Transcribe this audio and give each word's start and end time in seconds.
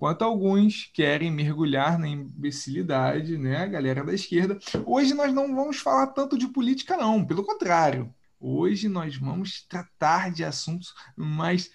Enquanto 0.00 0.22
alguns 0.22 0.90
querem 0.94 1.30
mergulhar 1.30 1.98
na 1.98 2.08
imbecilidade, 2.08 3.36
né, 3.36 3.58
a 3.58 3.66
galera 3.66 4.02
da 4.02 4.14
esquerda, 4.14 4.58
hoje 4.86 5.12
nós 5.12 5.30
não 5.30 5.54
vamos 5.54 5.76
falar 5.76 6.06
tanto 6.06 6.38
de 6.38 6.48
política, 6.48 6.96
não. 6.96 7.22
Pelo 7.22 7.44
contrário, 7.44 8.10
hoje 8.40 8.88
nós 8.88 9.14
vamos 9.18 9.60
tratar 9.68 10.32
de 10.32 10.42
assuntos 10.42 10.94
mais 11.14 11.70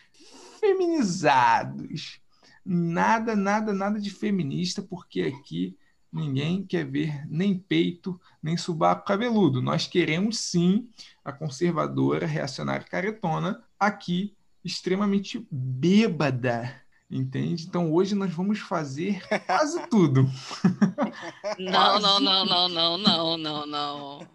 feminizados. 0.60 2.20
Nada, 2.66 3.36
nada, 3.36 3.72
nada 3.72 4.00
de 4.00 4.10
feminista, 4.10 4.82
porque 4.82 5.22
aqui 5.22 5.78
ninguém 6.12 6.66
quer 6.66 6.84
ver 6.84 7.28
nem 7.30 7.56
peito, 7.56 8.20
nem 8.42 8.58
subaco 8.58 9.06
cabeludo. 9.06 9.62
Nós 9.62 9.86
queremos 9.86 10.40
sim 10.40 10.90
a 11.24 11.32
conservadora, 11.32 12.26
reacionária 12.26 12.88
caretona, 12.88 13.64
aqui 13.80 14.36
extremamente 14.64 15.48
bêbada. 15.52 16.85
Entende? 17.10 17.66
Então 17.68 17.94
hoje 17.94 18.16
nós 18.16 18.34
vamos 18.34 18.60
fazer 18.60 19.22
quase 19.46 19.88
tudo. 19.88 20.26
Não, 21.60 22.00
não, 22.00 22.20
não, 22.20 22.46
não, 22.46 22.68
não, 22.68 22.98
não, 22.98 23.38
não, 23.38 23.66
não. 23.66 24.28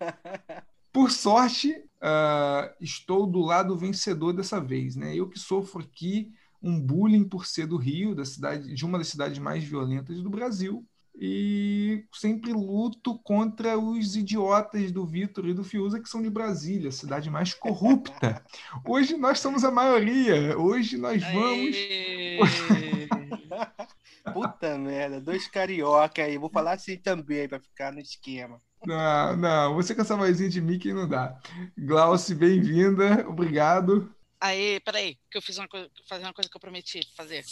Por 0.92 1.10
sorte, 1.10 1.72
uh, 2.02 2.74
estou 2.80 3.26
do 3.26 3.40
lado 3.40 3.76
vencedor 3.76 4.32
dessa 4.32 4.60
vez, 4.60 4.96
né? 4.96 5.14
Eu 5.14 5.28
que 5.28 5.38
sofro 5.38 5.82
aqui 5.82 6.32
um 6.62 6.80
bullying 6.80 7.24
por 7.24 7.46
ser 7.46 7.66
do 7.66 7.76
Rio, 7.76 8.14
da 8.14 8.24
cidade, 8.24 8.74
de 8.74 8.84
uma 8.84 8.98
das 8.98 9.08
cidades 9.08 9.38
mais 9.38 9.62
violentas 9.64 10.22
do 10.22 10.30
Brasil, 10.30 10.86
e 11.22 12.06
sempre 12.14 12.50
luto 12.50 13.18
contra 13.18 13.78
os 13.78 14.16
idiotas 14.16 14.90
do 14.90 15.04
Vitor 15.04 15.46
e 15.46 15.52
do 15.52 15.62
Fiuza, 15.62 16.00
que 16.00 16.08
são 16.08 16.22
de 16.22 16.30
Brasília, 16.30 16.88
a 16.88 16.92
cidade 16.92 17.28
mais 17.28 17.52
corrupta. 17.52 18.42
Hoje 18.82 19.18
nós 19.18 19.38
somos 19.38 19.62
a 19.62 19.70
maioria. 19.70 20.58
Hoje 20.58 20.96
nós 20.96 21.22
vamos. 21.22 21.76
Puta 24.32 24.78
merda, 24.78 25.20
dois 25.20 25.46
carioca 25.46 26.22
aí. 26.22 26.38
Vou 26.38 26.48
falar 26.48 26.72
assim 26.72 26.96
também 26.96 27.46
para 27.46 27.60
ficar 27.60 27.92
no 27.92 28.00
esquema. 28.00 28.58
Não, 28.86 29.36
não, 29.36 29.74
você 29.74 29.94
com 29.94 30.00
essa 30.00 30.16
vozinha 30.16 30.48
de 30.48 30.62
Mickey 30.62 30.94
não 30.94 31.06
dá. 31.06 31.38
Glauci, 31.76 32.34
bem-vinda, 32.34 33.28
obrigado. 33.28 34.10
Aí, 34.40 34.80
peraí, 34.80 35.18
que 35.30 35.36
eu 35.36 35.42
fiz 35.42 35.58
uma 35.58 35.68
coisa, 35.68 35.90
fazer 36.08 36.24
uma 36.24 36.32
coisa 36.32 36.48
que 36.48 36.56
eu 36.56 36.60
prometi 36.60 37.00
fazer. 37.14 37.44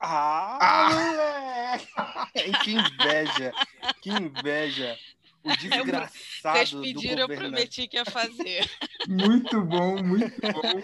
Ah, 0.00 0.58
ah! 0.60 2.28
que 2.62 2.72
inveja! 2.72 3.52
Que 4.02 4.10
inveja! 4.10 4.96
O 5.46 5.56
desgraçado 5.56 6.58
Vocês 6.58 6.74
pediram, 6.74 7.20
eu 7.20 7.28
prometi 7.28 7.86
que 7.86 7.96
ia 7.96 8.04
fazer. 8.04 8.68
Muito 9.08 9.62
bom, 9.62 10.02
muito 10.02 10.40
bom. 10.40 10.82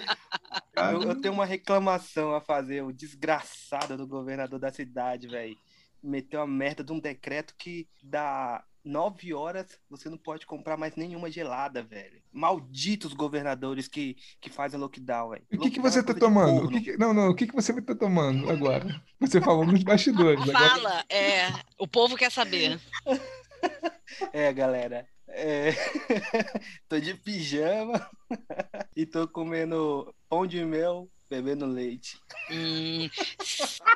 Eu, 0.76 1.02
eu, 1.02 1.20
tenho 1.20 1.34
uma 1.34 1.44
reclamação 1.44 2.32
a 2.32 2.40
fazer. 2.40 2.82
O 2.82 2.92
desgraçado 2.92 3.96
do 3.96 4.06
governador 4.06 4.60
da 4.60 4.70
cidade, 4.70 5.26
velho. 5.26 5.56
Meteu 6.00 6.40
a 6.40 6.46
merda 6.46 6.84
de 6.84 6.92
um 6.92 7.00
decreto 7.00 7.54
que 7.58 7.88
dá 8.02 8.64
nove 8.84 9.32
horas 9.32 9.78
você 9.88 10.08
não 10.08 10.18
pode 10.18 10.46
comprar 10.46 10.76
mais 10.76 10.96
nenhuma 10.96 11.30
gelada, 11.30 11.82
velho. 11.82 12.20
Malditos 12.32 13.12
governadores 13.12 13.88
que, 13.88 14.16
que 14.40 14.50
fazem 14.50 14.78
lockdown, 14.78 15.30
velho. 15.30 15.44
O 15.52 15.58
que, 15.58 15.70
que 15.70 15.80
você 15.80 16.00
é 16.00 16.02
tá 16.02 16.14
tomando? 16.14 16.68
Que 16.68 16.80
que... 16.80 16.96
Não, 16.96 17.14
não, 17.14 17.30
o 17.30 17.34
que, 17.34 17.46
que 17.46 17.54
você 17.54 17.80
tá 17.80 17.94
tomando 17.94 18.50
agora? 18.50 19.02
Você 19.20 19.40
falou 19.40 19.64
nos 19.64 19.82
bastidores. 19.82 20.44
Fala, 20.44 20.66
agora... 20.68 21.04
é. 21.08 21.48
O 21.78 21.86
povo 21.86 22.16
quer 22.16 22.30
saber. 22.30 22.80
é, 24.32 24.52
galera. 24.52 25.06
É... 25.28 25.70
tô 26.88 26.98
de 26.98 27.14
pijama 27.14 28.08
e 28.96 29.06
tô 29.06 29.26
comendo 29.26 30.14
pão 30.28 30.46
de 30.46 30.64
mel, 30.64 31.08
bebendo 31.30 31.66
leite. 31.66 32.18
Hum, 32.50 33.08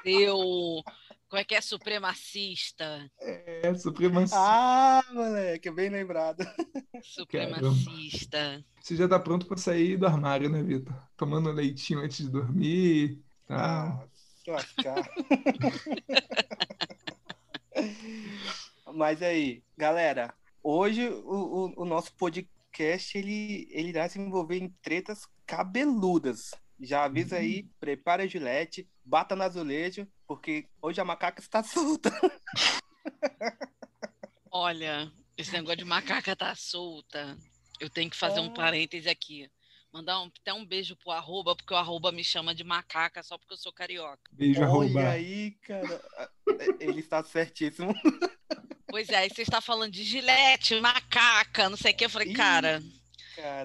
seu 0.02 0.82
como 1.28 1.40
é 1.40 1.44
que 1.44 1.54
é? 1.54 1.60
Supremacista. 1.60 3.10
É, 3.20 3.74
supremacista. 3.74 4.38
Ah, 4.38 5.02
moleque, 5.12 5.70
bem 5.70 5.88
lembrado. 5.88 6.44
Supremacista. 7.02 8.38
Caramba. 8.38 8.64
Você 8.80 8.96
já 8.96 9.08
tá 9.08 9.18
pronto 9.18 9.46
para 9.46 9.56
sair 9.56 9.96
do 9.96 10.06
armário, 10.06 10.48
né, 10.48 10.62
Vitor? 10.62 10.94
Tomando 11.16 11.50
leitinho 11.50 12.00
antes 12.00 12.18
de 12.18 12.30
dormir. 12.30 13.20
Tá? 13.46 13.86
Ah, 13.88 14.06
lascar. 14.46 15.08
Mas 18.94 19.20
aí, 19.20 19.62
galera, 19.76 20.32
hoje 20.62 21.08
o, 21.08 21.74
o, 21.76 21.82
o, 21.82 21.84
nosso 21.84 22.14
podcast 22.14 23.18
ele, 23.18 23.68
ele 23.70 23.88
irá 23.88 24.08
se 24.08 24.18
envolver 24.18 24.58
em 24.58 24.68
tretas 24.80 25.26
cabeludas. 25.44 26.52
Já 26.80 27.04
avisa 27.04 27.36
aí, 27.36 27.62
uhum. 27.62 27.68
prepara 27.80 28.22
a 28.22 28.26
gilete, 28.26 28.88
bata 29.04 29.34
no 29.34 29.42
azulejo, 29.42 30.06
porque 30.26 30.68
hoje 30.80 31.00
a 31.00 31.04
macaca 31.04 31.40
está 31.40 31.62
solta. 31.64 32.10
Olha, 34.50 35.10
esse 35.36 35.52
negócio 35.52 35.78
de 35.78 35.84
macaca 35.84 36.34
tá 36.34 36.54
solta. 36.54 37.36
Eu 37.78 37.90
tenho 37.90 38.10
que 38.10 38.16
fazer 38.16 38.38
é. 38.38 38.42
um 38.42 38.52
parêntese 38.52 39.08
aqui. 39.08 39.50
Mandar 39.92 40.20
um, 40.20 40.30
até 40.40 40.52
um 40.52 40.64
beijo 40.64 40.96
pro 40.96 41.10
arroba, 41.10 41.54
porque 41.54 41.72
o 41.72 41.76
arroba 41.76 42.12
me 42.12 42.24
chama 42.24 42.54
de 42.54 42.64
macaca 42.64 43.22
só 43.22 43.38
porque 43.38 43.54
eu 43.54 43.58
sou 43.58 43.72
carioca. 43.72 44.30
Beijo, 44.32 44.60
Olha 44.60 44.68
arroba. 44.68 45.08
aí, 45.10 45.52
cara. 45.62 46.02
Ele 46.80 47.00
está 47.00 47.22
certíssimo. 47.22 47.94
Pois 48.88 49.08
é, 49.08 49.16
aí 49.16 49.28
você 49.28 49.42
está 49.42 49.60
falando 49.60 49.92
de 49.92 50.04
gilete, 50.04 50.80
macaca, 50.80 51.68
não 51.68 51.76
sei 51.76 51.92
o 51.92 51.96
que. 51.96 52.04
Eu 52.04 52.10
falei, 52.10 52.28
Ih. 52.28 52.34
cara, 52.34 52.82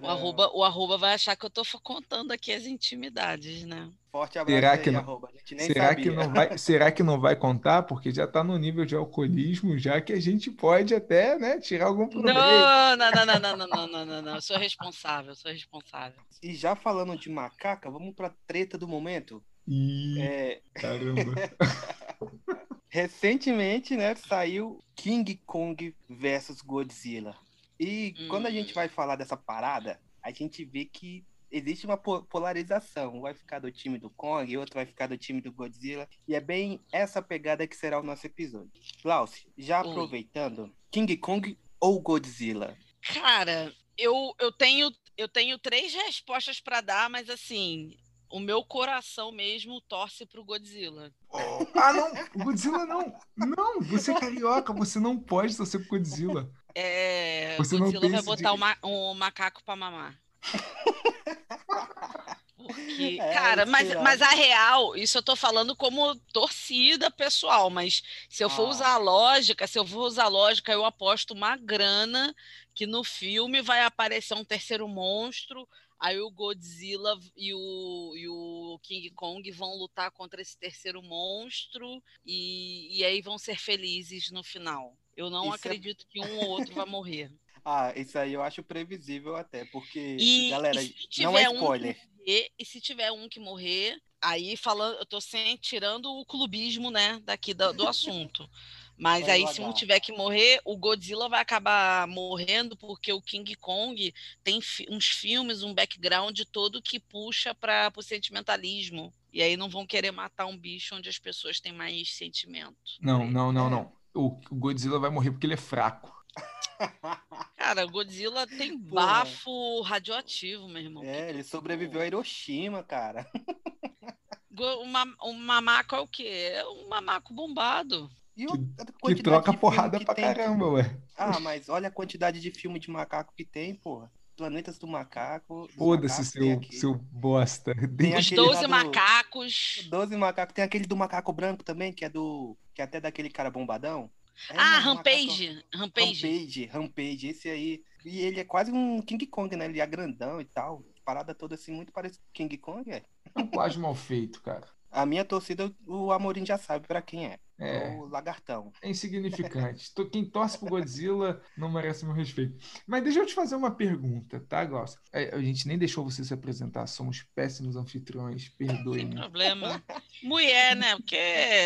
o 0.02 0.08
arroba, 0.08 0.52
o 0.54 0.64
arroba 0.64 0.98
vai 0.98 1.14
achar 1.14 1.36
que 1.36 1.46
eu 1.46 1.50
tô 1.50 1.64
contando 1.82 2.32
aqui 2.32 2.52
as 2.52 2.66
intimidades, 2.66 3.64
né? 3.64 3.92
Forte 4.12 4.38
abraço 4.38 4.58
será 4.58 4.72
aí, 4.72 4.78
que 4.78 4.92
não, 4.92 5.00
arroba. 5.00 5.30
será 5.46 5.96
que 5.96 6.10
não 6.10 6.34
vai 6.34 6.58
Será 6.58 6.92
que 6.92 7.04
não 7.04 7.20
vai 7.20 7.36
contar? 7.36 7.84
Porque 7.84 8.12
já 8.12 8.28
tá 8.28 8.44
no 8.44 8.58
nível 8.58 8.86
de 8.86 8.94
alcoolismo, 8.94 9.78
já 9.78 10.02
que 10.02 10.12
a 10.12 10.20
gente 10.20 10.52
pode 10.52 10.94
até, 10.94 11.40
né, 11.40 11.60
tirar 11.60 11.86
algum 11.86 12.08
problema. 12.08 12.40
Não, 12.40 12.98
não, 12.98 13.12
não, 13.12 13.26
não, 13.26 13.40
não, 13.40 13.58
não, 13.58 13.68
não, 13.68 13.88
não, 13.88 14.06
não, 14.06 14.22
não. 14.22 14.36
Eu 14.36 14.42
sou 14.42 14.58
responsável, 14.58 15.34
sou 15.34 15.52
responsável. 15.52 16.22
E 16.44 16.54
já 16.56 16.76
falando 16.76 17.18
de 17.18 17.30
macaca, 17.30 17.90
vamos 17.90 18.14
pra 18.14 18.34
treta 18.46 18.78
do 18.78 18.88
momento? 18.88 19.42
Ih, 19.68 20.22
é... 20.22 20.62
Caramba. 20.74 21.34
Recentemente, 22.90 23.96
né, 23.96 24.14
saiu 24.16 24.84
King 24.94 25.42
Kong 25.46 25.96
versus 26.10 26.60
Godzilla. 26.60 27.38
E 27.82 28.14
hum. 28.20 28.28
quando 28.28 28.46
a 28.46 28.52
gente 28.52 28.76
vai 28.76 28.88
falar 28.88 29.16
dessa 29.16 29.36
parada, 29.36 30.00
a 30.22 30.30
gente 30.30 30.64
vê 30.64 30.86
que 30.86 31.26
existe 31.50 31.88
uma 31.88 31.98
polarização. 31.98 33.18
Um 33.18 33.22
vai 33.22 33.34
ficar 33.34 33.58
do 33.58 33.72
time 33.72 33.98
do 33.98 34.08
Kong, 34.12 34.56
outro 34.56 34.76
vai 34.76 34.86
ficar 34.86 35.08
do 35.08 35.18
time 35.18 35.42
do 35.42 35.52
Godzilla. 35.52 36.08
E 36.28 36.36
é 36.36 36.40
bem 36.40 36.80
essa 36.92 37.24
pegada 37.24 37.66
que 37.66 37.76
será 37.76 38.00
o 38.00 38.04
nosso 38.04 38.28
episódio. 38.28 38.70
Klaus, 39.02 39.48
já 39.58 39.80
aproveitando, 39.80 40.72
King 40.92 41.18
Kong 41.18 41.58
ou 41.80 42.00
Godzilla? 42.00 42.78
Cara, 43.02 43.74
eu, 43.98 44.36
eu 44.40 44.52
tenho 44.52 44.92
eu 45.18 45.28
tenho 45.28 45.58
três 45.58 45.94
respostas 45.94 46.60
para 46.60 46.82
dar, 46.82 47.10
mas 47.10 47.30
assim, 47.30 47.98
o 48.32 48.40
meu 48.40 48.64
coração 48.64 49.32
mesmo 49.32 49.82
torce 49.82 50.26
pro 50.26 50.44
Godzilla. 50.44 51.12
Oh, 51.30 51.66
ah, 51.76 51.94
não! 51.94 52.46
Godzilla 52.46 52.86
não! 52.86 53.14
Não! 53.36 53.82
Você 53.82 54.12
é 54.12 54.20
carioca, 54.20 54.74
você 54.74 55.00
não 55.00 55.18
pode 55.18 55.56
torcer 55.56 55.82
pro 55.82 55.98
Godzilla. 56.00 56.50
É, 56.76 57.56
Você 57.58 57.78
Godzilla 57.78 58.10
vai 58.10 58.22
botar 58.22 58.56
de... 58.56 58.88
um 58.88 59.14
macaco 59.14 59.64
para 59.64 59.76
mamar. 59.76 60.22
Porque, 62.58 63.18
é, 63.20 63.34
cara, 63.34 63.66
mas, 63.66 63.94
mas 63.96 64.22
a 64.22 64.30
real, 64.30 64.96
isso 64.96 65.18
eu 65.18 65.24
tô 65.24 65.36
falando 65.36 65.76
como 65.76 66.16
torcida 66.32 67.10
pessoal, 67.10 67.70
mas 67.70 68.04
se 68.30 68.44
eu 68.44 68.50
for 68.50 68.68
ah. 68.68 68.70
usar 68.70 68.94
a 68.94 68.98
lógica, 68.98 69.68
se 69.68 69.80
eu 69.80 69.86
for 69.86 70.06
usar 70.06 70.26
a 70.26 70.30
lógica, 70.30 70.72
eu 70.72 70.86
aposto 70.86 71.34
uma 71.34 71.58
grana 71.58 72.36
que 72.74 72.86
no 72.86 73.04
filme 73.04 73.62
vai 73.62 73.84
aparecer 73.84 74.36
um 74.36 74.46
terceiro 74.46 74.88
monstro, 74.88 75.68
aí 76.00 76.20
o 76.20 76.32
Godzilla 76.32 77.20
e 77.36 77.54
o, 77.54 78.14
e 78.16 78.28
o 78.28 78.80
King 78.84 79.10
Kong 79.12 79.50
vão 79.52 79.78
lutar 79.78 80.12
contra 80.12 80.42
esse 80.42 80.58
terceiro 80.58 81.02
monstro 81.02 82.02
e, 82.26 83.00
e 83.00 83.04
aí 83.04 83.22
vão 83.22 83.38
ser 83.38 83.60
felizes 83.60 84.32
no 84.32 84.44
final. 84.44 84.96
Eu 85.16 85.30
não 85.30 85.46
isso 85.46 85.54
é 85.54 85.56
acredito 85.56 86.06
é... 86.08 86.12
que 86.12 86.20
um 86.20 86.40
ou 86.40 86.50
outro 86.50 86.74
vai 86.74 86.86
morrer. 86.86 87.32
Ah, 87.64 87.94
isso 87.96 88.18
aí 88.18 88.34
eu 88.34 88.42
acho 88.42 88.64
previsível 88.64 89.36
até, 89.36 89.66
porque, 89.66 90.18
e, 90.20 90.50
galera, 90.50 90.82
e 90.82 90.96
não 91.20 91.38
é 91.38 91.44
spoiler. 91.44 91.96
Um 91.96 92.18
morrer, 92.18 92.52
e 92.58 92.66
se 92.66 92.82
tiver 92.82 93.12
um 93.12 93.30
que 93.30 93.40
morrer, 93.40 94.02
aí 94.20 94.58
falando, 94.58 94.98
eu 94.98 95.06
tô 95.06 95.22
sem 95.22 95.58
tirando 95.58 96.08
o 96.08 96.26
clubismo, 96.26 96.90
né, 96.90 97.22
daqui 97.24 97.54
do, 97.54 97.72
do 97.72 97.88
assunto. 97.88 98.50
Mas 98.98 99.28
aí, 99.28 99.48
se 99.48 99.62
um 99.62 99.74
tiver 99.74 100.00
que 100.00 100.12
morrer, 100.12 100.60
o 100.64 100.78
Godzilla 100.78 101.28
vai 101.28 101.42
acabar 101.42 102.08
morrendo, 102.08 102.78
porque 102.78 103.12
o 103.12 103.22
King 103.22 103.56
Kong 103.56 104.14
tem 104.44 104.60
uns 104.90 105.08
filmes, 105.08 105.64
um 105.64 105.74
background 105.74 106.40
todo 106.52 106.82
que 106.82 107.00
puxa 107.00 107.54
para 107.56 107.92
o 107.96 108.02
sentimentalismo. 108.04 109.12
E 109.34 109.42
aí 109.42 109.58
não 109.58 109.70
vão 109.70 109.88
querer 109.88 110.12
matar 110.12 110.46
um 110.46 110.58
bicho 110.58 110.94
onde 110.94 111.10
as 111.10 111.18
pessoas 111.18 111.60
têm 111.60 111.74
mais 111.74 112.16
sentimento. 112.16 112.76
Não, 113.00 113.26
não, 113.26 113.52
não, 113.52 113.70
não 113.70 114.01
o 114.14 114.40
Godzilla 114.52 115.00
vai 115.00 115.10
morrer 115.10 115.32
porque 115.32 115.46
ele 115.46 115.54
é 115.54 115.58
fraco. 115.58 116.12
Cara, 116.78 117.52
Cara, 117.58 117.86
Godzilla 117.86 118.46
tem 118.46 118.78
bafo 118.78 119.82
radioativo, 119.82 120.68
meu 120.68 120.82
irmão. 120.82 121.04
É, 121.04 121.30
ele 121.30 121.44
sobreviveu 121.44 122.02
a 122.02 122.06
Hiroshima, 122.06 122.84
cara. 122.84 123.26
O, 124.54 125.30
o 125.30 125.34
mamaco 125.34 125.96
é 125.96 126.00
o 126.00 126.08
quê? 126.08 126.52
É 126.54 126.64
um 126.68 126.88
mamaco 126.88 127.34
bombado. 127.34 128.12
E 128.38 128.46
que, 128.46 129.16
que 129.16 129.24
troca 129.24 129.54
porrada 129.54 130.00
pra 130.02 130.14
tem... 130.14 130.26
caramba, 130.26 130.68
ué. 130.68 131.02
Ah, 131.18 131.40
mas 131.40 131.68
olha 131.68 131.88
a 131.88 131.92
quantidade 131.92 132.40
de 132.40 132.52
filme 132.52 132.78
de 132.78 132.92
macaco 132.92 133.34
que 133.36 133.46
tem, 133.46 133.74
porra. 133.74 134.12
Planetas 134.42 134.80
do 134.80 134.88
Macaco. 134.88 135.70
Foda-se, 135.78 136.26
seu, 136.26 136.60
seu 136.72 136.96
bosta. 136.96 137.76
Tem 137.96 138.18
Os 138.18 138.32
12 138.32 138.66
macacos. 138.66 139.88
12 139.88 140.18
macacos. 140.18 140.56
Tem 140.56 140.66
aquele 140.66 140.88
do 140.88 140.98
macaco 140.98 141.32
branco 141.32 141.64
também, 141.64 141.94
que 141.94 142.04
é 142.04 142.10
do. 142.10 142.58
que 142.74 142.82
é 142.82 142.86
até 142.86 143.00
daquele 143.00 143.30
cara 143.30 143.52
bombadão. 143.52 144.10
É, 144.50 144.58
ah, 144.58 144.80
Rampage. 144.80 145.50
Macaco... 145.50 145.78
Rampage. 145.78 146.28
Rampage, 146.28 146.66
Rampage, 146.66 147.28
esse 147.28 147.50
aí. 147.50 147.84
E 148.04 148.22
ele 148.22 148.40
é 148.40 148.44
quase 148.44 148.72
um 148.72 149.00
King 149.00 149.28
Kong, 149.28 149.56
né? 149.56 149.66
Ele 149.66 149.80
é 149.80 149.86
grandão 149.86 150.42
e 150.42 150.46
tal. 150.46 150.84
Parada 151.06 151.36
toda 151.36 151.54
assim, 151.54 151.72
muito 151.72 151.94
parecido 151.94 152.24
com 152.26 152.34
King 152.34 152.58
Kong, 152.58 152.90
é. 152.90 153.04
É 153.36 153.40
um 153.40 153.46
plágio 153.46 153.80
mal 153.80 153.94
feito, 153.94 154.42
cara. 154.42 154.68
A 154.90 155.06
minha 155.06 155.24
torcida, 155.24 155.72
o 155.86 156.12
Amorim 156.12 156.44
já 156.44 156.58
sabe 156.58 156.88
para 156.88 157.00
quem 157.00 157.28
é. 157.28 157.38
É. 157.62 157.96
O 157.96 158.08
lagartão. 158.08 158.74
É 158.82 158.90
insignificante. 158.90 159.92
Quem 160.12 160.26
torce 160.26 160.58
pro 160.58 160.68
Godzilla 160.68 161.40
não 161.56 161.72
merece 161.72 162.04
meu 162.04 162.14
respeito. 162.14 162.58
Mas 162.88 163.04
deixa 163.04 163.20
eu 163.20 163.26
te 163.26 163.36
fazer 163.36 163.56
uma 163.56 163.70
pergunta, 163.70 164.44
tá, 164.50 164.66
Glaucia? 164.66 165.00
É, 165.14 165.36
a 165.36 165.40
gente 165.40 165.68
nem 165.68 165.78
deixou 165.78 166.04
você 166.04 166.24
se 166.24 166.34
apresentar, 166.34 166.88
somos 166.88 167.22
péssimos 167.36 167.76
anfitriões, 167.76 168.50
perdoe. 168.50 169.02
Sem 169.02 169.10
problema. 169.12 169.84
Mulher, 170.24 170.76
né? 170.76 170.96
Porque 170.96 171.18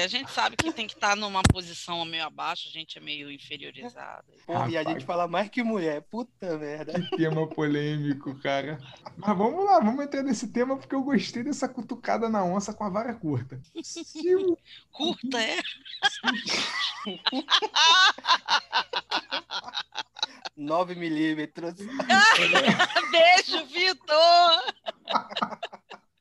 a 0.03 0.07
gente 0.07 0.30
sabe 0.31 0.57
que 0.57 0.71
tem 0.74 0.86
que 0.86 0.95
estar 0.95 1.12
tá 1.12 1.15
numa 1.15 1.42
posição 1.44 2.03
meio 2.03 2.25
abaixo, 2.25 2.68
a 2.68 2.71
gente 2.71 2.98
é 2.98 3.01
meio 3.01 3.31
inferiorizado. 3.31 4.25
Pô, 4.45 4.68
e 4.68 4.77
a 4.77 4.83
gente 4.83 5.06
fala 5.06 5.27
mais 5.27 5.50
que 5.50 5.63
mulher, 5.63 6.01
puta 6.01 6.57
merda. 6.57 6.94
Que 6.94 7.18
tema 7.18 7.48
polêmico, 7.48 8.36
cara. 8.41 8.77
Mas 9.15 9.38
vamos 9.38 9.63
lá, 9.63 9.80
vamos 9.80 10.03
entrar 10.03 10.24
nesse 10.24 10.51
tema 10.51 10.77
porque 10.77 10.94
eu 10.94 11.03
gostei 11.03 11.44
dessa 11.44 11.69
cutucada 11.69 12.27
na 12.27 12.44
onça 12.44 12.74
com 12.74 12.83
a 12.83 12.89
vara 12.89 13.13
curta. 13.13 13.62
Curta, 14.91 15.41
é? 15.41 15.62
9 20.55 20.95
milímetros. 20.95 21.75
Beijo, 23.11 23.65
Vitor! 23.67 24.73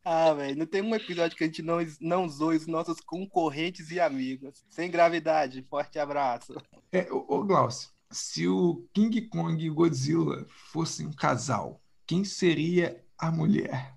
Ah, 0.05 0.35
velho, 0.35 0.59
não 0.59 0.67
tem 0.67 0.83
um 0.83 0.95
episódio 0.95 1.37
que 1.37 1.45
a 1.45 1.47
gente 1.47 1.63
não, 1.63 1.79
não 2.01 2.29
zoe 2.29 2.57
os 2.57 2.67
nossos 2.67 3.01
concorrentes 3.01 3.91
e 3.91 3.99
amigos. 3.99 4.63
Sem 4.69 4.91
gravidade, 4.91 5.63
forte 5.63 5.99
abraço. 5.99 6.55
É, 6.93 7.11
ô, 7.11 7.25
ô 7.27 7.43
Glaucio, 7.43 7.89
se 8.11 8.47
o 8.47 8.87
King 8.93 9.23
Kong 9.23 9.65
e 9.65 9.71
Godzilla 9.71 10.47
fossem 10.71 11.07
um 11.07 11.13
casal, 11.13 11.81
quem 12.07 12.23
seria 12.23 13.03
a 13.19 13.31
mulher? 13.31 13.97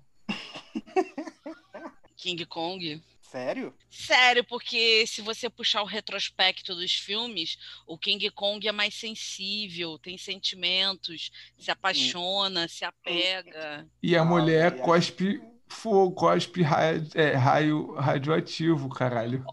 King 2.16 2.46
Kong. 2.46 3.02
Sério? 3.30 3.74
Sério, 3.90 4.42
porque 4.42 5.06
se 5.06 5.20
você 5.20 5.50
puxar 5.50 5.82
o 5.82 5.86
retrospecto 5.86 6.74
dos 6.74 6.94
filmes, 6.94 7.58
o 7.86 7.98
King 7.98 8.30
Kong 8.30 8.66
é 8.66 8.72
mais 8.72 8.94
sensível, 8.94 9.98
tem 9.98 10.16
sentimentos, 10.16 11.30
se 11.58 11.70
apaixona, 11.70 12.64
hum. 12.64 12.68
se 12.68 12.86
apega. 12.86 13.86
E 14.02 14.16
a 14.16 14.24
mulher 14.24 14.68
ah, 14.68 14.82
cospe 14.82 15.42
fogo, 15.68 16.14
cospe 16.14 16.62
raio, 16.62 17.06
é, 17.14 17.34
raio 17.34 17.92
radioativo, 17.96 18.88
caralho. 18.88 19.44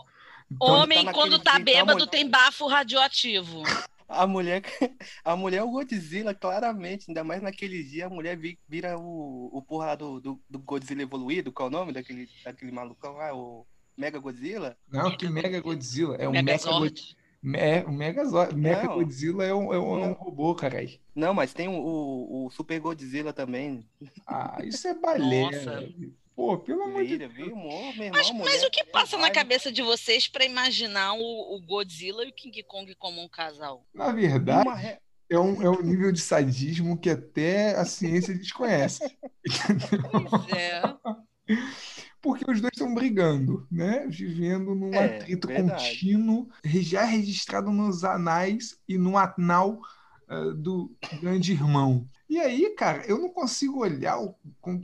Então, 0.50 0.68
Homem, 0.68 1.04
tá 1.04 1.12
quando 1.12 1.38
tá 1.38 1.60
bêbado, 1.60 2.08
tem 2.08 2.30
bafo 2.30 2.68
radioativo. 2.68 3.62
A 4.08 4.28
mulher, 4.28 4.62
a 5.24 5.36
mulher 5.36 5.58
é 5.58 5.64
o 5.64 5.72
Godzilla, 5.72 6.34
claramente. 6.34 7.06
Ainda 7.08 7.24
mais 7.24 7.42
naquele 7.42 7.84
dia, 7.84 8.06
a 8.08 8.10
mulher 8.10 8.38
vira 8.68 8.98
o, 8.98 9.50
o 9.52 9.62
porra 9.62 9.96
do, 9.96 10.20
do, 10.20 10.42
do 10.50 10.60
Godzilla 10.60 11.02
evoluído. 11.02 11.52
Qual 11.52 11.68
é 11.68 11.70
o 11.70 11.72
nome 11.72 11.92
daquele, 11.92 12.30
daquele 12.44 12.72
malucão 12.72 13.14
lá? 13.14 13.34
O 13.34 13.66
Mega 13.98 14.20
Godzilla? 14.20 14.78
Não, 14.88 15.16
que 15.16 15.28
Mega 15.28 15.60
Godzilla. 15.60 16.16
É 16.18 16.28
o 16.28 16.32
Mega 16.32 16.58
Godzilla. 16.58 17.26
É, 17.54 17.84
o 17.84 17.92
Megazord. 17.92 18.56
Godzilla 18.96 19.44
é 19.44 19.54
um, 19.54 19.72
é 19.72 19.80
um, 19.80 20.04
é 20.04 20.08
um 20.08 20.14
robô, 20.14 20.56
caralho. 20.56 20.90
Não, 21.14 21.32
mas 21.32 21.54
tem 21.54 21.68
o, 21.68 21.74
o, 21.74 22.46
o, 22.48 22.50
Super 22.50 22.80
Godzilla 22.80 23.32
também. 23.32 23.86
Ah, 24.26 24.58
isso 24.64 24.88
é 24.88 24.96
balé. 24.96 25.50
Pô, 26.36 26.58
pelo 26.58 26.84
amor 26.84 27.06
de 27.06 27.18
Deus. 27.18 27.34
mas, 28.12 28.32
mas 28.32 28.64
o 28.64 28.70
que 28.70 28.84
passa 28.84 29.18
na 29.18 29.32
cabeça 29.32 29.72
de 29.72 29.82
vocês 29.82 30.28
para 30.28 30.44
imaginar 30.44 31.14
o, 31.14 31.56
o, 31.56 31.62
Godzilla 31.62 32.26
e 32.26 32.30
o 32.30 32.34
King 32.34 32.62
Kong 32.64 32.94
como 32.96 33.22
um 33.22 33.30
casal? 33.30 33.86
Na 33.94 34.12
verdade, 34.12 34.70
re... 34.70 34.98
é, 35.30 35.40
um, 35.40 35.62
é 35.62 35.70
um 35.70 35.82
nível 35.82 36.12
de 36.12 36.20
sadismo 36.20 37.00
que 37.00 37.10
até 37.10 37.76
a 37.76 37.86
ciência 37.86 38.36
desconhece. 38.36 39.00
Pois 40.12 40.58
é. 40.58 40.82
Porque 42.22 42.50
os 42.50 42.60
dois 42.60 42.72
estão 42.74 42.94
brigando, 42.94 43.68
né? 43.72 44.08
Vivendo 44.10 44.74
num 44.74 44.94
é, 44.94 45.18
atrito 45.18 45.48
verdade. 45.48 45.90
contínuo, 45.90 46.50
já 46.66 47.06
registrado 47.06 47.72
nos 47.72 48.04
anais 48.04 48.78
e 48.90 48.98
no 48.98 49.16
anal 49.16 49.80
uh, 50.30 50.54
do 50.54 50.96
grande 51.22 51.52
irmão. 51.52 52.08
E 52.28 52.40
aí, 52.40 52.72
cara, 52.72 53.06
eu 53.06 53.20
não 53.20 53.30
consigo 53.30 53.80
olhar 53.80 54.20
o 54.20 54.36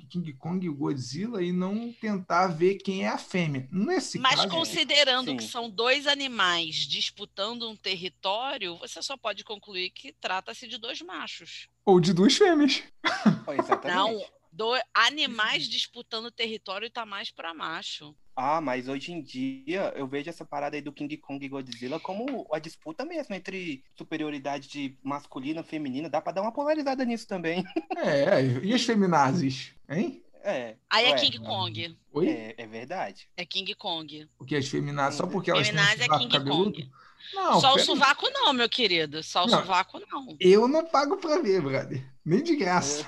King 0.09 0.31
Kong 0.33 0.63
e 0.63 0.69
o 0.69 0.75
Godzilla 0.75 1.43
e 1.43 1.51
não 1.51 1.91
tentar 1.91 2.47
ver 2.47 2.75
quem 2.75 3.03
é 3.03 3.07
a 3.07 3.17
fêmea. 3.17 3.67
Nesse 3.71 4.19
Mas 4.19 4.35
caso, 4.35 4.49
considerando 4.49 5.35
que 5.35 5.43
são 5.43 5.67
dois 5.67 6.05
animais 6.05 6.75
disputando 6.75 7.67
um 7.67 7.75
território, 7.75 8.77
você 8.77 9.01
só 9.01 9.17
pode 9.17 9.43
concluir 9.43 9.89
que 9.89 10.13
trata-se 10.13 10.67
de 10.67 10.77
dois 10.77 11.01
machos. 11.01 11.67
Ou 11.83 11.99
de 11.99 12.13
duas 12.13 12.35
fêmeas. 12.35 12.83
Não, 13.85 14.23
do, 14.61 14.79
animais 14.93 15.67
disputando 15.67 16.29
território 16.29 16.87
está 16.87 17.03
mais 17.03 17.31
para 17.31 17.51
macho. 17.51 18.15
Ah, 18.35 18.61
mas 18.61 18.87
hoje 18.87 19.11
em 19.11 19.21
dia 19.21 19.91
eu 19.95 20.07
vejo 20.07 20.29
essa 20.29 20.45
parada 20.45 20.75
aí 20.75 20.81
do 20.81 20.93
King 20.93 21.17
Kong 21.17 21.43
e 21.43 21.49
Godzilla 21.49 21.99
como 21.99 22.47
a 22.53 22.59
disputa 22.59 23.03
mesmo 23.03 23.33
entre 23.33 23.83
superioridade 23.95 24.67
de 24.67 24.95
masculina 25.03 25.61
e 25.61 25.63
feminina. 25.63 26.09
Dá 26.09 26.21
pra 26.21 26.31
dar 26.31 26.43
uma 26.43 26.51
polarizada 26.51 27.03
nisso 27.03 27.27
também. 27.27 27.65
É, 27.97 28.41
e 28.63 28.73
as 28.73 28.83
feminazes, 28.83 29.73
hein? 29.89 30.23
É. 30.43 30.75
Aí 30.89 31.05
é 31.05 31.15
King 31.15 31.39
Kong. 31.39 31.97
Oi? 32.13 32.29
É, 32.29 32.55
é 32.57 32.67
verdade. 32.67 33.29
É 33.37 33.45
King 33.45 33.73
Kong. 33.75 34.27
O 34.39 34.45
que? 34.45 34.55
As 34.55 34.67
feminazes, 34.67 35.17
só 35.17 35.27
porque 35.27 35.51
elas 35.51 35.67
Feminazes 35.67 35.99
têm 35.99 36.11
um 36.11 36.15
é 36.15 36.19
King 36.19 36.31
cabeludo? 36.31 36.71
Kong. 36.71 36.91
Não, 37.33 37.59
Só 37.59 37.75
o 37.75 37.79
sovaco 37.79 38.29
não, 38.31 38.53
meu 38.53 38.69
querido. 38.69 39.23
Só 39.23 39.43
o 39.43 39.47
não, 39.47 39.59
sovaco 39.59 39.99
não. 40.09 40.35
Eu 40.39 40.67
não 40.67 40.85
pago 40.85 41.17
pra 41.17 41.39
ver, 41.39 41.61
brother. 41.61 42.03
Nem 42.23 42.43
de 42.43 42.55
graça. 42.55 43.07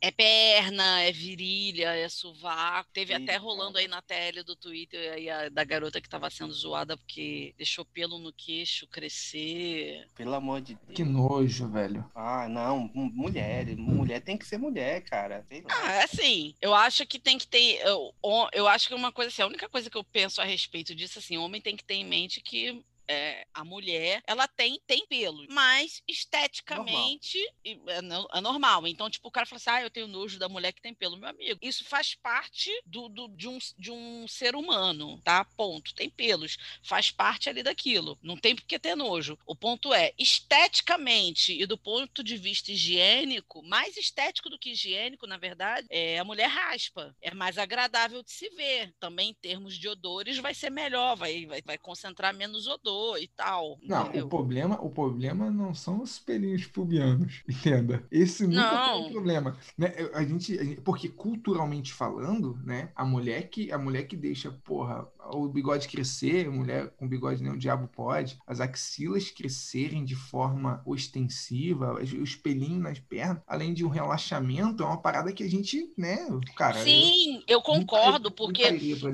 É 0.00 0.10
perna, 0.10 1.00
é 1.00 1.10
virilha, 1.10 1.94
é 1.94 2.08
sovaco. 2.08 2.88
Teve 2.92 3.12
Eita. 3.12 3.24
até 3.24 3.36
rolando 3.36 3.78
aí 3.78 3.88
na 3.88 4.00
tele 4.00 4.42
do 4.42 4.54
Twitter 4.54 5.12
aí 5.12 5.28
a, 5.28 5.48
da 5.48 5.64
garota 5.64 6.00
que 6.00 6.08
tava 6.08 6.30
sendo 6.30 6.52
zoada 6.52 6.96
porque 6.96 7.52
deixou 7.56 7.84
pelo 7.84 8.18
no 8.18 8.32
queixo 8.32 8.86
crescer. 8.86 10.06
Pelo 10.14 10.34
amor 10.34 10.60
de 10.60 10.74
Deus. 10.74 10.94
Que 10.94 11.04
nojo, 11.04 11.68
velho. 11.68 12.08
Ah, 12.14 12.48
não. 12.48 12.90
Mulher. 12.94 13.76
Mulher 13.76 14.20
tem 14.20 14.38
que 14.38 14.46
ser 14.46 14.58
mulher, 14.58 15.02
cara. 15.02 15.44
Ah, 15.68 16.04
assim. 16.04 16.54
Eu 16.60 16.74
acho 16.74 17.04
que 17.06 17.18
tem 17.18 17.36
que 17.36 17.46
ter. 17.46 17.80
Eu, 17.84 18.14
eu 18.52 18.68
acho 18.68 18.88
que 18.88 18.94
uma 18.94 19.10
coisa 19.10 19.28
assim, 19.28 19.42
a 19.42 19.46
única 19.46 19.68
coisa 19.68 19.90
que 19.90 19.96
eu 19.96 20.04
penso 20.04 20.40
a 20.40 20.44
respeito 20.44 20.94
disso, 20.94 21.18
assim, 21.18 21.36
homem 21.36 21.60
tem 21.60 21.76
que 21.76 21.84
ter 21.84 21.94
em 21.94 22.04
mente 22.04 22.40
que 22.40 22.82
é, 23.10 23.44
a 23.52 23.64
mulher, 23.64 24.22
ela 24.24 24.46
tem, 24.46 24.80
tem 24.86 25.04
pelo, 25.06 25.44
mas 25.50 26.00
esteticamente 26.06 27.38
normal. 27.74 28.24
É, 28.32 28.38
é, 28.38 28.40
normal. 28.40 28.86
Então, 28.86 29.10
tipo, 29.10 29.26
o 29.26 29.30
cara 29.32 29.46
fala 29.46 29.56
assim: 29.56 29.70
ah, 29.70 29.82
eu 29.82 29.90
tenho 29.90 30.06
nojo 30.06 30.38
da 30.38 30.48
mulher 30.48 30.72
que 30.72 30.80
tem 30.80 30.94
pelo, 30.94 31.16
meu 31.16 31.28
amigo. 31.28 31.58
Isso 31.60 31.84
faz 31.84 32.14
parte 32.14 32.70
do, 32.86 33.08
do, 33.08 33.26
de, 33.28 33.48
um, 33.48 33.58
de 33.76 33.90
um 33.90 34.28
ser 34.28 34.54
humano, 34.54 35.20
tá? 35.24 35.44
Ponto. 35.44 35.92
Tem 35.92 36.08
pelos. 36.08 36.56
Faz 36.84 37.10
parte 37.10 37.48
ali 37.48 37.64
daquilo. 37.64 38.16
Não 38.22 38.36
tem 38.36 38.54
por 38.54 38.64
que 38.64 38.78
ter 38.78 38.94
nojo. 38.94 39.36
O 39.44 39.56
ponto 39.56 39.92
é, 39.92 40.12
esteticamente 40.16 41.60
e 41.60 41.66
do 41.66 41.76
ponto 41.76 42.22
de 42.22 42.36
vista 42.36 42.70
higiênico, 42.70 43.60
mais 43.64 43.96
estético 43.96 44.48
do 44.48 44.58
que 44.58 44.70
higiênico, 44.70 45.26
na 45.26 45.36
verdade, 45.36 45.88
é 45.90 46.20
a 46.20 46.24
mulher 46.24 46.48
raspa. 46.48 47.12
É 47.20 47.34
mais 47.34 47.58
agradável 47.58 48.22
de 48.22 48.30
se 48.30 48.48
ver. 48.50 48.94
Também 49.00 49.30
em 49.30 49.34
termos 49.34 49.76
de 49.76 49.88
odores, 49.88 50.38
vai 50.38 50.54
ser 50.54 50.70
melhor, 50.70 51.16
vai, 51.16 51.44
vai, 51.46 51.60
vai 51.62 51.78
concentrar 51.78 52.32
menos 52.32 52.68
odor 52.68 52.99
e 53.18 53.28
tal. 53.28 53.78
Não, 53.82 54.02
entendeu? 54.02 54.26
o 54.26 54.28
problema, 54.28 54.78
o 54.82 54.90
problema 54.90 55.50
não 55.50 55.74
são 55.74 56.02
os 56.02 56.18
pelinhos 56.18 56.66
pubianos, 56.66 57.42
entenda. 57.48 58.04
Esse 58.10 58.46
nunca 58.46 58.70
não. 58.70 58.98
foi 59.00 59.08
o 59.08 59.12
problema, 59.12 59.56
né? 59.76 59.94
A 60.14 60.22
gente, 60.22 60.58
a 60.58 60.64
gente, 60.64 60.80
porque 60.80 61.08
culturalmente 61.08 61.92
falando, 61.92 62.58
né, 62.64 62.90
a 62.94 63.04
mulher 63.04 63.48
que 63.48 63.72
a 63.72 63.78
mulher 63.78 64.04
que 64.04 64.16
deixa, 64.16 64.50
porra, 64.50 65.06
o 65.32 65.48
bigode 65.48 65.88
crescer, 65.88 66.50
mulher 66.50 66.90
com 66.96 67.08
bigode 67.08 67.42
nem 67.42 67.52
o 67.52 67.58
diabo 67.58 67.88
pode, 67.88 68.38
as 68.46 68.60
axilas 68.60 69.30
crescerem 69.30 70.04
de 70.04 70.14
forma 70.14 70.82
ostensiva, 70.84 72.00
os 72.20 72.34
pelinhos 72.34 72.82
nas 72.82 72.98
pernas, 72.98 73.42
além 73.46 73.72
de 73.72 73.84
um 73.84 73.88
relaxamento, 73.88 74.82
é 74.82 74.86
uma 74.86 75.00
parada 75.00 75.32
que 75.32 75.42
a 75.42 75.48
gente, 75.48 75.92
né, 75.96 76.18
cara. 76.56 76.82
Sim, 76.82 77.42
eu, 77.46 77.58
eu 77.58 77.62
concordo, 77.62 78.30
porque 78.30 78.62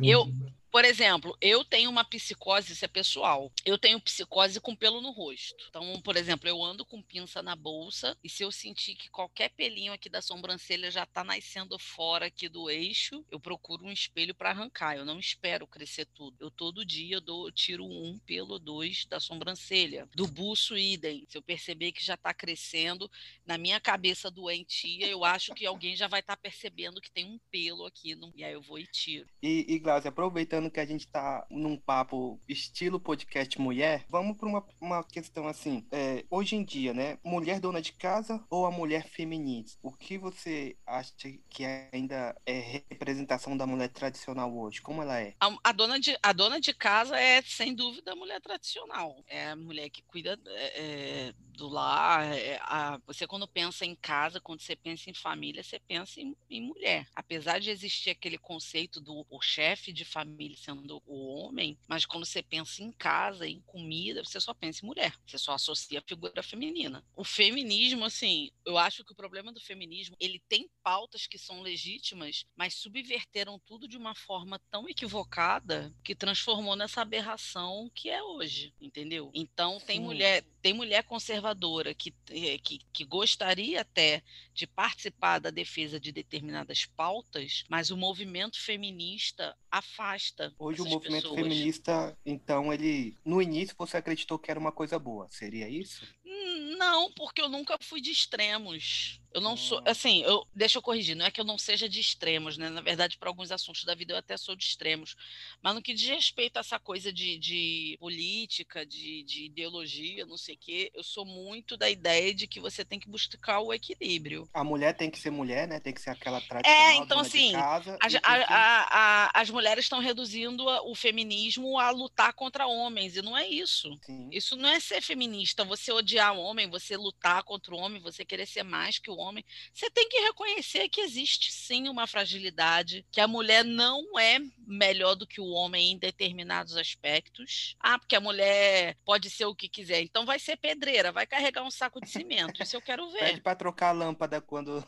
eu, 0.02 0.28
Por 0.76 0.84
exemplo, 0.84 1.34
eu 1.40 1.64
tenho 1.64 1.88
uma 1.88 2.04
psicose, 2.04 2.74
isso 2.74 2.84
é 2.84 2.88
pessoal. 2.88 3.50
Eu 3.64 3.78
tenho 3.78 3.98
psicose 3.98 4.60
com 4.60 4.76
pelo 4.76 5.00
no 5.00 5.10
rosto. 5.10 5.64
Então, 5.70 5.98
por 6.02 6.18
exemplo, 6.18 6.46
eu 6.46 6.62
ando 6.62 6.84
com 6.84 7.00
pinça 7.00 7.42
na 7.42 7.56
bolsa 7.56 8.14
e 8.22 8.28
se 8.28 8.42
eu 8.42 8.52
sentir 8.52 8.94
que 8.94 9.08
qualquer 9.08 9.48
pelinho 9.48 9.90
aqui 9.90 10.10
da 10.10 10.20
sobrancelha 10.20 10.90
já 10.90 11.06
tá 11.06 11.24
nascendo 11.24 11.78
fora 11.78 12.26
aqui 12.26 12.46
do 12.46 12.68
eixo, 12.68 13.24
eu 13.30 13.40
procuro 13.40 13.86
um 13.86 13.90
espelho 13.90 14.34
para 14.34 14.50
arrancar. 14.50 14.98
Eu 14.98 15.06
não 15.06 15.18
espero 15.18 15.66
crescer 15.66 16.04
tudo. 16.14 16.36
Eu 16.38 16.50
todo 16.50 16.84
dia 16.84 17.22
dou, 17.22 17.50
tiro 17.50 17.82
um 17.82 18.18
pelo 18.26 18.58
dois 18.58 19.06
da 19.06 19.18
sobrancelha. 19.18 20.06
Do 20.14 20.26
buço, 20.26 20.76
idem. 20.76 21.24
Se 21.26 21.38
eu 21.38 21.42
perceber 21.42 21.92
que 21.92 22.04
já 22.04 22.18
tá 22.18 22.34
crescendo, 22.34 23.10
na 23.46 23.56
minha 23.56 23.80
cabeça 23.80 24.30
doentia, 24.30 25.06
eu 25.06 25.24
acho 25.24 25.54
que 25.54 25.64
alguém 25.64 25.96
já 25.96 26.06
vai 26.06 26.20
estar 26.20 26.36
tá 26.36 26.42
percebendo 26.42 27.00
que 27.00 27.10
tem 27.10 27.24
um 27.24 27.40
pelo 27.50 27.86
aqui. 27.86 28.14
No... 28.14 28.30
E 28.36 28.44
aí 28.44 28.52
eu 28.52 28.60
vou 28.60 28.78
e 28.78 28.86
tiro. 28.86 29.26
E, 29.42 29.64
e 29.66 29.78
Glaucia, 29.78 30.10
aproveitando 30.10 30.65
que 30.70 30.80
a 30.80 30.86
gente 30.86 31.06
tá 31.08 31.46
num 31.50 31.76
papo 31.76 32.40
estilo 32.48 33.00
podcast 33.00 33.60
mulher, 33.60 34.04
vamos 34.08 34.36
para 34.36 34.48
uma, 34.48 34.66
uma 34.80 35.04
questão 35.04 35.46
assim. 35.46 35.86
É, 35.90 36.24
hoje 36.30 36.56
em 36.56 36.64
dia, 36.64 36.92
né? 36.92 37.18
Mulher 37.24 37.60
dona 37.60 37.80
de 37.80 37.92
casa 37.92 38.44
ou 38.50 38.66
a 38.66 38.70
mulher 38.70 39.06
feminista? 39.08 39.78
O 39.82 39.92
que 39.92 40.18
você 40.18 40.76
acha 40.86 41.14
que 41.48 41.64
ainda 41.92 42.36
é 42.44 42.82
representação 42.90 43.56
da 43.56 43.66
mulher 43.66 43.88
tradicional 43.88 44.56
hoje? 44.56 44.82
Como 44.82 45.02
ela 45.02 45.20
é? 45.20 45.34
A, 45.40 45.54
a 45.64 45.72
dona, 45.72 45.98
de, 45.98 46.16
a 46.22 46.32
dona 46.32 46.60
de 46.60 46.74
casa 46.74 47.18
é, 47.18 47.40
sem 47.42 47.74
dúvida, 47.74 48.12
a 48.12 48.16
mulher 48.16 48.40
tradicional. 48.40 49.22
É 49.26 49.50
a 49.50 49.56
mulher 49.56 49.88
que 49.90 50.02
cuida 50.02 50.38
é, 50.46 51.28
é 51.28 51.34
do 51.56 51.68
lar. 51.68 52.24
É, 52.34 52.58
a, 52.62 53.00
você, 53.06 53.26
quando 53.26 53.48
pensa 53.48 53.84
em 53.84 53.94
casa, 53.94 54.40
quando 54.40 54.60
você 54.60 54.76
pensa 54.76 55.10
em 55.10 55.14
família, 55.14 55.62
você 55.62 55.78
pensa 55.78 56.20
em, 56.20 56.36
em 56.50 56.60
mulher. 56.60 57.06
Apesar 57.14 57.58
de 57.58 57.70
existir 57.70 58.10
aquele 58.10 58.38
conceito 58.38 59.00
do 59.00 59.24
chefe 59.40 59.92
de 59.92 60.04
família 60.04 60.55
sendo 60.56 61.02
o 61.06 61.34
homem, 61.34 61.78
mas 61.86 62.04
quando 62.06 62.24
você 62.24 62.42
pensa 62.42 62.82
em 62.82 62.90
casa, 62.92 63.46
em 63.46 63.60
comida, 63.60 64.24
você 64.24 64.40
só 64.40 64.54
pensa 64.54 64.84
em 64.84 64.86
mulher. 64.88 65.14
Você 65.26 65.38
só 65.38 65.52
associa 65.52 65.98
a 65.98 66.02
figura 66.02 66.42
feminina. 66.42 67.04
O 67.14 67.24
feminismo, 67.24 68.04
assim, 68.04 68.50
eu 68.64 68.78
acho 68.78 69.04
que 69.04 69.12
o 69.12 69.16
problema 69.16 69.52
do 69.52 69.60
feminismo, 69.60 70.16
ele 70.18 70.42
tem 70.48 70.68
pautas 70.82 71.26
que 71.26 71.38
são 71.38 71.62
legítimas, 71.62 72.44
mas 72.56 72.74
subverteram 72.74 73.58
tudo 73.58 73.86
de 73.86 73.96
uma 73.96 74.14
forma 74.14 74.58
tão 74.70 74.88
equivocada 74.88 75.94
que 76.02 76.14
transformou 76.14 76.76
nessa 76.76 77.02
aberração 77.02 77.90
que 77.94 78.08
é 78.08 78.22
hoje, 78.22 78.74
entendeu? 78.80 79.30
Então 79.34 79.78
tem 79.80 79.98
Sim. 79.98 80.04
mulher, 80.04 80.44
tem 80.62 80.72
mulher 80.72 81.04
conservadora 81.04 81.94
que, 81.94 82.14
eh, 82.30 82.58
que, 82.58 82.78
que 82.92 83.04
gostaria 83.04 83.80
até 83.80 84.22
de 84.54 84.66
participar 84.66 85.38
da 85.38 85.50
defesa 85.50 86.00
de 86.00 86.12
determinadas 86.12 86.86
pautas, 86.86 87.64
mas 87.68 87.90
o 87.90 87.96
movimento 87.96 88.60
feminista 88.60 89.56
afasta. 89.78 90.52
Hoje 90.58 90.82
o 90.82 90.84
movimento 90.84 91.30
pessoas. 91.30 91.40
feminista, 91.40 92.18
então, 92.24 92.72
ele 92.72 93.16
no 93.24 93.40
início 93.40 93.74
você 93.78 93.96
acreditou 93.96 94.38
que 94.38 94.50
era 94.50 94.60
uma 94.60 94.72
coisa 94.72 94.98
boa, 94.98 95.26
seria 95.30 95.68
isso? 95.68 96.06
Hum, 96.26 96.76
não, 96.76 97.12
porque 97.12 97.40
eu 97.40 97.48
nunca 97.48 97.78
fui 97.80 98.00
de 98.00 98.10
extremos. 98.10 99.20
Eu 99.36 99.42
não 99.42 99.54
sou, 99.54 99.82
assim, 99.84 100.22
eu, 100.22 100.46
deixa 100.54 100.78
eu 100.78 100.82
corrigir, 100.82 101.14
não 101.14 101.26
é 101.26 101.30
que 101.30 101.38
eu 101.38 101.44
não 101.44 101.58
seja 101.58 101.86
de 101.86 102.00
extremos, 102.00 102.56
né? 102.56 102.70
Na 102.70 102.80
verdade, 102.80 103.18
para 103.18 103.28
alguns 103.28 103.52
assuntos 103.52 103.84
da 103.84 103.94
vida 103.94 104.14
eu 104.14 104.16
até 104.16 104.34
sou 104.34 104.56
de 104.56 104.64
extremos. 104.64 105.14
Mas 105.60 105.74
no 105.74 105.82
que 105.82 105.92
diz 105.92 106.08
respeito 106.08 106.56
a 106.56 106.60
essa 106.60 106.78
coisa 106.78 107.12
de, 107.12 107.38
de 107.38 107.98
política, 108.00 108.86
de, 108.86 109.22
de, 109.24 109.44
ideologia, 109.44 110.24
não 110.24 110.38
sei 110.38 110.54
o 110.54 110.58
quê, 110.58 110.90
eu 110.94 111.04
sou 111.04 111.26
muito 111.26 111.76
da 111.76 111.90
ideia 111.90 112.34
de 112.34 112.46
que 112.46 112.58
você 112.58 112.82
tem 112.82 112.98
que 112.98 113.10
buscar 113.10 113.60
o 113.60 113.74
equilíbrio. 113.74 114.48
A 114.54 114.64
mulher 114.64 114.96
tem 114.96 115.10
que 115.10 115.18
ser 115.18 115.30
mulher, 115.30 115.68
né? 115.68 115.80
Tem 115.80 115.92
que 115.92 116.00
ser 116.00 116.10
aquela 116.10 116.40
tradicional. 116.40 116.88
É, 116.88 116.94
então 116.94 117.18
assim, 117.18 117.52
casa, 117.52 117.98
a, 118.00 118.32
a, 118.32 118.86
a, 119.26 119.30
as 119.42 119.50
mulheres 119.50 119.84
estão 119.84 120.00
reduzindo 120.00 120.64
o 120.64 120.94
feminismo 120.94 121.78
a 121.78 121.90
lutar 121.90 122.32
contra 122.32 122.66
homens, 122.66 123.16
e 123.16 123.20
não 123.20 123.36
é 123.36 123.46
isso. 123.46 123.98
Sim. 124.00 124.30
Isso 124.32 124.56
não 124.56 124.70
é 124.70 124.80
ser 124.80 125.02
feminista, 125.02 125.62
você 125.62 125.92
odiar 125.92 126.15
o 126.18 126.40
homem, 126.40 126.68
você 126.68 126.96
lutar 126.96 127.42
contra 127.44 127.74
o 127.74 127.78
homem, 127.78 128.00
você 128.00 128.24
querer 128.24 128.46
ser 128.46 128.62
mais 128.62 128.98
que 128.98 129.10
o 129.10 129.16
homem 129.16 129.26
homem, 129.36 129.44
você 129.72 129.90
tem 129.90 130.08
que 130.08 130.20
reconhecer 130.20 130.88
que 130.88 131.00
existe 131.00 131.52
sim 131.52 131.88
uma 131.88 132.06
fragilidade, 132.06 133.04
que 133.10 133.20
a 133.20 133.28
mulher 133.28 133.64
não 133.64 134.18
é 134.18 134.38
melhor 134.66 135.14
do 135.14 135.26
que 135.26 135.40
o 135.40 135.48
homem 135.48 135.92
em 135.92 135.98
determinados 135.98 136.76
aspectos. 136.76 137.76
Ah, 137.80 137.98
porque 137.98 138.16
a 138.16 138.20
mulher 138.20 138.96
pode 139.04 139.28
ser 139.28 139.44
o 139.44 139.54
que 139.54 139.68
quiser, 139.68 140.02
então 140.02 140.24
vai 140.24 140.38
ser 140.38 140.56
pedreira, 140.56 141.12
vai 141.12 141.26
carregar 141.26 141.62
um 141.62 141.70
saco 141.70 142.00
de 142.00 142.08
cimento. 142.08 142.62
Isso 142.62 142.76
eu 142.76 142.82
quero 142.82 143.08
ver. 143.10 143.18
Pede 143.18 143.40
para 143.40 143.56
trocar 143.56 143.88
a 143.88 143.92
lâmpada 143.92 144.40
quando 144.40 144.84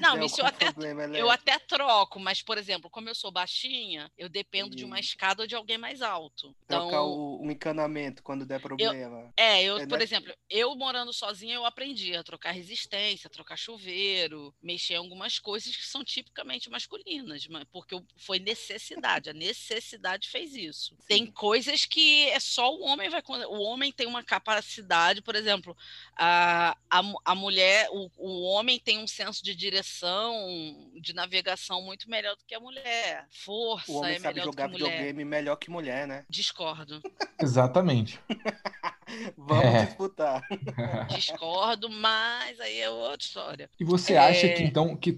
Não, 0.00 0.22
isso 0.22 0.40
eu 0.40 0.46
até, 0.46 0.66
eu 1.14 1.30
até 1.30 1.58
troco, 1.58 2.20
mas, 2.20 2.42
por 2.42 2.58
exemplo, 2.58 2.90
como 2.90 3.08
eu 3.08 3.14
sou 3.14 3.30
baixinha, 3.30 4.10
eu 4.18 4.28
dependo 4.28 4.76
de 4.76 4.84
uma 4.84 5.00
escada 5.00 5.42
ou 5.42 5.46
de 5.46 5.54
alguém 5.54 5.78
mais 5.78 6.02
alto. 6.02 6.54
Trocar 6.66 6.86
então, 6.86 7.06
o, 7.06 7.46
o, 7.46 7.50
encanamento 7.50 8.22
quando 8.22 8.44
der 8.44 8.60
problema. 8.60 8.94
Eu, 8.94 9.32
é, 9.36 9.62
eu, 9.62 9.78
é, 9.78 9.86
por 9.86 9.98
né? 9.98 10.04
exemplo, 10.04 10.32
eu 10.50 10.74
morando 10.76 11.12
sozinha, 11.12 11.54
eu 11.54 11.64
aprendi 11.64 12.14
a 12.14 12.22
trocar 12.22 12.52
resistência, 12.52 13.28
a 13.28 13.30
trocar 13.30 13.56
chuveiro, 13.56 14.54
mexer 14.62 14.94
em 14.94 14.98
algumas 14.98 15.38
coisas 15.38 15.74
que 15.74 15.86
são 15.86 16.04
tipicamente 16.04 16.68
masculinas, 16.68 17.48
porque 17.72 18.00
foi 18.16 18.38
necessidade, 18.38 19.30
a 19.30 19.32
necessidade 19.34 20.28
fez 20.28 20.54
isso. 20.54 20.94
Sim. 21.00 21.06
Tem 21.06 21.26
coisas 21.26 21.86
que 21.86 22.28
é 22.28 22.40
só 22.40 22.74
o 22.74 22.82
homem 22.82 23.08
vai. 23.08 23.22
O 23.48 23.62
homem 23.62 23.92
tem 23.92 24.06
uma 24.06 24.22
capacidade, 24.22 25.22
por 25.22 25.34
exemplo, 25.34 25.76
a, 26.16 26.76
a, 26.90 27.02
a 27.24 27.34
mulher, 27.34 27.88
o, 27.90 28.10
o 28.16 28.42
homem 28.42 28.78
tem 28.78 28.98
um 28.98 29.06
senso 29.06 29.42
de 29.42 29.54
direção 29.54 29.77
direção, 29.78 30.90
de 31.00 31.14
navegação 31.14 31.82
muito 31.82 32.10
melhor 32.10 32.34
do 32.36 32.44
que 32.44 32.54
a 32.54 32.60
mulher. 32.60 33.26
Força 33.30 33.90
o 33.90 33.96
homem 33.96 34.14
é 34.14 34.18
sabe 34.18 34.34
melhor 34.34 34.44
jogar 34.46 34.66
do 34.66 34.72
que 34.72 34.78
mulher. 34.78 34.96
videogame 34.96 35.24
melhor 35.24 35.56
que 35.56 35.70
mulher, 35.70 36.06
né? 36.06 36.24
Discordo. 36.28 37.00
Exatamente. 37.40 38.20
Vamos 39.36 39.64
é. 39.64 39.84
disputar. 39.86 40.42
Discordo, 41.08 41.88
mas 41.88 42.60
aí 42.60 42.80
é 42.80 42.90
outra 42.90 43.24
história. 43.24 43.70
E 43.78 43.84
você 43.84 44.14
é... 44.14 44.18
acha 44.18 44.48
que 44.48 44.62
então 44.62 44.96
que 44.96 45.12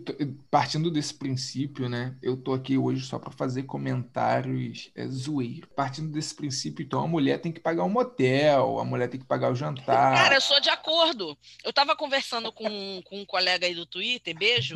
partindo 0.50 0.90
desse 0.90 1.14
princípio, 1.14 1.88
né? 1.88 2.16
Eu 2.22 2.36
tô 2.36 2.52
aqui 2.52 2.78
hoje 2.78 3.04
só 3.04 3.18
para 3.18 3.30
fazer 3.30 3.64
comentários 3.64 4.90
é, 4.94 5.06
zoeiro. 5.06 5.68
Partindo 5.68 6.10
desse 6.10 6.34
princípio, 6.34 6.82
então 6.82 7.02
a 7.02 7.08
mulher 7.08 7.40
tem 7.40 7.52
que 7.52 7.60
pagar 7.60 7.84
um 7.84 7.90
motel, 7.90 8.78
a 8.78 8.84
mulher 8.84 9.08
tem 9.08 9.20
que 9.20 9.26
pagar 9.26 9.50
o 9.52 9.56
jantar. 9.56 10.14
Cara, 10.14 10.34
eu 10.34 10.40
sou 10.40 10.60
de 10.60 10.70
acordo. 10.70 11.36
Eu 11.64 11.72
tava 11.72 11.96
conversando 11.96 12.52
com, 12.52 13.02
com 13.04 13.20
um 13.20 13.26
colega 13.26 13.66
aí 13.66 13.74
do 13.74 13.86
Twitter, 13.86 14.36
beijo. 14.36 14.74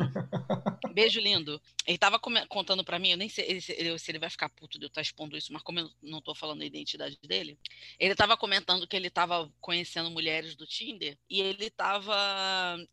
Beijo 0.93 1.19
lindo. 1.19 1.61
Ele 1.85 1.97
tava 1.97 2.17
contando 2.47 2.83
para 2.83 2.97
mim, 2.97 3.11
eu 3.11 3.17
nem 3.17 3.27
sei 3.27 3.59
se 3.59 3.73
ele, 3.73 3.99
se 3.99 4.11
ele 4.11 4.17
vai 4.17 4.29
ficar 4.29 4.47
puto 4.47 4.79
de 4.79 4.85
eu 4.85 4.87
estar 4.87 4.99
tá 4.99 5.01
expondo 5.01 5.35
isso, 5.35 5.51
mas 5.51 5.61
como 5.61 5.79
eu 5.79 5.89
não 6.01 6.21
tô 6.21 6.33
falando 6.33 6.61
a 6.61 6.65
identidade 6.65 7.17
dele, 7.27 7.59
ele 7.99 8.15
tava 8.15 8.37
comentando 8.37 8.87
que 8.87 8.95
ele 8.95 9.04
tava 9.09 9.51
conhecendo 9.59 10.09
mulheres 10.09 10.55
do 10.55 10.65
Tinder 10.65 11.17
e 11.29 11.41
ele 11.41 11.69
tava 11.69 12.15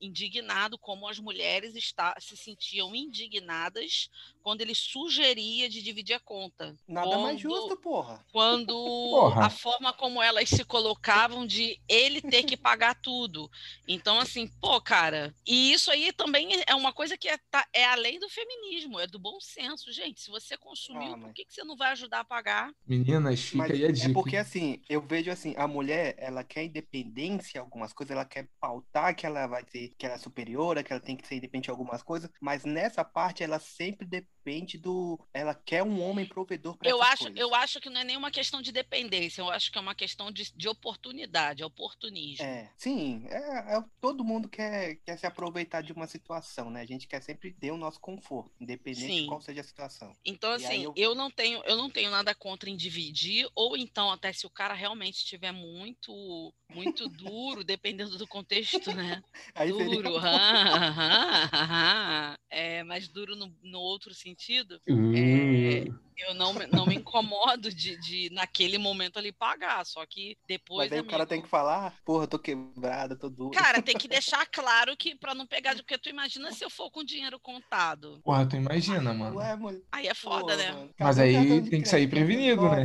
indignado 0.00 0.78
como 0.78 1.08
as 1.08 1.18
mulheres 1.18 1.74
está, 1.74 2.14
se 2.18 2.36
sentiam 2.36 2.94
indignadas 2.94 4.08
quando 4.42 4.60
ele 4.60 4.74
sugeria 4.74 5.68
de 5.68 5.82
dividir 5.82 6.14
a 6.14 6.20
conta. 6.20 6.76
Nada 6.86 7.06
quando, 7.06 7.22
mais 7.22 7.40
justo, 7.40 7.76
porra. 7.76 8.24
Quando 8.32 8.74
porra. 8.74 9.46
a 9.46 9.50
forma 9.50 9.92
como 9.92 10.20
elas 10.20 10.48
se 10.48 10.64
colocavam 10.64 11.46
de 11.46 11.80
ele 11.88 12.20
ter 12.20 12.42
que 12.42 12.56
pagar 12.56 12.94
tudo. 12.94 13.50
Então, 13.86 14.18
assim, 14.18 14.48
pô, 14.60 14.80
cara, 14.80 15.34
e 15.46 15.72
isso 15.72 15.90
aí 15.90 16.12
também 16.12 16.48
é 16.66 16.74
uma 16.74 16.92
coisa 16.92 17.16
que 17.16 17.28
é, 17.28 17.38
tá, 17.50 17.66
é 17.72 17.84
além 17.84 18.18
do 18.18 18.28
feminismo, 18.28 18.98
é 18.98 19.06
do 19.06 19.18
bom 19.18 19.40
senso. 19.40 19.92
Gente, 19.92 20.20
se 20.20 20.30
você 20.30 20.56
consumiu, 20.56 21.14
ah, 21.14 21.16
mas... 21.16 21.26
por 21.26 21.34
que, 21.34 21.44
que 21.44 21.54
você 21.54 21.64
não 21.64 21.76
vai 21.76 21.92
ajudar 21.92 22.20
a 22.20 22.24
pagar? 22.24 22.72
Meninas, 22.86 23.40
fica 23.40 23.58
mas 23.58 23.70
aí 23.70 23.84
a 23.84 23.88
é 23.88 23.92
dica. 23.92 24.10
É 24.10 24.12
porque, 24.12 24.36
assim, 24.36 24.80
eu 24.88 25.00
vejo 25.00 25.30
assim, 25.30 25.54
a 25.56 25.66
mulher, 25.66 26.01
ela 26.18 26.44
quer 26.44 26.64
independência 26.64 27.60
algumas 27.60 27.92
coisas, 27.92 28.14
ela 28.14 28.24
quer 28.24 28.48
pautar 28.60 29.14
que 29.14 29.26
ela 29.26 29.46
vai 29.46 29.64
ter, 29.64 29.94
que 29.96 30.06
ela 30.06 30.16
é 30.16 30.18
superior, 30.18 30.82
que 30.82 30.92
ela 30.92 31.00
tem 31.00 31.16
que 31.16 31.26
ser 31.26 31.36
independente 31.36 31.68
em 31.68 31.70
algumas 31.70 32.02
coisas, 32.02 32.30
mas 32.40 32.64
nessa 32.64 33.04
parte 33.04 33.42
ela 33.42 33.58
sempre 33.58 34.06
depende 34.06 34.28
depende 34.42 34.76
do. 34.76 35.18
Ela 35.32 35.54
quer 35.54 35.82
um 35.82 36.02
homem 36.02 36.26
provedor 36.26 36.76
para 36.76 36.90
eu 36.90 37.00
acho 37.00 37.24
coisas. 37.24 37.38
Eu 37.38 37.54
acho 37.54 37.80
que 37.80 37.88
não 37.88 38.00
é 38.00 38.04
nenhuma 38.04 38.30
questão 38.30 38.60
de 38.60 38.72
dependência, 38.72 39.40
eu 39.40 39.48
acho 39.48 39.70
que 39.70 39.78
é 39.78 39.80
uma 39.80 39.94
questão 39.94 40.32
de, 40.32 40.52
de 40.54 40.68
oportunidade, 40.68 41.62
é 41.62 41.66
oportunismo. 41.66 42.44
É, 42.44 42.70
sim, 42.76 43.24
é, 43.28 43.76
é, 43.76 43.84
todo 44.00 44.24
mundo 44.24 44.48
quer, 44.48 44.96
quer 44.96 45.16
se 45.16 45.26
aproveitar 45.26 45.80
de 45.82 45.92
uma 45.92 46.06
situação, 46.06 46.70
né? 46.70 46.80
A 46.80 46.86
gente 46.86 47.06
quer 47.06 47.22
sempre 47.22 47.52
ter 47.52 47.70
o 47.70 47.76
nosso 47.76 48.00
conforto, 48.00 48.50
independente 48.60 49.06
sim. 49.06 49.22
de 49.22 49.26
qual 49.26 49.40
seja 49.40 49.60
a 49.60 49.64
situação. 49.64 50.12
Então, 50.24 50.50
assim, 50.52 50.82
eu... 50.82 50.92
eu... 50.96 51.14
não 51.14 51.30
tenho, 51.30 51.62
eu 51.64 51.76
não 51.76 51.88
tenho 51.88 52.10
nada 52.10 52.34
contra 52.34 52.68
em 52.68 52.76
dividir, 52.76 53.48
ou 53.54 53.76
então, 53.76 54.10
até 54.10 54.32
se 54.32 54.46
o 54.46 54.50
cara 54.50 54.74
realmente 54.74 55.18
estiver 55.18 55.52
muito, 55.52 56.52
muito 56.74 57.08
duro, 57.08 57.62
dependendo 57.62 58.18
do 58.18 58.26
contexto, 58.26 58.92
né? 58.92 59.22
Aí 59.54 59.70
duro, 59.70 60.20
seria... 60.20 60.22
é, 62.50 62.82
mas 62.82 63.08
duro 63.08 63.36
no, 63.36 63.54
no 63.62 63.78
outro 63.78 64.12
sentido. 64.12 64.31
Uh. 64.88 65.14
É, 65.16 65.84
Eu 66.16 66.34
não, 66.34 66.52
não 66.72 66.86
me 66.86 66.96
incomodo 66.96 67.72
de, 67.72 67.96
de, 67.98 68.30
naquele 68.30 68.78
momento 68.78 69.18
ali, 69.18 69.32
pagar. 69.32 69.84
Só 69.84 70.04
que 70.06 70.36
depois. 70.46 70.86
Mas 70.86 70.92
aí 70.92 70.98
amigo... 70.98 71.08
o 71.08 71.10
cara 71.10 71.26
tem 71.26 71.42
que 71.42 71.48
falar, 71.48 71.94
porra, 72.04 72.26
tô 72.26 72.38
quebrada, 72.38 73.16
tô 73.16 73.28
duro. 73.28 73.50
Cara, 73.50 73.82
tem 73.82 73.96
que 73.96 74.06
deixar 74.08 74.46
claro 74.46 74.96
que 74.96 75.14
pra 75.14 75.34
não 75.34 75.46
pegar. 75.46 75.74
Porque 75.74 75.98
tu 75.98 76.08
imagina 76.08 76.52
se 76.52 76.64
eu 76.64 76.70
for 76.70 76.90
com 76.90 77.02
dinheiro 77.02 77.38
contado. 77.40 78.20
Porra, 78.24 78.46
tu 78.46 78.56
imagina, 78.56 79.12
mano. 79.12 79.36
Ué, 79.36 79.56
mano. 79.56 79.82
Aí 79.90 80.06
é 80.06 80.14
foda, 80.14 80.52
Pô, 80.52 80.56
né? 80.56 80.72
Mano. 80.72 80.94
Mas 80.98 81.18
aí 81.18 81.68
tem 81.68 81.82
que 81.82 81.88
sair 81.88 82.08
prevenido, 82.08 82.62
né? 82.68 82.84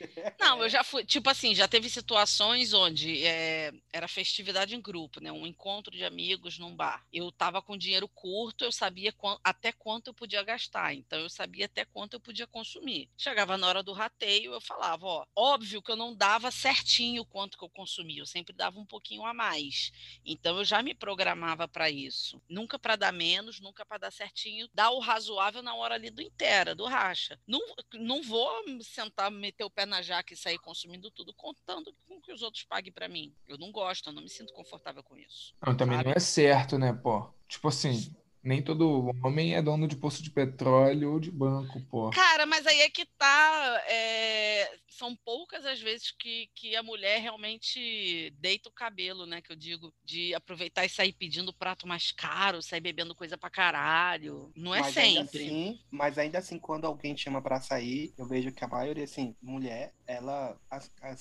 Não, 0.40 0.62
eu 0.62 0.68
já 0.68 0.82
fui. 0.82 1.04
Tipo 1.04 1.30
assim, 1.30 1.54
já 1.54 1.68
teve 1.68 1.88
situações 1.88 2.72
onde 2.72 3.24
é, 3.24 3.72
era 3.92 4.08
festividade 4.08 4.74
em 4.74 4.80
grupo, 4.80 5.22
né? 5.22 5.30
Um 5.30 5.46
encontro 5.46 5.94
de 5.94 6.04
amigos 6.04 6.58
num 6.58 6.74
bar. 6.74 7.04
Eu 7.12 7.30
tava 7.30 7.62
com 7.62 7.76
dinheiro 7.76 8.08
curto, 8.08 8.64
eu 8.64 8.72
sabia 8.72 9.12
quant, 9.12 9.38
até 9.44 9.72
quanto 9.72 10.08
eu 10.08 10.14
podia 10.14 10.42
gastar. 10.42 10.94
Então 10.94 11.18
eu 11.18 11.30
sabia 11.30 11.66
até 11.66 11.84
quanto 11.84 12.14
eu 12.14 12.20
podia 12.20 12.46
consumir. 12.62 13.10
Chegava 13.16 13.58
na 13.58 13.66
hora 13.66 13.82
do 13.82 13.92
rateio, 13.92 14.52
eu 14.52 14.60
falava, 14.60 15.04
ó, 15.04 15.26
óbvio 15.34 15.82
que 15.82 15.90
eu 15.90 15.96
não 15.96 16.14
dava 16.14 16.50
certinho 16.52 17.24
quanto 17.24 17.58
que 17.58 17.64
eu 17.64 17.68
consumia, 17.68 18.22
eu 18.22 18.26
sempre 18.26 18.54
dava 18.54 18.78
um 18.78 18.86
pouquinho 18.86 19.24
a 19.26 19.34
mais. 19.34 19.90
Então 20.24 20.58
eu 20.58 20.64
já 20.64 20.80
me 20.80 20.94
programava 20.94 21.66
para 21.66 21.90
isso. 21.90 22.40
Nunca 22.48 22.78
para 22.78 22.94
dar 22.94 23.12
menos, 23.12 23.60
nunca 23.60 23.84
para 23.84 23.98
dar 23.98 24.12
certinho, 24.12 24.68
dar 24.72 24.90
o 24.90 25.00
razoável 25.00 25.62
na 25.62 25.74
hora 25.74 25.96
ali 25.96 26.08
do 26.08 26.22
inteira, 26.22 26.74
do 26.74 26.86
racha. 26.86 27.38
Não, 27.46 27.60
não 27.94 28.22
vou 28.22 28.48
sentar, 28.80 29.30
meter 29.30 29.64
o 29.64 29.70
pé 29.70 29.84
na 29.84 30.00
jaca 30.00 30.32
e 30.32 30.36
sair 30.36 30.58
consumindo 30.58 31.10
tudo, 31.10 31.34
contando 31.34 31.92
com 32.06 32.20
que 32.20 32.32
os 32.32 32.42
outros 32.42 32.62
paguem 32.62 32.92
para 32.92 33.08
mim. 33.08 33.34
Eu 33.48 33.58
não 33.58 33.72
gosto, 33.72 34.08
eu 34.08 34.12
não 34.12 34.22
me 34.22 34.28
sinto 34.28 34.52
confortável 34.52 35.02
com 35.02 35.16
isso. 35.16 35.54
Não, 35.66 35.76
também 35.76 35.96
sabe? 35.96 36.08
não 36.08 36.14
é 36.14 36.20
certo, 36.20 36.78
né, 36.78 36.92
pô? 36.92 37.28
Tipo 37.48 37.68
assim, 37.68 38.14
nem 38.42 38.62
todo 38.62 39.12
homem 39.22 39.54
é 39.54 39.62
dono 39.62 39.86
de 39.86 39.96
poço 39.96 40.22
de 40.22 40.30
petróleo 40.30 41.12
ou 41.12 41.20
de 41.20 41.30
banco, 41.30 41.80
pô. 41.90 42.10
Cara, 42.10 42.44
mas 42.46 42.66
aí 42.66 42.80
é 42.80 42.90
que 42.90 43.06
tá. 43.18 43.82
É... 43.88 44.78
São 44.88 45.16
poucas 45.16 45.64
as 45.64 45.80
vezes 45.80 46.10
que, 46.12 46.48
que 46.54 46.76
a 46.76 46.82
mulher 46.82 47.20
realmente 47.20 48.30
deita 48.38 48.68
o 48.68 48.72
cabelo, 48.72 49.26
né? 49.26 49.40
Que 49.40 49.52
eu 49.52 49.56
digo, 49.56 49.92
de 50.04 50.34
aproveitar 50.34 50.84
e 50.84 50.88
sair 50.88 51.12
pedindo 51.12 51.52
prato 51.52 51.86
mais 51.86 52.12
caro, 52.12 52.62
sair 52.62 52.80
bebendo 52.80 53.14
coisa 53.14 53.38
pra 53.38 53.50
caralho. 53.50 54.52
Não 54.54 54.74
é 54.74 54.80
mas 54.80 54.94
sempre. 54.94 55.18
Ainda 55.18 55.22
assim, 55.22 55.80
mas 55.90 56.18
ainda 56.18 56.38
assim, 56.38 56.58
quando 56.58 56.84
alguém 56.84 57.16
chama 57.16 57.40
pra 57.40 57.60
sair, 57.60 58.12
eu 58.18 58.26
vejo 58.26 58.52
que 58.52 58.64
a 58.64 58.68
maioria, 58.68 59.04
assim, 59.04 59.34
mulher, 59.40 59.94
ela 60.06 60.58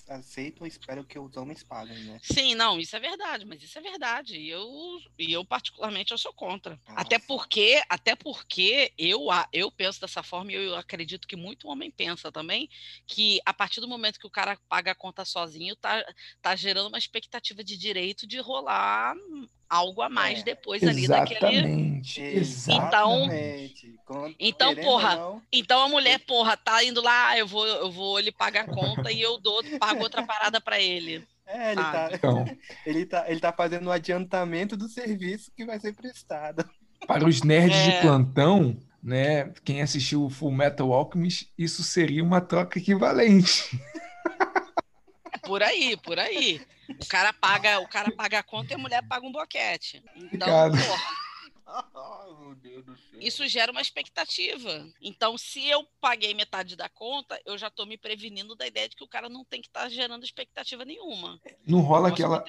aceita 0.09 0.61
ou 0.61 0.67
espera 0.67 1.03
que 1.03 1.17
os 1.17 1.37
homens 1.37 1.63
paguem, 1.63 1.97
né? 2.03 2.19
Sim, 2.21 2.55
não, 2.55 2.79
isso 2.79 2.95
é 2.95 2.99
verdade, 2.99 3.45
mas 3.45 3.61
isso 3.61 3.77
é 3.77 3.81
verdade. 3.81 4.37
E 4.37 4.49
eu, 4.49 4.69
e 5.17 5.31
eu 5.31 5.45
particularmente, 5.45 6.11
eu 6.11 6.17
sou 6.17 6.33
contra. 6.33 6.79
Ah, 6.87 7.03
até 7.11 7.19
porque, 7.19 7.81
até 7.89 8.15
porque 8.15 8.93
eu, 8.97 9.27
eu 9.51 9.69
penso 9.69 9.99
dessa 9.99 10.23
forma 10.23 10.53
e 10.53 10.55
eu 10.55 10.75
acredito 10.77 11.27
que 11.27 11.35
muito 11.35 11.67
homem 11.67 11.91
pensa 11.91 12.31
também, 12.31 12.69
que 13.05 13.41
a 13.45 13.53
partir 13.53 13.81
do 13.81 13.87
momento 13.87 14.17
que 14.17 14.25
o 14.25 14.31
cara 14.31 14.57
paga 14.69 14.91
a 14.91 14.95
conta 14.95 15.25
sozinho, 15.25 15.75
tá, 15.75 16.05
tá 16.41 16.55
gerando 16.55 16.87
uma 16.87 16.97
expectativa 16.97 17.65
de 17.65 17.77
direito 17.77 18.25
de 18.25 18.39
rolar 18.39 19.13
algo 19.69 20.01
a 20.01 20.07
mais 20.07 20.39
é, 20.39 20.43
depois 20.43 20.81
ali 20.83 21.03
exatamente, 21.03 21.39
daquele. 21.39 22.39
Exatamente. 22.39 23.87
Então, 23.87 24.35
então 24.39 24.75
porra, 24.75 25.15
não, 25.17 25.41
então 25.51 25.81
a 25.81 25.89
mulher, 25.89 26.17
porra, 26.19 26.55
tá 26.55 26.81
indo 26.81 27.01
lá, 27.01 27.37
eu 27.37 27.45
vou, 27.45 27.67
eu 27.67 27.91
vou 27.91 28.19
ele 28.19 28.31
paga 28.31 28.61
a 28.61 28.67
conta 28.67 29.11
e 29.11 29.21
eu 29.21 29.37
dou, 29.37 29.61
pago 29.77 30.01
outra 30.01 30.25
parada 30.25 30.61
para 30.61 30.79
ele. 30.79 31.27
É, 31.45 31.73
ele, 31.73 31.81
tá, 31.81 32.09
então. 32.13 32.45
ele, 32.85 33.05
tá, 33.05 33.29
ele 33.29 33.39
tá 33.41 33.51
fazendo 33.51 33.87
o 33.87 33.91
adiantamento 33.91 34.77
do 34.77 34.87
serviço 34.87 35.51
que 35.51 35.65
vai 35.65 35.77
ser 35.77 35.93
prestado. 35.93 36.63
Para 37.07 37.27
os 37.27 37.41
nerds 37.41 37.77
é... 37.77 37.91
de 37.91 38.01
plantão, 38.01 38.77
né? 39.01 39.51
Quem 39.63 39.81
assistiu 39.81 40.25
o 40.25 40.29
Full 40.29 40.51
Metal 40.51 40.91
Alchemist, 40.93 41.51
isso 41.57 41.83
seria 41.83 42.23
uma 42.23 42.41
troca 42.41 42.79
equivalente. 42.79 43.79
Por 45.43 45.63
aí, 45.63 45.97
por 45.97 46.19
aí. 46.19 46.61
O 46.87 47.05
cara 47.07 47.33
paga, 47.33 47.79
o 47.79 47.87
cara 47.87 48.11
paga 48.11 48.39
a 48.39 48.43
conta 48.43 48.73
e 48.73 48.75
a 48.75 48.77
mulher 48.77 49.05
paga 49.07 49.25
um 49.25 49.31
boquete. 49.31 50.01
Então, 50.31 50.47
porra. 50.47 51.31
Isso 53.19 53.47
gera 53.47 53.71
uma 53.71 53.81
expectativa. 53.81 54.87
Então, 55.01 55.37
se 55.37 55.65
eu 55.67 55.85
paguei 55.99 56.33
metade 56.33 56.75
da 56.75 56.89
conta, 56.89 57.39
eu 57.45 57.57
já 57.57 57.67
estou 57.67 57.85
me 57.85 57.97
prevenindo 57.97 58.55
da 58.55 58.67
ideia 58.67 58.89
de 58.89 58.95
que 58.95 59.03
o 59.03 59.07
cara 59.07 59.29
não 59.29 59.45
tem 59.45 59.61
que 59.61 59.67
estar 59.67 59.81
tá 59.81 59.89
gerando 59.89 60.23
expectativa 60.23 60.83
nenhuma. 60.83 61.39
Não 61.65 61.79
rola 61.79 62.09
aquela, 62.09 62.43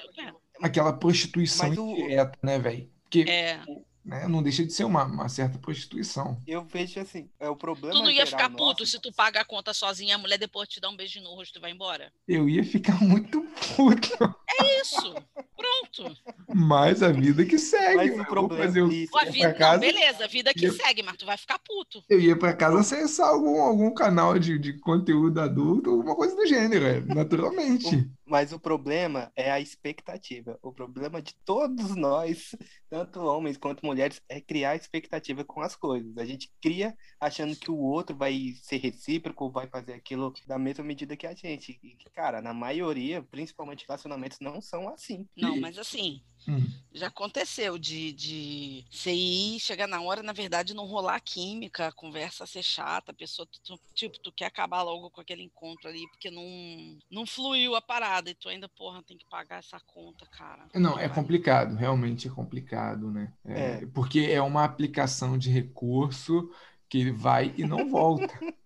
aquela 0.61 0.93
prostituição 0.93 1.69
o... 1.69 1.91
indireta, 1.91 2.37
né, 2.41 2.59
velho? 2.59 2.91
Porque 3.03 3.25
é 3.29 3.61
né? 4.03 4.27
Não 4.27 4.43
deixa 4.43 4.65
de 4.65 4.73
ser 4.73 4.83
uma, 4.83 5.03
uma 5.05 5.29
certa 5.29 5.57
prostituição. 5.57 6.41
Eu 6.45 6.63
vejo 6.63 6.99
assim, 6.99 7.29
é 7.39 7.49
o 7.49 7.55
problema. 7.55 7.95
Tu 7.95 8.03
não 8.03 8.11
ia 8.11 8.25
ficar 8.25 8.49
puto 8.49 8.81
nosso... 8.81 8.87
se 8.87 8.99
tu 8.99 9.11
paga 9.11 9.41
a 9.41 9.45
conta 9.45 9.73
sozinha, 9.73 10.15
a 10.15 10.17
mulher 10.17 10.37
depois 10.37 10.67
te 10.67 10.79
dá 10.79 10.89
um 10.89 10.95
beijo 10.95 11.21
no 11.21 11.35
rosto 11.35 11.57
e 11.57 11.61
vai 11.61 11.71
embora? 11.71 12.11
Eu 12.27 12.49
ia 12.49 12.63
ficar 12.63 12.99
muito 13.03 13.41
puto. 13.75 14.35
É 14.59 14.81
isso. 14.81 15.13
Pronto. 15.55 16.17
Mas 16.53 17.01
a 17.01 17.11
vida 17.11 17.45
que 17.45 17.57
segue. 17.57 17.95
Mas 17.95 18.19
o 18.19 18.25
problema 18.25 18.63
fazer 18.65 18.81
o... 18.81 18.87
a 18.87 19.25
vida, 19.25 19.53
casa, 19.53 19.73
não, 19.73 19.79
beleza, 19.79 20.25
a 20.25 20.27
vida 20.27 20.53
que 20.53 20.71
segue, 20.71 21.03
mas 21.03 21.17
tu 21.17 21.25
vai 21.25 21.37
ficar 21.37 21.59
puto. 21.59 22.03
Eu 22.09 22.19
ia 22.19 22.37
para 22.37 22.53
casa 22.53 22.79
acessar 22.79 23.29
algum, 23.29 23.61
algum 23.61 23.93
canal 23.93 24.37
de, 24.37 24.59
de 24.59 24.73
conteúdo 24.79 25.39
adulto, 25.39 25.89
alguma 25.89 26.15
coisa 26.15 26.35
do 26.35 26.45
gênero, 26.45 26.85
é, 26.85 26.99
naturalmente. 27.01 28.09
Mas 28.25 28.53
o 28.53 28.59
problema 28.59 29.31
é 29.35 29.51
a 29.51 29.59
expectativa. 29.59 30.57
O 30.61 30.71
problema 30.71 31.21
de 31.21 31.35
todos 31.45 31.93
nós, 31.95 32.55
tanto 32.89 33.19
homens 33.19 33.57
quanto 33.57 33.85
mulheres, 33.85 34.21
é 34.29 34.39
criar 34.39 34.75
expectativa 34.75 35.43
com 35.43 35.61
as 35.61 35.75
coisas. 35.75 36.17
A 36.17 36.25
gente 36.25 36.51
cria 36.61 36.95
achando 37.19 37.55
que 37.55 37.69
o 37.69 37.77
outro 37.77 38.15
vai 38.15 38.53
ser 38.61 38.77
recíproco, 38.77 39.51
vai 39.51 39.67
fazer 39.67 39.93
aquilo 39.93 40.33
da 40.47 40.57
mesma 40.57 40.83
medida 40.83 41.17
que 41.17 41.27
a 41.27 41.33
gente. 41.33 41.79
E, 41.83 41.97
cara, 42.13 42.41
na 42.41 42.53
maioria, 42.53 43.21
principalmente 43.21 43.85
relacionamentos, 43.87 44.39
não 44.39 44.61
são 44.61 44.87
assim. 44.89 45.27
Não, 45.35 45.59
mas 45.59 45.77
assim, 45.77 46.23
Hum. 46.47 46.67
Já 46.93 47.07
aconteceu 47.07 47.77
de, 47.77 48.13
de 48.13 48.85
você 48.91 49.11
ir, 49.11 49.59
chegar 49.59 49.87
na 49.87 49.99
hora, 50.01 50.21
na 50.21 50.31
verdade, 50.33 50.75
não 50.75 50.85
rolar 50.85 51.19
química, 51.21 51.87
a 51.87 51.91
conversa 51.91 52.45
ser 52.45 52.61
chata, 52.61 53.11
a 53.11 53.15
pessoa, 53.15 53.47
tu, 53.63 53.79
tipo, 53.95 54.19
tu 54.19 54.31
quer 54.31 54.45
acabar 54.45 54.83
logo 54.83 55.09
com 55.09 55.19
aquele 55.19 55.41
encontro 55.41 55.89
ali, 55.89 56.07
porque 56.11 56.29
não, 56.29 56.99
não 57.09 57.25
fluiu 57.25 57.75
a 57.75 57.81
parada, 57.81 58.29
e 58.29 58.35
tu 58.35 58.47
ainda, 58.47 58.69
porra, 58.69 59.01
tem 59.01 59.17
que 59.17 59.25
pagar 59.27 59.57
essa 59.57 59.79
conta, 59.79 60.25
cara. 60.27 60.67
Não, 60.75 60.99
é 60.99 61.09
complicado, 61.09 61.75
realmente 61.75 62.27
é 62.27 62.31
complicado, 62.31 63.09
né? 63.09 63.33
É, 63.43 63.61
é. 63.61 63.85
Porque 63.87 64.19
é 64.19 64.41
uma 64.41 64.63
aplicação 64.63 65.35
de 65.35 65.49
recurso 65.49 66.51
que 66.87 67.09
vai 67.09 67.53
e 67.57 67.63
não 67.63 67.89
volta. 67.89 68.27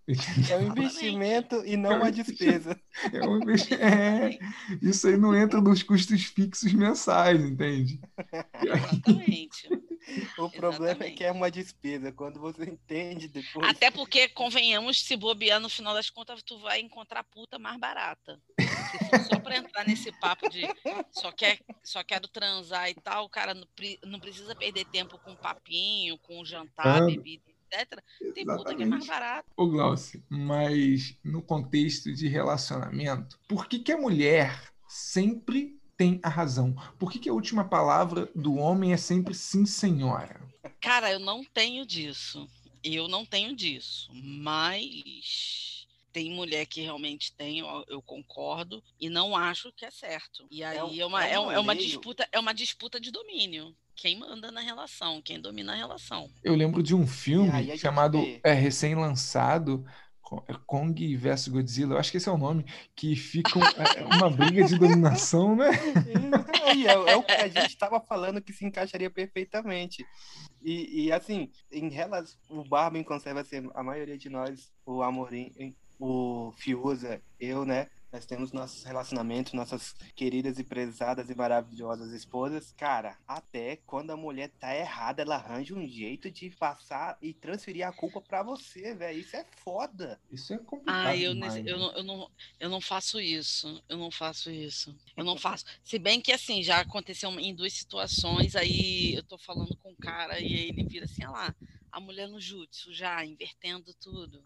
É 0.50 0.56
um 0.56 0.68
investimento 0.68 1.66
e 1.66 1.76
não 1.76 1.98
uma 1.98 2.10
despesa. 2.10 2.80
É 3.12 3.28
um 3.28 3.40
é, 3.76 4.40
isso 4.82 5.08
aí 5.08 5.18
não 5.18 5.36
entra 5.36 5.60
nos 5.60 5.84
custos 5.84 6.24
fixos 6.24 6.72
mensais, 6.72 7.42
entende? 7.42 8.00
Exatamente. 8.64 9.70
O 10.38 10.50
problema 10.50 10.92
Exatamente. 10.92 11.14
é 11.14 11.18
que 11.18 11.24
é 11.26 11.32
uma 11.32 11.52
despesa, 11.52 12.14
quando 12.14 12.40
você 12.40 12.64
entende 12.64 13.28
depois. 13.28 13.68
Até 13.68 13.92
porque, 13.92 14.30
convenhamos, 14.30 15.04
se 15.04 15.18
bobear 15.18 15.60
no 15.60 15.68
final 15.68 15.94
das 15.94 16.10
contas, 16.10 16.42
tu 16.42 16.58
vai 16.60 16.80
encontrar 16.80 17.26
puta 17.26 17.60
mais 17.60 17.78
barata. 17.78 18.40
Só 19.30 19.40
para 19.42 19.58
entrar 19.58 19.86
nesse 19.86 20.10
papo 20.14 20.50
de 20.50 20.62
só, 21.12 21.34
quer, 21.34 21.60
só 21.84 22.02
quero 22.02 22.30
transar 22.30 22.90
e 22.90 22.96
tal, 22.96 23.26
o 23.26 23.30
cara 23.30 23.54
não, 23.54 23.68
não 24.06 24.20
precisa 24.22 24.56
perder 24.56 24.86
tempo 24.86 25.20
com 25.20 25.36
papinho, 25.36 26.18
com 26.20 26.46
jantar, 26.46 27.04
ah. 27.04 27.06
bebida 27.06 27.57
etc. 27.72 28.02
Tem 28.34 28.46
puta 28.46 28.76
que 28.76 28.84
é 28.84 28.86
mais 28.86 29.06
barato. 29.06 29.50
Ô, 29.56 29.68
Glaucio, 29.68 30.24
mas 30.30 31.18
no 31.24 31.42
contexto 31.42 32.14
de 32.14 32.28
relacionamento, 32.28 33.40
por 33.48 33.68
que, 33.68 33.80
que 33.80 33.92
a 33.92 33.98
mulher 33.98 34.72
sempre 34.88 35.78
tem 35.96 36.20
a 36.24 36.30
razão? 36.30 36.76
Por 37.00 37.12
que, 37.12 37.20
que 37.20 37.30
a 37.30 37.34
última 37.34 37.66
palavra 37.66 38.30
do 38.36 38.56
homem 38.56 38.94
é 38.94 38.98
sempre 38.98 39.34
sim, 39.34 39.66
senhora? 39.66 40.40
Cara, 40.80 41.12
eu 41.12 41.20
não 41.20 41.44
tenho 41.44 41.86
disso. 41.86 42.48
Eu 42.84 43.08
não 43.08 43.26
tenho 43.26 43.56
disso. 43.56 44.10
Mas 44.14 45.88
tem 46.14 46.32
mulher 46.32 46.66
que 46.66 46.82
realmente 46.82 47.32
tem, 47.34 47.60
eu, 47.60 48.02
concordo, 48.02 48.84
e 49.00 49.10
não 49.10 49.36
acho 49.36 49.72
que 49.74 49.86
é 49.86 49.92
certo. 49.92 50.48
E 50.50 50.64
aí 50.64 50.78
é, 50.78 51.02
é 51.02 51.06
uma, 51.06 51.26
é, 51.26 51.32
é, 51.32 51.36
é 51.36 51.60
uma 51.60 51.76
disputa, 51.76 52.28
é 52.32 52.40
uma 52.40 52.54
disputa 52.54 53.00
de 53.00 53.12
domínio 53.12 53.76
quem 53.98 54.20
manda 54.20 54.52
na 54.52 54.62
relação, 54.62 55.22
quem 55.22 55.42
domina 55.42 55.74
a 55.74 55.76
relação. 55.76 56.30
Eu 56.44 56.56
lembro 56.56 56.84
de 56.84 56.94
um 56.96 57.06
filme 57.06 57.76
chamado 57.78 58.20
é, 58.44 58.54
recém-lançado, 58.54 59.84
é, 60.48 60.54
Kong 60.68 61.16
vs 61.16 61.48
Godzilla, 61.48 61.96
eu 61.96 61.98
acho 61.98 62.12
que 62.12 62.18
esse 62.18 62.30
é 62.30 62.32
o 62.32 62.38
nome, 62.38 62.64
que 62.96 63.16
fica 63.16 63.60
é, 63.60 64.04
uma 64.04 64.30
briga 64.30 64.64
de 64.66 64.78
dominação, 64.78 65.56
né? 65.56 65.72
É, 66.68 67.12
é, 67.12 67.16
o 67.16 67.24
que 67.24 67.32
a 67.32 67.48
gente 67.48 67.70
estava 67.70 68.00
falando 68.00 68.42
que 68.42 68.54
se 68.54 68.66
encaixaria 68.66 69.10
perfeitamente. 69.10 70.06
E, 70.62 71.06
e 71.06 71.12
assim, 71.12 71.50
em 71.72 71.90
relação, 71.90 72.38
o 72.50 72.64
Barbie 72.64 73.04
conserva 73.04 73.44
ser 73.44 73.68
a 73.74 73.82
maioria 73.82 74.18
de 74.18 74.30
nós, 74.30 74.72
o 74.86 75.02
Amorim, 75.02 75.76
o 76.00 76.54
Fiuza, 76.56 77.20
eu, 77.40 77.66
né? 77.66 77.88
Nós 78.12 78.26
temos 78.26 78.52
nossos 78.52 78.84
relacionamentos, 78.84 79.54
nossas 79.54 79.94
queridas 80.16 80.58
e 80.58 80.64
prezadas 80.64 81.30
e 81.30 81.36
maravilhosas 81.36 82.12
esposas. 82.12 82.74
Cara, 82.78 83.18
até 83.28 83.78
quando 83.86 84.12
a 84.12 84.18
mulher 84.18 84.50
tá 84.60 84.76
errada, 84.76 85.22
ela 85.22 85.36
arranja 85.36 85.76
um 85.76 85.86
jeito 85.86 86.32
de 86.32 86.50
passar 86.52 87.18
e 87.22 87.34
transferir 87.34 87.86
a 87.86 87.92
culpa 87.92 88.22
para 88.22 88.44
você, 88.44 88.96
velho. 88.96 89.20
Isso 89.20 89.36
é 89.36 89.46
foda. 89.64 90.20
Isso 90.32 90.54
é 90.54 90.58
complicado. 90.58 91.08
Ah, 91.08 91.16
eu, 91.16 91.34
demais, 91.34 91.66
eu, 91.66 91.78
não, 91.78 91.92
eu, 91.94 92.04
não, 92.04 92.32
eu 92.60 92.70
não 92.70 92.82
faço 92.82 93.20
isso. 93.20 93.84
Eu 93.90 93.98
não 93.98 94.10
faço 94.10 94.50
isso. 94.50 94.96
Eu 95.16 95.26
não 95.26 95.38
faço. 95.38 95.66
Se 95.84 96.00
bem 96.00 96.22
que, 96.22 96.32
assim, 96.32 96.64
já 96.64 96.80
aconteceu 96.80 97.30
em 97.40 97.54
duas 97.54 97.74
situações, 97.74 98.56
aí 98.56 99.16
eu 99.16 99.24
tô 99.24 99.38
falando 99.38 99.76
com 99.78 99.92
o 99.92 99.98
cara 99.98 100.40
e 100.40 100.54
aí 100.54 100.70
ele 100.70 100.84
vira 100.84 101.06
assim, 101.06 101.24
ah 101.24 101.32
lá, 101.32 101.56
a 101.92 102.00
mulher 102.00 102.28
no 102.28 102.40
jutsu 102.40 102.94
já, 102.94 103.26
invertendo 103.26 103.94
tudo. 103.96 104.42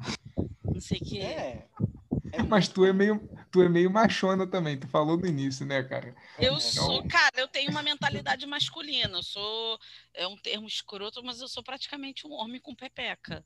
Não 0.63 0.81
sei 0.81 0.97
o 0.97 1.05
que. 1.05 1.19
É. 1.19 1.67
É 1.77 1.90
Mas 2.49 2.67
tu 2.67 2.85
é 2.85 2.93
meio, 2.93 3.29
tu 3.51 3.61
é 3.61 3.69
meio 3.69 3.89
machona 3.89 4.47
também, 4.47 4.77
tu 4.77 4.87
falou 4.87 5.17
no 5.17 5.25
início, 5.25 5.65
né, 5.65 5.83
cara? 5.83 6.15
Eu 6.37 6.53
então... 6.53 6.59
sou, 6.59 7.07
cara, 7.07 7.33
eu 7.37 7.47
tenho 7.47 7.71
uma 7.71 7.83
mentalidade 7.83 8.45
masculina. 8.45 9.17
Eu 9.17 9.23
sou, 9.23 9.79
é 10.13 10.27
um 10.27 10.37
termo 10.37 10.67
escroto, 10.67 11.23
mas 11.23 11.41
eu 11.41 11.47
sou 11.47 11.63
praticamente 11.63 12.25
um 12.25 12.31
homem 12.31 12.59
com 12.59 12.75
pepeca. 12.75 13.43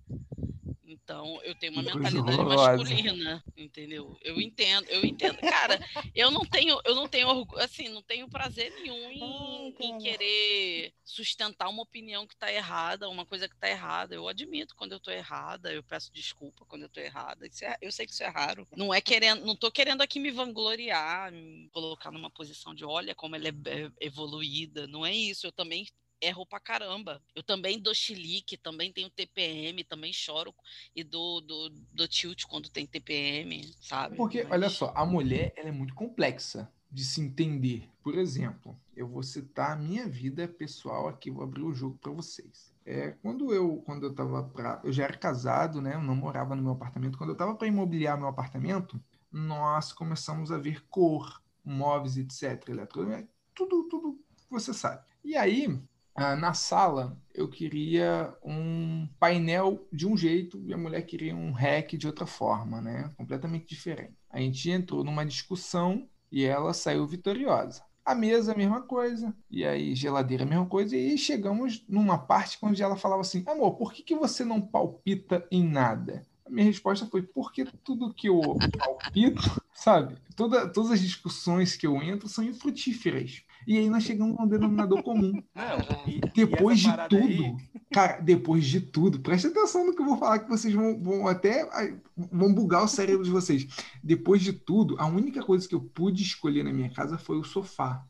Então, 0.87 1.39
eu 1.43 1.55
tenho 1.55 1.73
uma 1.73 1.81
mentalidade 1.81 2.37
masculina, 2.37 3.43
entendeu? 3.57 4.15
Eu 4.21 4.39
entendo, 4.39 4.87
eu 4.89 5.03
entendo. 5.03 5.37
Cara, 5.39 5.79
eu 6.13 6.29
não 6.29 6.45
tenho, 6.45 6.79
eu 6.85 6.93
não 6.93 7.07
tenho 7.07 7.47
assim, 7.57 7.89
não 7.89 8.03
tenho 8.03 8.29
prazer 8.29 8.71
nenhum 8.75 9.09
em, 9.09 9.75
em 9.79 9.97
querer 9.97 10.93
sustentar 11.03 11.69
uma 11.69 11.81
opinião 11.81 12.27
que 12.27 12.35
está 12.35 12.51
errada, 12.51 13.09
uma 13.09 13.25
coisa 13.25 13.49
que 13.49 13.55
está 13.55 13.69
errada. 13.69 14.13
Eu 14.13 14.27
admito 14.27 14.75
quando 14.75 14.91
eu 14.91 14.97
estou 14.97 15.13
errada, 15.13 15.73
eu 15.73 15.83
peço 15.83 16.13
desculpa 16.13 16.65
quando 16.65 16.83
eu 16.83 16.87
estou 16.87 17.01
errada. 17.03 17.47
É, 17.63 17.77
eu 17.81 17.91
sei 17.91 18.05
que 18.05 18.13
isso 18.13 18.23
é 18.23 18.27
raro. 18.27 18.67
Não 18.75 18.93
é 18.93 19.01
querendo, 19.01 19.43
não 19.43 19.55
tô 19.55 19.71
querendo 19.71 20.01
aqui 20.01 20.19
me 20.19 20.29
vangloriar, 20.29 21.31
me 21.31 21.67
colocar 21.69 22.11
numa 22.11 22.29
posição 22.29 22.75
de 22.75 22.85
olha 22.85 23.15
como 23.15 23.35
ela 23.35 23.47
é, 23.47 23.53
é 23.67 23.91
evoluída. 23.99 24.85
Não 24.85 25.05
é 25.05 25.13
isso. 25.13 25.47
Eu 25.47 25.51
também 25.51 25.87
erro 26.21 26.45
pra 26.45 26.59
caramba. 26.59 27.21
Eu 27.35 27.43
também 27.43 27.79
dou 27.79 27.93
chilique, 27.93 28.57
também 28.57 28.91
tenho 28.91 29.09
TPM, 29.09 29.83
também 29.83 30.11
choro 30.13 30.53
e 30.95 31.03
dou, 31.03 31.41
dou, 31.41 31.69
dou 31.91 32.07
tilt 32.07 32.43
quando 32.45 32.69
tem 32.69 32.85
TPM, 32.85 33.73
sabe? 33.81 34.15
Porque, 34.15 34.43
Mas... 34.43 34.51
olha 34.51 34.69
só, 34.69 34.91
a 34.95 35.05
mulher 35.05 35.53
ela 35.55 35.69
é 35.69 35.71
muito 35.71 35.93
complexa 35.93 36.71
de 36.91 37.03
se 37.03 37.21
entender. 37.21 37.89
Por 38.01 38.15
exemplo, 38.17 38.79
eu 38.95 39.07
vou 39.07 39.23
citar 39.23 39.71
a 39.71 39.75
minha 39.75 40.07
vida 40.07 40.47
pessoal 40.47 41.07
aqui, 41.07 41.29
vou 41.29 41.43
abrir 41.43 41.63
o 41.63 41.73
jogo 41.73 41.97
para 41.97 42.11
vocês. 42.11 42.73
É, 42.85 43.11
quando 43.21 43.53
eu 43.53 43.81
quando 43.85 44.05
eu 44.05 44.13
tava 44.13 44.43
para 44.43 44.79
eu 44.83 44.93
já 44.93 45.05
era 45.05 45.17
casado, 45.17 45.81
né? 45.81 45.95
Eu 45.95 46.01
não 46.01 46.15
morava 46.15 46.55
no 46.55 46.61
meu 46.61 46.71
apartamento. 46.73 47.17
Quando 47.17 47.31
eu 47.31 47.35
tava 47.35 47.55
para 47.55 47.67
imobiliar 47.67 48.17
meu 48.17 48.27
apartamento, 48.27 49.01
nós 49.31 49.91
começamos 49.91 50.51
a 50.51 50.57
ver 50.57 50.85
cor, 50.87 51.41
móveis, 51.63 52.15
etc, 52.15 52.69
eletrônica, 52.69 53.27
tudo 53.53 53.87
tudo 53.89 54.19
você 54.49 54.73
sabe. 54.73 55.03
E 55.23 55.35
aí, 55.35 55.67
ah, 56.15 56.35
na 56.35 56.53
sala 56.53 57.21
eu 57.33 57.49
queria 57.49 58.33
um 58.41 59.05
painel 59.19 59.85
de 59.91 60.07
um 60.07 60.15
jeito 60.15 60.63
e 60.65 60.73
a 60.73 60.77
mulher 60.77 61.01
queria 61.01 61.35
um 61.35 61.51
rack 61.51 61.97
de 61.97 62.07
outra 62.07 62.25
forma, 62.25 62.81
né? 62.81 63.11
Completamente 63.17 63.67
diferente. 63.67 64.13
A 64.29 64.39
gente 64.39 64.71
entrou 64.71 65.03
numa 65.03 65.25
discussão 65.25 66.07
e 66.31 66.45
ela 66.45 66.73
saiu 66.73 67.05
vitoriosa. 67.05 67.83
A 68.05 68.15
mesa, 68.15 68.53
a 68.53 68.57
mesma 68.57 68.81
coisa. 68.81 69.35
E 69.51 69.65
aí, 69.65 69.93
geladeira, 69.93 70.43
a 70.43 70.47
mesma 70.47 70.65
coisa. 70.67 70.95
E 70.95 71.17
chegamos 71.17 71.83
numa 71.89 72.17
parte 72.17 72.57
onde 72.61 72.81
ela 72.81 72.95
falava 72.95 73.21
assim: 73.21 73.43
Amor, 73.45 73.75
por 73.75 73.91
que, 73.91 74.01
que 74.01 74.15
você 74.15 74.45
não 74.45 74.61
palpita 74.61 75.45
em 75.51 75.67
nada? 75.67 76.25
A 76.45 76.49
minha 76.49 76.65
resposta 76.65 77.05
foi: 77.07 77.23
porque 77.23 77.65
tudo 77.83 78.13
que 78.13 78.29
eu 78.29 78.39
palpito, 78.77 79.41
sabe? 79.73 80.17
Toda, 80.35 80.69
todas 80.69 80.91
as 80.91 81.01
discussões 81.01 81.75
que 81.75 81.87
eu 81.87 82.01
entro 82.01 82.29
são 82.29 82.43
infrutíferas. 82.43 83.43
E 83.67 83.77
aí 83.77 83.89
nós 83.89 84.03
chegamos 84.03 84.37
num 84.37 84.47
denominador 84.47 85.01
comum. 85.01 85.41
Não, 85.55 86.07
e, 86.07 86.21
depois 86.33 86.79
e 86.79 86.83
de 86.83 87.09
tudo, 87.09 87.43
aí... 87.43 87.55
cara, 87.91 88.19
depois 88.19 88.65
de 88.65 88.81
tudo, 88.81 89.19
preste 89.19 89.47
atenção 89.47 89.85
no 89.85 89.95
que 89.95 90.01
eu 90.01 90.05
vou 90.05 90.17
falar, 90.17 90.39
que 90.39 90.49
vocês 90.49 90.73
vão, 90.73 90.99
vão 91.01 91.27
até 91.27 91.67
vão 92.15 92.53
bugar 92.53 92.83
o 92.83 92.87
cérebro 92.87 93.23
de 93.23 93.31
vocês. 93.31 93.67
Depois 94.03 94.41
de 94.41 94.53
tudo, 94.53 94.95
a 94.99 95.05
única 95.05 95.43
coisa 95.43 95.67
que 95.67 95.75
eu 95.75 95.81
pude 95.81 96.21
escolher 96.21 96.63
na 96.63 96.73
minha 96.73 96.89
casa 96.89 97.17
foi 97.17 97.37
o 97.37 97.43
sofá. 97.43 98.05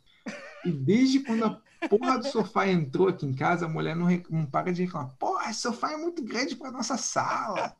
E 0.66 0.72
desde 0.72 1.20
quando 1.20 1.46
a 1.46 1.62
porra 1.88 2.18
do 2.18 2.28
sofá 2.28 2.68
entrou 2.68 3.08
aqui 3.08 3.26
em 3.26 3.34
casa, 3.34 3.66
a 3.66 3.70
mulher 3.70 3.96
não, 3.96 4.08
não 4.30 4.46
para 4.46 4.74
de 4.74 4.84
reclamar. 4.84 5.14
Porra, 5.20 5.50
esse 5.52 5.62
sofá 5.62 5.92
é 5.92 5.98
muito 5.98 6.24
grande 6.24 6.56
para 6.56 6.72
nossa 6.72 6.98
sala. 6.98 7.76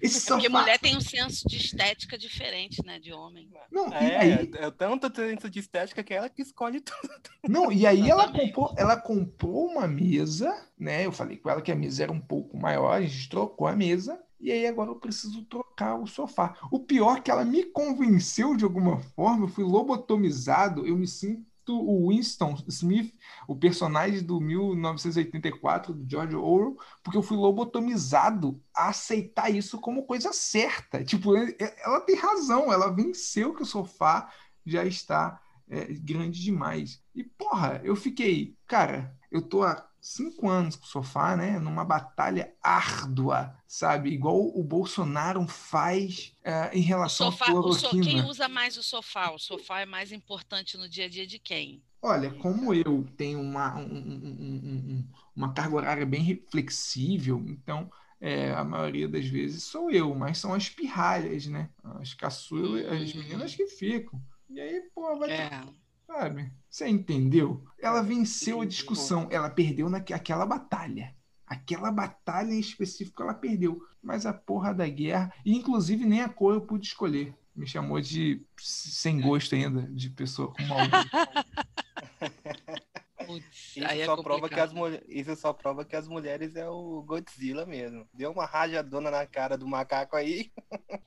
Esse 0.00 0.20
sofá... 0.20 0.34
Porque 0.34 0.48
mulher 0.48 0.78
tem 0.78 0.96
um 0.96 1.00
senso 1.00 1.48
de 1.48 1.56
estética 1.56 2.18
diferente, 2.18 2.84
né, 2.84 2.98
de 2.98 3.12
homem. 3.12 3.48
Não, 3.70 3.92
é, 3.92 4.16
aí... 4.16 4.50
é 4.54 4.70
tanto 4.70 5.14
senso 5.14 5.48
de 5.50 5.58
estética 5.58 6.02
que 6.02 6.14
ela 6.14 6.28
que 6.28 6.42
escolhe 6.42 6.80
tudo. 6.80 7.14
Não, 7.48 7.70
e 7.72 7.86
aí 7.86 8.08
ela 8.08 8.30
comprou, 8.32 8.74
ela 8.76 8.96
comprou 8.96 9.66
uma 9.66 9.86
mesa, 9.86 10.52
né? 10.78 11.06
Eu 11.06 11.12
falei 11.12 11.36
com 11.36 11.50
ela 11.50 11.62
que 11.62 11.72
a 11.72 11.76
mesa 11.76 12.02
era 12.02 12.12
um 12.12 12.20
pouco 12.20 12.56
maior, 12.56 12.92
a 12.92 13.02
gente 13.02 13.28
trocou 13.28 13.66
a 13.66 13.74
mesa. 13.74 14.20
E 14.38 14.52
aí 14.52 14.66
agora 14.66 14.90
eu 14.90 14.96
preciso 14.96 15.42
trocar 15.44 15.96
o 15.96 16.06
sofá. 16.06 16.56
O 16.70 16.78
pior 16.78 17.16
é 17.16 17.20
que 17.20 17.30
ela 17.30 17.44
me 17.44 17.64
convenceu 17.64 18.54
de 18.54 18.64
alguma 18.64 18.98
forma, 18.98 19.46
eu 19.46 19.48
fui 19.48 19.64
lobotomizado, 19.64 20.86
eu 20.86 20.96
me 20.96 21.06
sinto 21.06 21.44
o 21.74 22.08
Winston 22.10 22.56
Smith, 22.68 23.14
o 23.48 23.56
personagem 23.56 24.22
do 24.22 24.40
1984 24.40 25.94
do 25.94 26.08
George 26.08 26.36
Orwell, 26.36 26.76
porque 27.02 27.16
eu 27.16 27.22
fui 27.22 27.36
lobotomizado 27.36 28.60
a 28.74 28.88
aceitar 28.88 29.50
isso 29.50 29.80
como 29.80 30.04
coisa 30.04 30.32
certa. 30.32 31.02
Tipo, 31.02 31.34
ela 31.36 32.00
tem 32.00 32.16
razão, 32.16 32.72
ela 32.72 32.94
venceu 32.94 33.54
que 33.54 33.62
o 33.62 33.66
sofá 33.66 34.30
já 34.64 34.84
está 34.84 35.40
é, 35.68 35.86
grande 35.94 36.42
demais. 36.42 37.02
E 37.14 37.24
porra, 37.24 37.80
eu 37.82 37.96
fiquei, 37.96 38.56
cara, 38.66 39.15
eu 39.30 39.42
tô 39.42 39.62
há 39.62 39.88
cinco 40.00 40.48
anos 40.48 40.76
com 40.76 40.84
o 40.84 40.88
sofá, 40.88 41.36
né? 41.36 41.58
Numa 41.58 41.84
batalha 41.84 42.52
árdua, 42.62 43.56
sabe? 43.66 44.10
Igual 44.10 44.56
o 44.56 44.62
Bolsonaro 44.62 45.46
faz 45.48 46.32
uh, 46.44 46.76
em 46.76 46.80
relação 46.80 47.32
sofá, 47.32 47.46
à 47.46 47.48
cloroquina. 47.48 48.04
So, 48.04 48.10
quem 48.10 48.24
usa 48.24 48.48
mais 48.48 48.76
o 48.76 48.82
sofá? 48.82 49.30
O 49.32 49.38
sofá 49.38 49.80
é 49.80 49.86
mais 49.86 50.12
importante 50.12 50.76
no 50.78 50.88
dia 50.88 51.06
a 51.06 51.08
dia 51.08 51.26
de 51.26 51.38
quem? 51.38 51.82
Olha, 52.00 52.30
como 52.34 52.72
eu 52.72 53.04
tenho 53.16 53.40
uma, 53.40 53.76
um, 53.76 53.82
um, 53.82 54.60
um, 54.64 55.04
uma 55.34 55.52
carga 55.52 55.74
horária 55.74 56.06
bem 56.06 56.40
flexível, 56.48 57.44
então 57.48 57.90
é, 58.20 58.52
a 58.52 58.62
maioria 58.62 59.08
das 59.08 59.26
vezes 59.26 59.64
sou 59.64 59.90
eu, 59.90 60.14
mas 60.14 60.38
são 60.38 60.54
as 60.54 60.68
pirralhas, 60.68 61.46
né? 61.46 61.68
As 62.00 62.14
caçulas, 62.14 62.86
as 62.86 63.12
meninas 63.12 63.56
que 63.56 63.66
ficam. 63.66 64.22
E 64.48 64.60
aí, 64.60 64.82
pô, 64.94 65.18
vai. 65.18 65.32
É. 65.32 65.48
Ter 65.48 65.85
Sabe? 66.06 66.52
Você 66.70 66.88
entendeu? 66.88 67.64
Ela 67.78 68.02
venceu 68.02 68.60
a 68.60 68.66
discussão, 68.66 69.28
ela 69.30 69.50
perdeu 69.50 69.88
naquela 69.88 70.46
batalha. 70.46 71.14
Aquela 71.46 71.90
batalha 71.90 72.52
em 72.52 72.60
específico 72.60 73.22
ela 73.22 73.34
perdeu. 73.34 73.82
Mas 74.02 74.24
a 74.24 74.32
porra 74.32 74.72
da 74.72 74.88
guerra, 74.88 75.32
e 75.44 75.54
inclusive 75.54 76.04
nem 76.04 76.22
a 76.22 76.28
cor 76.28 76.54
eu 76.54 76.60
pude 76.60 76.86
escolher. 76.86 77.34
Me 77.54 77.66
chamou 77.66 78.00
de 78.00 78.44
sem 78.58 79.20
gosto 79.20 79.54
ainda, 79.54 79.82
de 79.82 80.10
pessoa 80.10 80.52
com 80.52 80.62
mal. 80.64 80.78
isso, 83.28 83.82
é 83.82 84.04
só 84.04 84.22
prova 84.22 84.48
que 84.48 84.60
as 84.60 84.72
isso 85.08 85.36
só 85.36 85.52
prova 85.52 85.84
que 85.84 85.96
as 85.96 86.06
mulheres 86.06 86.54
é 86.54 86.68
o 86.68 87.02
Godzilla 87.02 87.64
mesmo. 87.64 88.06
Deu 88.12 88.30
uma 88.30 88.44
rajadona 88.44 89.10
na 89.10 89.26
cara 89.26 89.56
do 89.56 89.66
macaco 89.66 90.16
aí. 90.16 90.52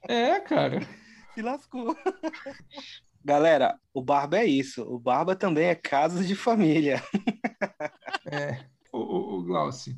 É, 0.08 0.40
cara. 0.40 0.80
Se 1.36 1.42
lascou. 1.42 1.96
Galera, 3.24 3.78
o 3.94 4.02
Barba 4.02 4.38
é 4.38 4.46
isso. 4.46 4.84
O 4.84 4.98
Barba 4.98 5.36
também 5.36 5.68
é 5.68 5.76
caso 5.76 6.24
de 6.24 6.36
família. 6.36 7.04
é. 8.26 8.66
O, 8.92 9.38
o, 9.38 9.44
Glauci, 9.44 9.98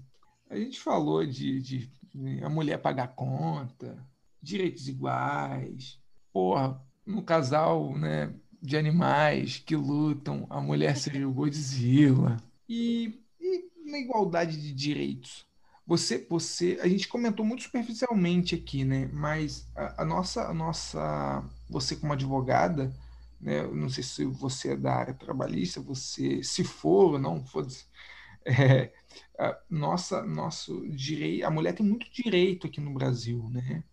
a 0.50 0.56
gente 0.56 0.80
falou 0.80 1.26
de, 1.26 1.62
de, 1.62 1.92
de, 2.14 2.44
a 2.44 2.50
mulher 2.50 2.78
pagar 2.78 3.16
conta, 3.16 3.98
direitos 4.42 4.88
iguais, 4.88 6.00
porra, 6.34 6.82
no 7.06 7.24
casal, 7.24 7.98
né, 7.98 8.34
de 8.62 8.76
animais 8.76 9.60
que 9.60 9.76
lutam, 9.76 10.46
a 10.50 10.60
mulher 10.60 10.98
seria 10.98 11.28
o 11.28 11.34
Godzilla. 11.34 12.38
E, 12.68 13.22
e 13.40 13.90
na 13.90 13.98
igualdade 13.98 14.60
de 14.60 14.74
direitos? 14.74 15.46
Você, 15.86 16.26
você, 16.30 16.80
a 16.82 16.88
gente 16.88 17.08
comentou 17.08 17.46
muito 17.46 17.64
superficialmente 17.64 18.56
aqui, 18.56 18.86
né? 18.86 19.10
Mas 19.12 19.68
a, 19.76 20.04
a 20.04 20.06
nossa, 20.06 20.48
a 20.48 20.54
nossa, 20.54 21.44
você 21.70 21.96
como 21.96 22.14
advogada, 22.14 22.94
né? 23.42 23.66
Não 23.68 23.90
sei 23.90 24.04
se 24.04 24.26
você 24.26 24.74
é 24.74 24.78
da 24.78 24.94
área 24.94 25.14
trabalhista, 25.14 25.82
você, 25.82 26.44
se 26.44 26.64
for 26.64 27.14
ou 27.14 27.20
não, 27.20 27.46
foda-se. 27.46 27.86
É, 29.38 29.58
nossa, 29.70 30.22
nosso 30.24 30.88
direito, 30.90 31.46
a 31.46 31.50
mulher 31.50 31.74
tem 31.74 31.86
muito 31.86 32.06
direito 32.12 32.68
aqui 32.68 32.80
no 32.80 32.94
Brasil, 32.94 33.50
né? 33.50 33.84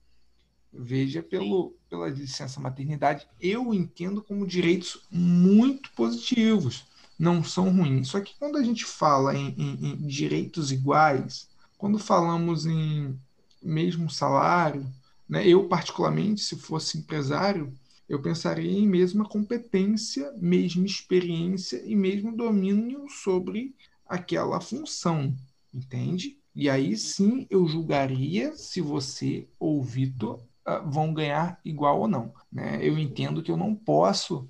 Veja 0.73 1.23
pelo, 1.23 1.75
pela 1.89 2.09
licença 2.09 2.61
maternidade, 2.61 3.27
eu 3.41 3.73
entendo 3.73 4.23
como 4.23 4.47
direitos 4.47 5.07
muito 5.11 5.91
positivos, 5.93 6.87
não 7.19 7.43
são 7.43 7.71
ruins. 7.71 8.09
Só 8.09 8.21
que 8.21 8.37
quando 8.39 8.59
a 8.59 8.63
gente 8.63 8.85
fala 8.85 9.35
em, 9.35 9.55
em, 9.57 9.87
em 9.93 10.07
direitos 10.07 10.71
iguais, 10.71 11.49
quando 11.79 11.99
falamos 11.99 12.67
em 12.67 13.19
mesmo 13.63 14.11
salário, 14.11 14.87
né, 15.29 15.47
eu 15.47 15.67
particularmente, 15.67 16.43
se 16.43 16.57
fosse 16.57 16.99
empresário, 16.99 17.73
eu 18.09 18.23
pensaria 18.23 18.71
em 18.71 18.87
mesma 18.87 19.29
competência, 19.29 20.33
mesma 20.39 20.87
experiência 20.87 21.83
e 21.85 21.95
mesmo 21.95 22.35
domínio 22.35 23.07
sobre 23.09 23.75
aquela 24.07 24.61
função, 24.61 25.35
entende? 25.73 26.39
E 26.55 26.71
aí 26.71 26.97
sim 26.97 27.47
eu 27.51 27.69
julgaria 27.69 28.57
se 28.57 28.81
você 28.81 29.47
ou 29.61 29.83
Vitor 29.83 30.41
uh, 30.67 30.91
vão 30.91 31.13
ganhar 31.13 31.61
igual 31.65 32.01
ou 32.01 32.09
não. 32.09 32.33
Né? 32.51 32.79
Eu 32.83 32.99
entendo 32.99 33.43
que 33.43 33.51
eu 33.51 33.57
não 33.57 33.75
posso 33.75 34.49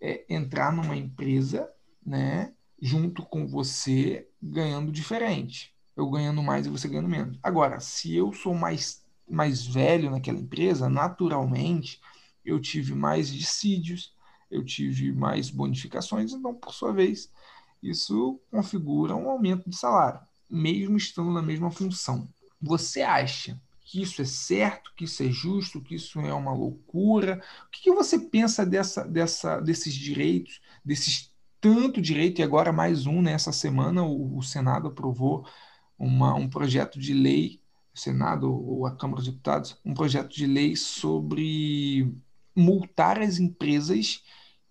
é, 0.00 0.24
entrar 0.28 0.72
numa 0.72 0.96
empresa 0.96 1.70
né, 2.04 2.52
junto 2.80 3.22
com 3.22 3.46
você 3.46 4.26
ganhando 4.42 4.90
diferente. 4.90 5.74
Eu 5.94 6.08
ganhando 6.10 6.42
mais 6.42 6.66
e 6.66 6.70
você 6.70 6.88
ganhando 6.88 7.08
menos. 7.08 7.38
Agora, 7.42 7.78
se 7.80 8.16
eu 8.16 8.32
sou 8.32 8.54
mais, 8.54 9.04
mais 9.28 9.64
velho 9.64 10.10
naquela 10.10 10.38
empresa, 10.38 10.88
naturalmente 10.88 12.00
eu 12.44 12.60
tive 12.60 12.94
mais 12.94 13.32
dissídios, 13.32 14.14
eu 14.50 14.64
tive 14.64 15.12
mais 15.12 15.50
bonificações, 15.50 16.32
então, 16.32 16.54
por 16.54 16.72
sua 16.72 16.92
vez, 16.92 17.30
isso 17.82 18.40
configura 18.50 19.14
um 19.14 19.28
aumento 19.28 19.68
de 19.68 19.76
salário, 19.76 20.20
mesmo 20.48 20.96
estando 20.96 21.32
na 21.32 21.42
mesma 21.42 21.70
função. 21.70 22.28
Você 22.60 23.02
acha 23.02 23.60
que 23.80 24.00
isso 24.00 24.22
é 24.22 24.24
certo, 24.24 24.92
que 24.96 25.04
isso 25.04 25.22
é 25.22 25.28
justo, 25.28 25.80
que 25.80 25.94
isso 25.94 26.18
é 26.20 26.32
uma 26.32 26.52
loucura? 26.52 27.42
O 27.66 27.70
que, 27.70 27.82
que 27.82 27.92
você 27.92 28.18
pensa 28.18 28.64
dessa, 28.64 29.04
dessa, 29.04 29.60
desses 29.60 29.94
direitos, 29.94 30.60
desses 30.84 31.34
tanto 31.60 32.00
direito, 32.00 32.40
e 32.40 32.42
agora 32.42 32.72
mais 32.72 33.06
um 33.06 33.22
nessa 33.22 33.50
semana, 33.50 34.02
o, 34.02 34.36
o 34.36 34.42
Senado 34.42 34.88
aprovou 34.88 35.46
uma, 35.98 36.34
um 36.34 36.48
projeto 36.48 36.98
de 36.98 37.14
lei, 37.14 37.60
o 37.94 37.98
Senado 37.98 38.52
ou 38.52 38.86
a 38.86 38.94
Câmara 38.94 39.16
dos 39.16 39.30
Deputados, 39.30 39.78
um 39.84 39.94
projeto 39.94 40.34
de 40.34 40.46
lei 40.46 40.76
sobre 40.76 42.14
multar 42.54 43.20
as 43.20 43.38
empresas 43.38 44.22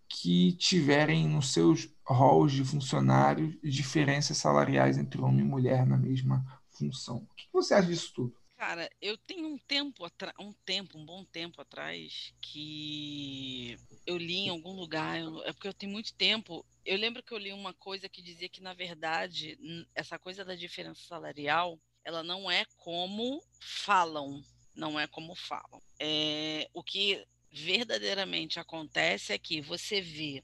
que 0.07 0.53
tiverem 0.53 1.27
nos 1.27 1.51
seus 1.53 1.89
roles 2.05 2.53
de 2.53 2.63
funcionários 2.63 3.55
diferenças 3.63 4.37
salariais 4.37 4.97
entre 4.97 5.19
homem 5.19 5.41
e 5.41 5.47
mulher 5.47 5.85
na 5.85 5.97
mesma 5.97 6.45
função. 6.69 7.27
O 7.31 7.35
que 7.35 7.47
você 7.51 7.73
acha 7.73 7.87
disso 7.87 8.13
tudo? 8.13 8.43
Cara, 8.55 8.89
eu 9.01 9.17
tenho 9.17 9.47
um 9.47 9.57
tempo, 9.57 10.05
um 10.39 10.53
tempo, 10.65 10.97
um 10.97 11.05
bom 11.05 11.25
tempo 11.25 11.59
atrás, 11.59 12.33
que 12.39 13.77
eu 14.05 14.17
li 14.17 14.37
em 14.37 14.49
algum 14.49 14.71
lugar, 14.71 15.19
é 15.43 15.51
porque 15.51 15.67
eu 15.67 15.73
tenho 15.73 15.91
muito 15.91 16.13
tempo. 16.13 16.65
Eu 16.85 16.97
lembro 16.97 17.21
que 17.21 17.33
eu 17.33 17.37
li 17.37 17.51
uma 17.51 17.73
coisa 17.73 18.07
que 18.07 18.21
dizia 18.21 18.47
que, 18.47 18.61
na 18.61 18.73
verdade, 18.73 19.57
essa 19.93 20.17
coisa 20.17 20.45
da 20.45 20.55
diferença 20.55 21.01
salarial, 21.05 21.77
ela 22.05 22.23
não 22.23 22.49
é 22.49 22.63
como 22.77 23.43
falam, 23.59 24.41
não 24.75 24.97
é 24.97 25.07
como 25.07 25.35
falam. 25.35 25.81
É, 25.99 26.69
o 26.73 26.81
que 26.81 27.25
verdadeiramente 27.53 28.59
acontece 28.59 29.31
é 29.31 29.37
que 29.37 29.61
você 29.61 30.01
vê 30.01 30.43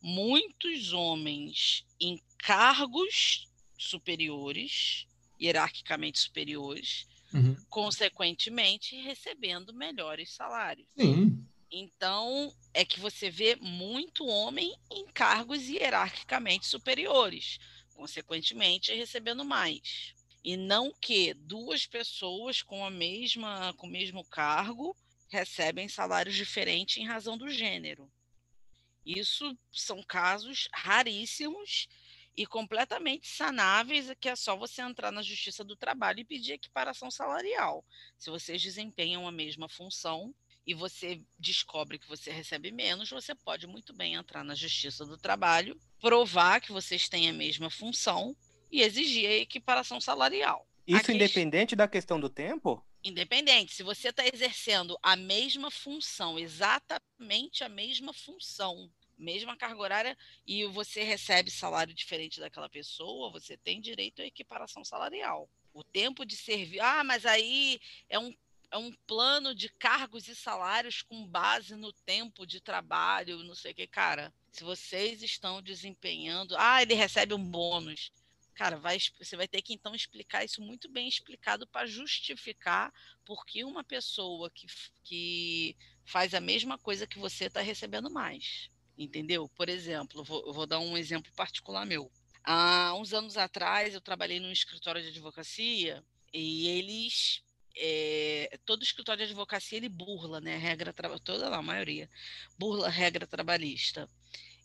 muitos 0.00 0.92
homens 0.92 1.84
em 2.00 2.22
cargos 2.38 3.48
superiores, 3.76 5.08
hierarquicamente 5.40 6.20
superiores, 6.20 7.08
uhum. 7.34 7.56
consequentemente 7.68 8.94
recebendo 8.94 9.74
melhores 9.74 10.32
salários. 10.32 10.86
Sim. 10.96 11.44
Então, 11.68 12.54
é 12.72 12.84
que 12.84 13.00
você 13.00 13.28
vê 13.28 13.56
muito 13.56 14.24
homem 14.24 14.72
em 14.88 15.04
cargos 15.08 15.68
hierarquicamente 15.68 16.64
superiores, 16.66 17.58
consequentemente 17.92 18.94
recebendo 18.94 19.44
mais. 19.44 20.14
E 20.44 20.56
não 20.56 20.92
que 21.00 21.34
duas 21.34 21.86
pessoas 21.86 22.62
com 22.62 22.86
a 22.86 22.90
mesma 22.90 23.74
com 23.74 23.88
o 23.88 23.90
mesmo 23.90 24.24
cargo 24.24 24.96
recebem 25.28 25.88
salários 25.88 26.34
diferentes 26.34 26.96
em 26.96 27.06
razão 27.06 27.36
do 27.36 27.48
gênero. 27.48 28.10
Isso 29.04 29.56
são 29.70 30.02
casos 30.02 30.68
raríssimos 30.72 31.88
e 32.36 32.44
completamente 32.44 33.28
sanáveis, 33.28 34.12
que 34.20 34.28
é 34.28 34.36
só 34.36 34.56
você 34.56 34.82
entrar 34.82 35.10
na 35.10 35.22
Justiça 35.22 35.64
do 35.64 35.76
Trabalho 35.76 36.20
e 36.20 36.24
pedir 36.24 36.52
equiparação 36.52 37.10
salarial. 37.10 37.84
Se 38.18 38.28
vocês 38.28 38.60
desempenham 38.60 39.26
a 39.26 39.32
mesma 39.32 39.68
função 39.68 40.34
e 40.66 40.74
você 40.74 41.22
descobre 41.38 41.98
que 41.98 42.08
você 42.08 42.30
recebe 42.30 42.72
menos, 42.72 43.08
você 43.08 43.34
pode 43.34 43.66
muito 43.66 43.94
bem 43.94 44.14
entrar 44.14 44.44
na 44.44 44.54
Justiça 44.54 45.06
do 45.06 45.16
Trabalho, 45.16 45.80
provar 46.00 46.60
que 46.60 46.72
vocês 46.72 47.08
têm 47.08 47.28
a 47.28 47.32
mesma 47.32 47.70
função 47.70 48.36
e 48.70 48.82
exigir 48.82 49.28
a 49.28 49.34
equiparação 49.34 50.00
salarial. 50.00 50.68
Isso 50.86 51.10
independente 51.10 51.74
da 51.74 51.88
questão 51.88 52.20
do 52.20 52.28
tempo? 52.28 52.84
Independente. 53.06 53.72
Se 53.72 53.84
você 53.84 54.08
está 54.08 54.26
exercendo 54.26 54.98
a 55.00 55.14
mesma 55.14 55.70
função, 55.70 56.36
exatamente 56.36 57.62
a 57.62 57.68
mesma 57.68 58.12
função, 58.12 58.90
mesma 59.16 59.56
carga 59.56 59.80
horária 59.80 60.18
e 60.44 60.64
você 60.66 61.04
recebe 61.04 61.48
salário 61.48 61.94
diferente 61.94 62.40
daquela 62.40 62.68
pessoa, 62.68 63.30
você 63.30 63.56
tem 63.56 63.80
direito 63.80 64.22
à 64.22 64.26
equiparação 64.26 64.84
salarial. 64.84 65.48
O 65.72 65.84
tempo 65.84 66.26
de 66.26 66.36
servir. 66.36 66.80
Ah, 66.80 67.04
mas 67.04 67.24
aí 67.24 67.80
é 68.08 68.18
um, 68.18 68.34
é 68.72 68.76
um 68.76 68.92
plano 69.06 69.54
de 69.54 69.68
cargos 69.68 70.26
e 70.26 70.34
salários 70.34 71.00
com 71.00 71.24
base 71.24 71.76
no 71.76 71.92
tempo 71.92 72.44
de 72.44 72.60
trabalho, 72.60 73.44
não 73.44 73.54
sei 73.54 73.70
o 73.70 73.74
que. 73.76 73.86
Cara, 73.86 74.34
se 74.50 74.64
vocês 74.64 75.22
estão 75.22 75.62
desempenhando. 75.62 76.56
Ah, 76.58 76.82
ele 76.82 76.94
recebe 76.94 77.32
um 77.34 77.44
bônus. 77.44 78.10
Cara, 78.56 78.76
vai, 78.76 78.98
você 79.18 79.36
vai 79.36 79.46
ter 79.46 79.62
que 79.62 79.74
então 79.74 79.94
explicar 79.94 80.44
isso 80.44 80.60
muito 80.60 80.90
bem 80.90 81.06
explicado 81.06 81.66
para 81.66 81.86
justificar 81.86 82.92
por 83.24 83.46
que 83.46 83.62
uma 83.62 83.84
pessoa 83.84 84.50
que, 84.50 84.66
que 85.04 85.76
faz 86.04 86.34
a 86.34 86.40
mesma 86.40 86.76
coisa 86.76 87.06
que 87.06 87.18
você 87.18 87.44
está 87.44 87.60
recebendo 87.60 88.10
mais 88.10 88.70
entendeu? 88.98 89.48
Por 89.48 89.68
exemplo, 89.68 90.24
vou, 90.24 90.52
vou 90.52 90.66
dar 90.66 90.78
um 90.78 90.96
exemplo 90.96 91.30
particular 91.34 91.84
meu. 91.84 92.10
Há 92.42 92.94
uns 92.94 93.12
anos 93.12 93.36
atrás, 93.36 93.94
eu 93.94 94.00
trabalhei 94.00 94.40
num 94.40 94.52
escritório 94.52 95.02
de 95.02 95.08
advocacia 95.08 96.02
e 96.32 96.68
eles 96.68 97.42
é, 97.78 98.58
todo 98.64 98.82
escritório 98.82 99.18
de 99.18 99.32
advocacia 99.32 99.76
ele 99.76 99.88
burla, 99.88 100.40
né? 100.40 100.56
Regra 100.56 100.94
toda 101.22 101.54
a 101.54 101.62
maioria 101.62 102.08
burla 102.58 102.86
a 102.86 102.90
regra 102.90 103.26
trabalhista. 103.26 104.08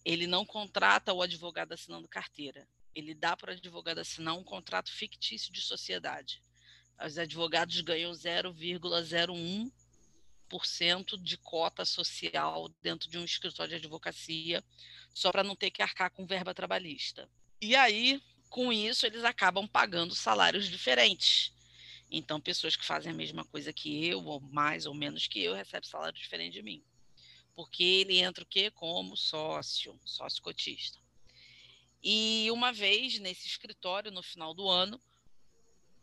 Ele 0.06 0.28
não 0.28 0.46
contrata 0.46 1.14
o 1.14 1.22
advogado 1.22 1.74
assinando 1.74 2.08
carteira. 2.08 2.68
Ele 2.94 3.14
dá 3.14 3.38
para 3.38 3.52
o 3.52 3.54
advogado 3.54 4.00
assinar 4.00 4.36
um 4.36 4.44
contrato 4.44 4.92
fictício 4.92 5.52
de 5.52 5.62
sociedade. 5.62 6.42
Os 7.04 7.18
advogados 7.18 7.80
ganham 7.82 8.12
0,01 8.12 9.72
de 11.22 11.38
cota 11.38 11.86
social 11.86 12.70
dentro 12.82 13.10
de 13.10 13.18
um 13.18 13.24
escritório 13.24 13.70
de 13.70 13.78
advocacia, 13.78 14.64
só 15.14 15.32
para 15.32 15.44
não 15.44 15.56
ter 15.56 15.72
que 15.72 15.82
arcar 15.82 16.12
com 16.12 16.26
verba 16.26 16.54
trabalhista. 16.54 17.30
E 17.62 17.76
aí, 17.76 18.22
com 18.50 18.72
isso, 18.74 19.06
eles 19.06 19.24
acabam 19.24 19.68
pagando 19.68 20.14
salários 20.14 20.68
diferentes. 20.68 21.54
Então, 22.10 22.42
pessoas 22.42 22.76
que 22.76 22.84
fazem 22.84 23.12
a 23.12 23.16
mesma 23.16 23.46
coisa 23.46 23.72
que 23.72 24.06
eu, 24.06 24.24
ou 24.26 24.42
mais 24.42 24.86
ou 24.86 24.94
menos 24.94 25.26
que 25.28 25.42
eu, 25.42 25.54
recebem 25.54 25.90
salário 25.90 26.20
diferente 26.20 26.54
de 26.54 26.62
mim. 26.62 26.84
Porque 27.56 27.84
ele 27.84 28.20
entra 28.20 28.44
o 28.44 28.48
quê? 28.48 28.70
Como 28.70 29.16
sócio, 29.16 29.98
sócio 30.04 30.42
cotista. 30.42 31.01
E 32.04 32.50
uma 32.52 32.72
vez, 32.74 33.20
nesse 33.20 33.48
escritório, 33.48 34.12
no 34.12 34.24
final 34.24 34.54
do 34.54 34.68
ano, 34.68 35.00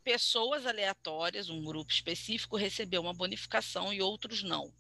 pessoas 0.05 0.65
aleatórias, 0.65 1.49
um 1.49 1.63
grupo 1.63 1.91
específico, 1.91 2.57
recebeu 2.57 3.01
uma 3.01 3.13
bonificação 3.13 3.93
e 3.93 4.01
outros 4.01 4.43
não. 4.43 4.73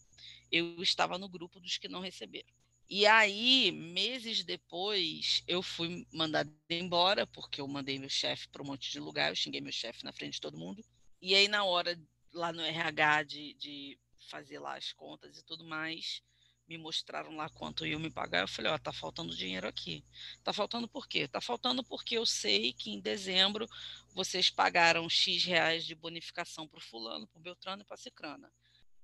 Eu 0.50 0.82
estava 0.82 1.18
no 1.18 1.28
grupo 1.28 1.60
dos 1.60 1.76
que 1.76 1.88
não 1.88 2.00
receberam. 2.00 2.48
E 2.88 3.04
aí, 3.04 3.70
meses 3.70 4.42
depois, 4.42 5.42
eu 5.46 5.62
fui 5.62 6.06
mandada 6.10 6.50
embora, 6.70 7.26
porque 7.26 7.60
eu 7.60 7.68
mandei 7.68 7.98
meu 7.98 8.08
chefe 8.08 8.48
para 8.48 8.62
um 8.62 8.66
monte 8.66 8.90
de 8.90 8.98
lugar, 8.98 9.30
eu 9.30 9.36
xinguei 9.36 9.60
meu 9.60 9.72
chefe 9.72 10.04
na 10.04 10.12
frente 10.12 10.34
de 10.34 10.40
todo 10.40 10.56
mundo. 10.56 10.82
E 11.20 11.34
aí, 11.34 11.48
na 11.48 11.64
hora, 11.64 12.00
lá 12.32 12.50
no 12.50 12.62
RH, 12.62 13.24
de, 13.24 13.54
de 13.54 13.98
fazer 14.30 14.58
lá 14.58 14.76
as 14.76 14.92
contas 14.92 15.36
e 15.36 15.44
tudo 15.44 15.64
mais, 15.64 16.22
me 16.68 16.76
mostraram 16.76 17.34
lá 17.34 17.48
quanto 17.48 17.86
iam 17.86 17.98
me 17.98 18.10
pagar, 18.10 18.42
eu 18.42 18.48
falei, 18.48 18.70
ó, 18.70 18.78
tá 18.78 18.92
faltando 18.92 19.34
dinheiro 19.34 19.66
aqui. 19.66 20.04
Tá 20.44 20.52
faltando 20.52 20.86
por 20.86 21.08
quê? 21.08 21.26
Tá 21.26 21.40
faltando 21.40 21.82
porque 21.82 22.18
eu 22.18 22.26
sei 22.26 22.74
que 22.74 22.90
em 22.90 23.00
dezembro 23.00 23.66
vocês 24.14 24.50
pagaram 24.50 25.08
X 25.08 25.44
reais 25.44 25.86
de 25.86 25.94
bonificação 25.94 26.68
para 26.68 26.78
o 26.78 26.82
fulano, 26.82 27.26
para 27.26 27.38
o 27.38 27.42
Beltrano 27.42 27.82
e 27.82 27.84
para 27.86 27.94
a 27.94 27.98
Cicrana. 27.98 28.52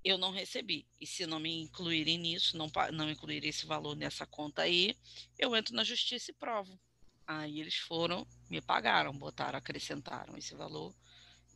Eu 0.04 0.18
não 0.18 0.30
recebi. 0.30 0.86
E 1.00 1.06
se 1.06 1.26
não 1.26 1.40
me 1.40 1.62
incluírem 1.62 2.18
nisso, 2.18 2.58
não, 2.58 2.70
não 2.92 3.10
incluírem 3.10 3.48
esse 3.48 3.64
valor 3.64 3.96
nessa 3.96 4.26
conta 4.26 4.62
aí, 4.62 4.94
eu 5.38 5.56
entro 5.56 5.74
na 5.74 5.82
justiça 5.82 6.30
e 6.30 6.34
provo. 6.34 6.78
Aí 7.26 7.58
eles 7.58 7.76
foram, 7.76 8.26
me 8.50 8.60
pagaram, 8.60 9.16
botaram, 9.16 9.58
acrescentaram 9.58 10.36
esse 10.36 10.54
valor 10.54 10.94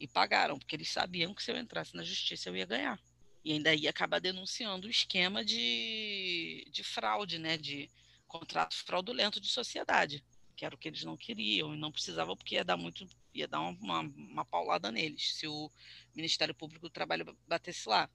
e 0.01 0.09
pagaram, 0.09 0.59
porque 0.59 0.75
eles 0.75 0.91
sabiam 0.91 1.35
que 1.35 1.43
se 1.43 1.53
eu 1.53 1.59
entrasse 1.59 1.95
na 1.95 2.03
justiça 2.03 2.49
eu 2.49 2.57
ia 2.57 2.65
ganhar 2.65 2.99
e 3.45 3.53
ainda 3.53 3.75
ia 3.75 3.91
acabar 3.91 4.21
denunciando 4.21 4.87
o 4.87 4.91
esquema 4.91 5.45
de, 5.45 6.67
de 6.71 6.83
fraude, 6.83 7.39
né, 7.39 7.57
de 7.57 7.91
contrato 8.27 8.75
fraudulento 8.77 9.41
de 9.41 9.49
sociedade, 9.49 10.23
que 10.55 10.65
era 10.65 10.75
o 10.75 10.79
que 10.79 10.89
eles 10.89 11.05
não 11.05 11.17
queriam 11.17 11.75
e 11.75 11.79
não 11.79 11.93
precisavam 11.93 12.37
porque 12.37 12.57
ia 12.57 12.65
dar 12.65 12.77
muito, 12.77 13.09
ia 13.33 13.49
dar 13.49 13.61
uma, 13.61 14.01
uma 14.01 14.45
paulada 14.45 14.91
neles 14.91 15.35
se 15.35 15.47
o 15.47 15.71
Ministério 16.15 16.55
Público 16.55 16.89
do 16.89 16.93
Trabalho 16.93 17.37
batesse 17.47 17.89
lá. 17.89 18.11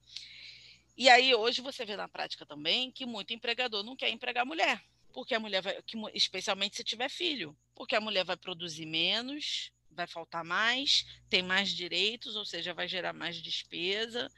E 0.96 1.08
aí 1.08 1.34
hoje 1.34 1.60
você 1.60 1.84
vê 1.84 1.96
na 1.96 2.06
prática 2.06 2.46
também 2.46 2.92
que 2.92 3.04
muito 3.04 3.34
empregador 3.34 3.82
não 3.82 3.96
quer 3.96 4.10
empregar 4.10 4.46
mulher, 4.46 4.80
porque 5.12 5.34
a 5.34 5.40
mulher 5.40 5.60
vai, 5.60 5.82
especialmente 6.12 6.76
se 6.76 6.84
tiver 6.84 7.08
filho, 7.08 7.56
porque 7.74 7.96
a 7.96 8.00
mulher 8.00 8.24
vai 8.24 8.36
produzir 8.36 8.86
menos, 8.86 9.72
vai 9.90 10.06
faltar 10.06 10.44
mais, 10.44 11.04
tem 11.28 11.42
mais 11.42 11.70
direitos, 11.70 12.36
ou 12.36 12.44
seja, 12.44 12.74
vai 12.74 12.86
gerar 12.86 13.12
mais 13.12 13.40
despesa, 13.42 14.30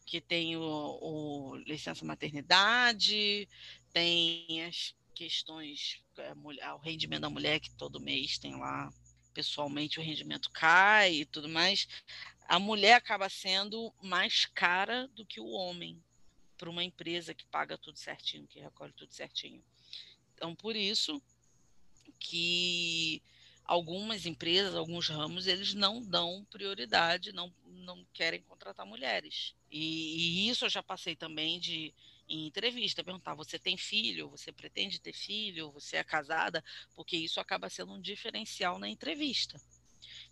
porque 0.00 0.20
tem 0.20 0.56
o, 0.56 0.98
o 1.00 1.56
licença 1.56 2.04
maternidade, 2.04 3.48
tem 3.92 4.64
as 4.64 4.94
questões, 5.14 6.02
é, 6.18 6.32
o 6.72 6.78
rendimento 6.78 7.22
da 7.22 7.30
mulher 7.30 7.60
que 7.60 7.70
todo 7.70 8.00
mês 8.00 8.38
tem 8.38 8.56
lá 8.56 8.92
pessoalmente 9.32 10.00
o 10.00 10.02
rendimento 10.02 10.50
cai 10.50 11.14
e 11.14 11.24
tudo 11.24 11.48
mais, 11.48 11.86
a 12.48 12.58
mulher 12.58 12.94
acaba 12.94 13.28
sendo 13.28 13.94
mais 14.02 14.44
cara 14.46 15.06
do 15.08 15.24
que 15.24 15.40
o 15.40 15.50
homem 15.50 16.02
para 16.58 16.68
uma 16.68 16.82
empresa 16.82 17.32
que 17.32 17.46
paga 17.46 17.78
tudo 17.78 17.96
certinho, 17.96 18.46
que 18.46 18.60
recolhe 18.60 18.92
tudo 18.92 19.12
certinho. 19.12 19.62
Então, 20.34 20.54
por 20.54 20.74
isso 20.74 21.22
que 22.18 23.22
algumas 23.70 24.26
empresas, 24.26 24.74
alguns 24.74 25.08
ramos, 25.08 25.46
eles 25.46 25.74
não 25.74 26.02
dão 26.02 26.44
prioridade, 26.50 27.30
não, 27.30 27.54
não 27.64 28.04
querem 28.12 28.42
contratar 28.42 28.84
mulheres. 28.84 29.54
E, 29.70 30.48
e 30.48 30.48
isso 30.48 30.64
eu 30.64 30.68
já 30.68 30.82
passei 30.82 31.14
também 31.14 31.60
de 31.60 31.94
em 32.28 32.48
entrevista, 32.48 33.04
perguntar: 33.04 33.36
você 33.36 33.60
tem 33.60 33.76
filho? 33.76 34.28
Você 34.30 34.50
pretende 34.50 35.00
ter 35.00 35.12
filho? 35.12 35.70
Você 35.70 35.96
é 35.98 36.02
casada? 36.02 36.64
Porque 36.96 37.16
isso 37.16 37.38
acaba 37.38 37.70
sendo 37.70 37.92
um 37.92 38.00
diferencial 38.00 38.76
na 38.76 38.88
entrevista. 38.88 39.56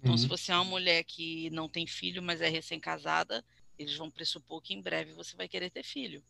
Então, 0.00 0.12
uhum. 0.12 0.18
se 0.18 0.26
você 0.26 0.50
é 0.50 0.56
uma 0.56 0.64
mulher 0.64 1.04
que 1.04 1.48
não 1.50 1.68
tem 1.68 1.86
filho, 1.86 2.20
mas 2.20 2.40
é 2.40 2.48
recém-casada, 2.48 3.44
eles 3.78 3.96
vão 3.96 4.10
pressupor 4.10 4.60
que 4.60 4.74
em 4.74 4.82
breve 4.82 5.12
você 5.12 5.36
vai 5.36 5.48
querer 5.48 5.70
ter 5.70 5.84
filho. 5.84 6.22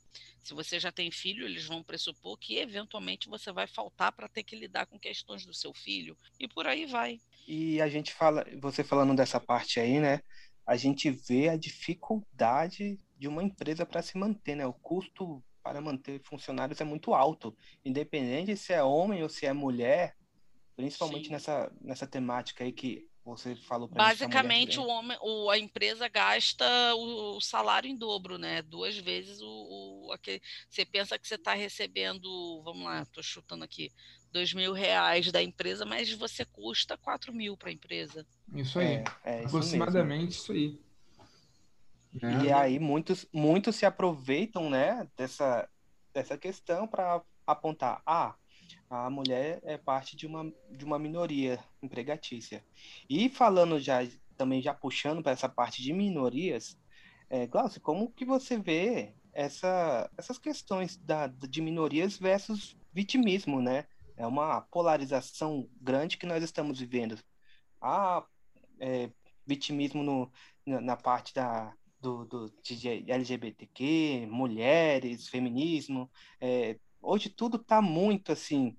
Se 0.43 0.53
você 0.53 0.79
já 0.79 0.93
tem 0.93 1.11
filho, 1.11 1.47
eles 1.47 1.65
vão 1.65 1.83
pressupor 1.83 2.37
que 2.37 2.59
eventualmente 2.59 3.29
você 3.29 3.51
vai 3.51 3.67
faltar 3.67 4.13
para 4.13 4.29
ter 4.29 4.43
que 4.43 4.55
lidar 4.55 4.87
com 4.87 4.99
questões 4.99 5.47
do 5.47 5.55
seu 5.55 5.73
filho 5.73 6.17
e 6.39 6.47
por 6.47 6.67
aí 6.67 6.87
vai. 6.87 7.21
E 7.47 7.81
a 7.81 7.89
gente 7.89 8.13
fala, 8.13 8.45
você 8.61 8.85
falando 8.85 9.17
dessa 9.17 9.41
parte 9.41 9.81
aí, 9.81 9.99
né? 9.99 10.21
A 10.67 10.77
gente 10.77 11.11
vê 11.11 11.49
a 11.49 11.57
dificuldade 11.57 12.99
de 13.17 13.27
uma 13.27 13.43
empresa 13.43 13.87
para 13.87 14.03
se 14.03 14.19
manter, 14.19 14.55
né? 14.55 14.67
O 14.67 14.75
custo 14.75 15.43
para 15.63 15.81
manter 15.81 16.21
funcionários 16.23 16.81
é 16.81 16.85
muito 16.85 17.15
alto, 17.15 17.57
independente 17.85 18.57
se 18.57 18.73
é 18.73 18.83
homem 18.83 19.23
ou 19.23 19.29
se 19.29 19.47
é 19.47 19.53
mulher, 19.53 20.15
principalmente 20.77 21.31
nessa, 21.31 21.73
nessa 21.81 22.07
temática 22.07 22.65
aí 22.65 22.73
que 22.73 23.08
você 23.37 23.55
falou 23.55 23.89
para 23.89 24.05
Basicamente, 24.05 24.79
o 24.79 24.87
homem, 24.87 25.17
o, 25.21 25.51
a 25.51 25.59
empresa 25.59 26.09
gasta 26.09 26.65
o, 26.95 27.41
salário 27.41 27.89
em 27.89 27.97
dobro, 27.97 28.39
né? 28.39 28.63
Duas 28.63 28.97
vezes 28.97 29.41
o, 29.41 30.07
o 30.07 30.13
aquele, 30.13 30.41
você 30.69 30.85
pensa 30.85 31.19
que 31.19 31.29
você 31.29 31.35
está 31.35 31.55
recebendo, 31.55 32.63
vamos 32.63 32.85
lá, 32.85 33.03
estou 33.03 33.23
chutando 33.23 33.65
aqui, 33.65 33.91
dois 34.33 34.53
mil 34.53 34.73
reais 34.73 35.31
da 35.31 35.43
empresa, 35.43 35.85
mas 35.85 36.13
você 36.13 36.45
custa 36.45 36.97
quatro 36.97 37.33
mil 37.33 37.57
para 37.57 37.69
a 37.69 37.73
empresa. 37.73 38.27
Isso 38.55 38.79
aí, 38.79 39.05
é, 39.25 39.43
é 39.43 39.45
aproximadamente 39.45 40.33
isso, 40.33 40.53
isso 40.53 40.53
aí. 40.53 40.81
É. 42.23 42.45
E 42.45 42.53
aí 42.53 42.79
muitos, 42.79 43.27
muitos 43.33 43.77
se 43.77 43.85
aproveitam, 43.85 44.71
né, 44.71 45.07
dessa, 45.17 45.69
dessa 46.13 46.39
questão 46.39 46.89
para 46.89 47.23
apontar, 47.47 48.03
ah, 48.07 48.35
a 48.89 49.09
mulher 49.11 49.61
é 49.63 49.77
parte 49.77 50.17
de 50.17 50.27
uma, 50.27 50.53
de 50.71 50.85
uma 50.85 50.99
minoria 50.99 51.59
empregatícia. 51.83 52.65
E 53.09 53.29
falando 53.29 53.79
já, 53.79 53.99
também 54.37 54.63
já 54.63 54.75
puxando 54.75 55.23
para 55.23 55.33
essa 55.33 55.49
parte 55.49 55.83
de 55.83 55.93
minorias, 55.93 56.79
é, 57.31 57.47
Glaucio, 57.47 57.81
como 57.81 58.11
que 58.11 58.25
você 58.25 58.59
vê 58.59 59.15
essa, 59.33 60.11
essas 60.17 60.39
questões 60.39 60.97
da, 60.97 61.27
de 61.27 61.61
minorias 61.61 62.17
versus 62.17 62.77
vitimismo, 62.93 63.61
né? 63.61 63.87
É 64.17 64.27
uma 64.27 64.63
polarização 64.63 65.69
grande 65.81 66.17
que 66.17 66.27
nós 66.27 66.43
estamos 66.43 66.81
vivendo. 66.81 67.19
Há 67.81 68.27
é, 68.81 69.11
vitimismo 69.47 70.03
no, 70.03 70.33
na 70.67 70.97
parte 70.97 71.33
da, 71.33 71.73
do, 72.01 72.25
do, 72.25 72.53
de 72.63 73.11
LGBTQ, 73.11 74.27
mulheres, 74.31 75.29
feminismo. 75.29 76.11
É, 76.41 76.79
hoje 77.01 77.29
tudo 77.29 77.57
está 77.57 77.81
muito 77.81 78.33
assim 78.33 78.77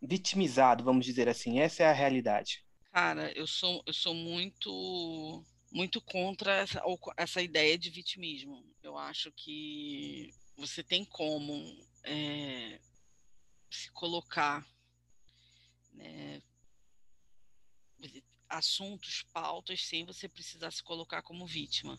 vitimizado, 0.00 0.82
vamos 0.82 1.06
dizer 1.06 1.28
assim. 1.28 1.60
Essa 1.60 1.84
é 1.84 1.86
a 1.86 1.92
realidade. 1.92 2.64
Cara, 2.92 3.32
eu 3.32 3.46
sou, 3.46 3.82
eu 3.86 3.92
sou 3.92 4.14
muito 4.14 5.44
muito 5.70 6.02
contra 6.02 6.56
essa, 6.56 6.82
essa 7.16 7.40
ideia 7.40 7.78
de 7.78 7.88
vitimismo. 7.88 8.62
Eu 8.82 8.98
acho 8.98 9.32
que 9.32 10.30
você 10.56 10.82
tem 10.82 11.04
como 11.04 11.54
é, 12.04 12.78
se 13.70 13.90
colocar 13.92 14.66
né, 15.94 16.42
assuntos, 18.48 19.22
pautas, 19.32 19.86
sem 19.86 20.04
você 20.04 20.28
precisar 20.28 20.70
se 20.70 20.82
colocar 20.82 21.22
como 21.22 21.46
vítima. 21.46 21.98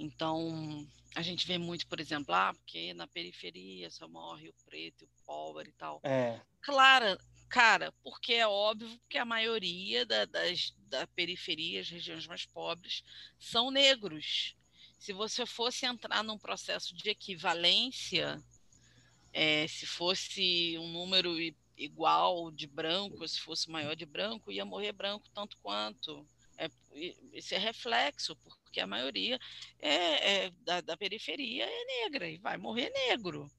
Então, 0.00 0.88
a 1.14 1.20
gente 1.20 1.46
vê 1.46 1.58
muito, 1.58 1.86
por 1.86 2.00
exemplo, 2.00 2.34
ah, 2.34 2.54
porque 2.54 2.94
na 2.94 3.06
periferia 3.06 3.90
só 3.90 4.08
morre 4.08 4.48
o 4.48 4.54
preto, 4.64 5.04
o 5.04 5.24
pobre 5.26 5.68
e 5.68 5.72
tal. 5.72 6.00
É. 6.02 6.40
Claro, 6.62 7.18
cara, 7.50 7.92
porque 8.02 8.32
é 8.32 8.48
óbvio 8.48 8.98
que 9.10 9.18
a 9.18 9.26
maioria 9.26 10.06
da, 10.06 10.24
das 10.24 10.74
da 10.88 11.06
periferia, 11.08 11.82
as 11.82 11.90
regiões 11.90 12.26
mais 12.26 12.46
pobres, 12.46 13.04
são 13.38 13.70
negros. 13.70 14.56
Se 14.98 15.12
você 15.12 15.44
fosse 15.44 15.84
entrar 15.84 16.24
num 16.24 16.38
processo 16.38 16.96
de 16.96 17.10
equivalência, 17.10 18.42
é, 19.34 19.68
se 19.68 19.84
fosse 19.86 20.78
um 20.78 20.88
número 20.88 21.36
igual 21.76 22.50
de 22.50 22.66
branco, 22.66 23.28
se 23.28 23.38
fosse 23.38 23.70
maior 23.70 23.94
de 23.94 24.06
branco, 24.06 24.50
ia 24.50 24.64
morrer 24.64 24.92
branco 24.92 25.28
tanto 25.34 25.58
quanto. 25.58 26.26
É, 26.56 26.70
esse 27.34 27.54
é 27.54 27.58
reflexo, 27.58 28.34
porque 28.36 28.59
a 28.78 28.86
maioria 28.86 29.38
é, 29.80 30.44
é 30.44 30.50
da, 30.64 30.80
da, 30.80 30.96
periferia 30.96 31.64
é 31.64 32.04
negra 32.04 32.28
e 32.28 32.38
vai 32.38 32.56
morrer 32.56 32.90
negro. 32.90 33.50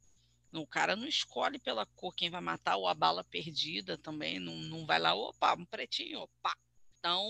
O 0.54 0.68
cara 0.68 0.96
não 0.96 1.08
escolhe 1.08 1.58
pela 1.60 1.86
cor 1.96 2.14
quem 2.14 2.30
vai 2.30 2.42
matar, 2.42 2.78
ou 2.78 2.88
a 2.88 2.94
bala 2.94 3.24
perdida 3.24 3.98
também, 3.98 4.40
não, 4.40 4.56
não 4.56 4.86
vai 4.86 5.00
lá, 5.00 5.16
opa, 5.16 5.56
um 5.56 5.66
pretinho, 5.66 6.22
opa. 6.22 6.54
Então. 7.00 7.26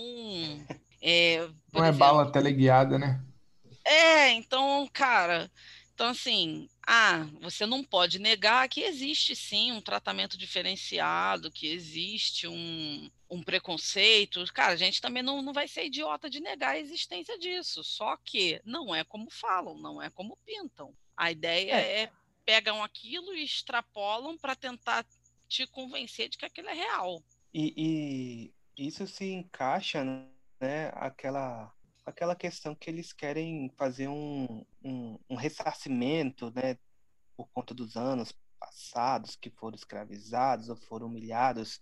É, 1.04 1.48
não 1.72 1.84
é 1.84 1.88
exemplo, 1.88 1.98
bala 1.98 2.30
teleguiada, 2.30 2.96
né? 2.96 3.20
É, 3.84 4.30
então, 4.30 4.88
cara, 4.92 5.50
então, 6.02 6.10
assim, 6.10 6.68
ah, 6.84 7.28
você 7.40 7.64
não 7.64 7.84
pode 7.84 8.18
negar 8.18 8.68
que 8.68 8.80
existe 8.80 9.36
sim 9.36 9.70
um 9.70 9.80
tratamento 9.80 10.36
diferenciado, 10.36 11.48
que 11.48 11.68
existe 11.68 12.48
um, 12.48 13.08
um 13.30 13.40
preconceito. 13.40 14.44
Cara, 14.52 14.72
a 14.72 14.76
gente 14.76 15.00
também 15.00 15.22
não, 15.22 15.40
não 15.40 15.52
vai 15.52 15.68
ser 15.68 15.84
idiota 15.84 16.28
de 16.28 16.40
negar 16.40 16.70
a 16.70 16.78
existência 16.80 17.38
disso. 17.38 17.84
Só 17.84 18.16
que 18.16 18.60
não 18.64 18.92
é 18.92 19.04
como 19.04 19.30
falam, 19.30 19.78
não 19.78 20.02
é 20.02 20.10
como 20.10 20.36
pintam. 20.44 20.92
A 21.16 21.30
ideia 21.30 21.74
é, 21.74 22.02
é 22.02 22.12
pegam 22.44 22.82
aquilo 22.82 23.32
e 23.32 23.44
extrapolam 23.44 24.36
para 24.36 24.56
tentar 24.56 25.06
te 25.48 25.68
convencer 25.68 26.28
de 26.28 26.36
que 26.36 26.44
aquilo 26.44 26.68
é 26.68 26.74
real. 26.74 27.22
E, 27.54 28.50
e 28.76 28.88
isso 28.88 29.06
se 29.06 29.26
encaixa, 29.26 30.02
né? 30.02 30.90
Aquela 30.96 31.72
aquela 32.04 32.34
questão 32.34 32.74
que 32.74 32.90
eles 32.90 33.12
querem 33.12 33.70
fazer 33.76 34.08
um, 34.08 34.64
um, 34.82 35.18
um 35.30 35.36
ressarcimento, 35.36 36.52
né, 36.54 36.76
por 37.36 37.48
conta 37.48 37.74
dos 37.74 37.96
anos 37.96 38.32
passados 38.58 39.36
que 39.36 39.50
foram 39.50 39.74
escravizados 39.74 40.68
ou 40.68 40.76
foram 40.76 41.06
humilhados. 41.06 41.80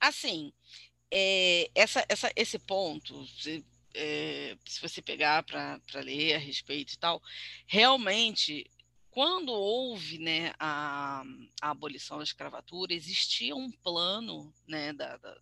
Assim, 0.00 0.52
é, 1.10 1.70
essa, 1.74 2.04
essa, 2.08 2.32
esse 2.34 2.58
ponto, 2.58 3.26
se, 3.26 3.64
é, 3.94 4.56
se 4.66 4.80
você 4.80 5.02
pegar 5.02 5.42
para 5.42 5.80
ler 5.96 6.34
a 6.34 6.38
respeito 6.38 6.94
e 6.94 6.98
tal, 6.98 7.22
realmente, 7.66 8.70
quando 9.10 9.52
houve 9.52 10.18
né, 10.18 10.54
a, 10.58 11.22
a 11.60 11.70
abolição 11.70 12.18
da 12.18 12.24
escravatura, 12.24 12.94
existia 12.94 13.54
um 13.54 13.70
plano 13.70 14.52
né, 14.66 14.92
da, 14.94 15.18
da 15.18 15.38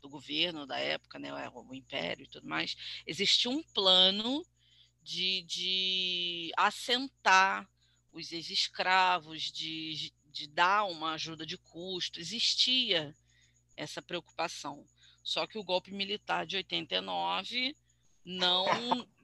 do 0.00 0.08
governo 0.08 0.66
da 0.66 0.78
época, 0.78 1.18
né, 1.18 1.30
o 1.48 1.74
império 1.74 2.24
e 2.24 2.28
tudo 2.28 2.46
mais, 2.46 2.76
existia 3.06 3.50
um 3.50 3.62
plano 3.62 4.44
de, 5.02 5.42
de 5.42 6.52
assentar 6.56 7.68
os 8.12 8.32
ex-escravos, 8.32 9.42
de, 9.52 10.12
de 10.26 10.46
dar 10.48 10.84
uma 10.84 11.12
ajuda 11.12 11.44
de 11.46 11.56
custo, 11.56 12.20
existia 12.20 13.14
essa 13.76 14.02
preocupação. 14.02 14.84
Só 15.22 15.46
que 15.46 15.58
o 15.58 15.64
golpe 15.64 15.92
militar 15.92 16.46
de 16.46 16.56
89 16.56 17.76
não, 18.24 18.66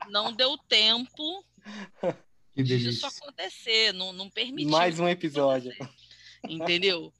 não 0.08 0.32
deu 0.32 0.56
tempo 0.58 1.44
disso 2.56 3.06
acontecer, 3.06 3.92
não, 3.92 4.12
não 4.12 4.30
permitiu. 4.30 4.70
Mais 4.70 4.98
um 5.00 5.08
episódio. 5.08 5.72
Entendeu? 6.48 7.12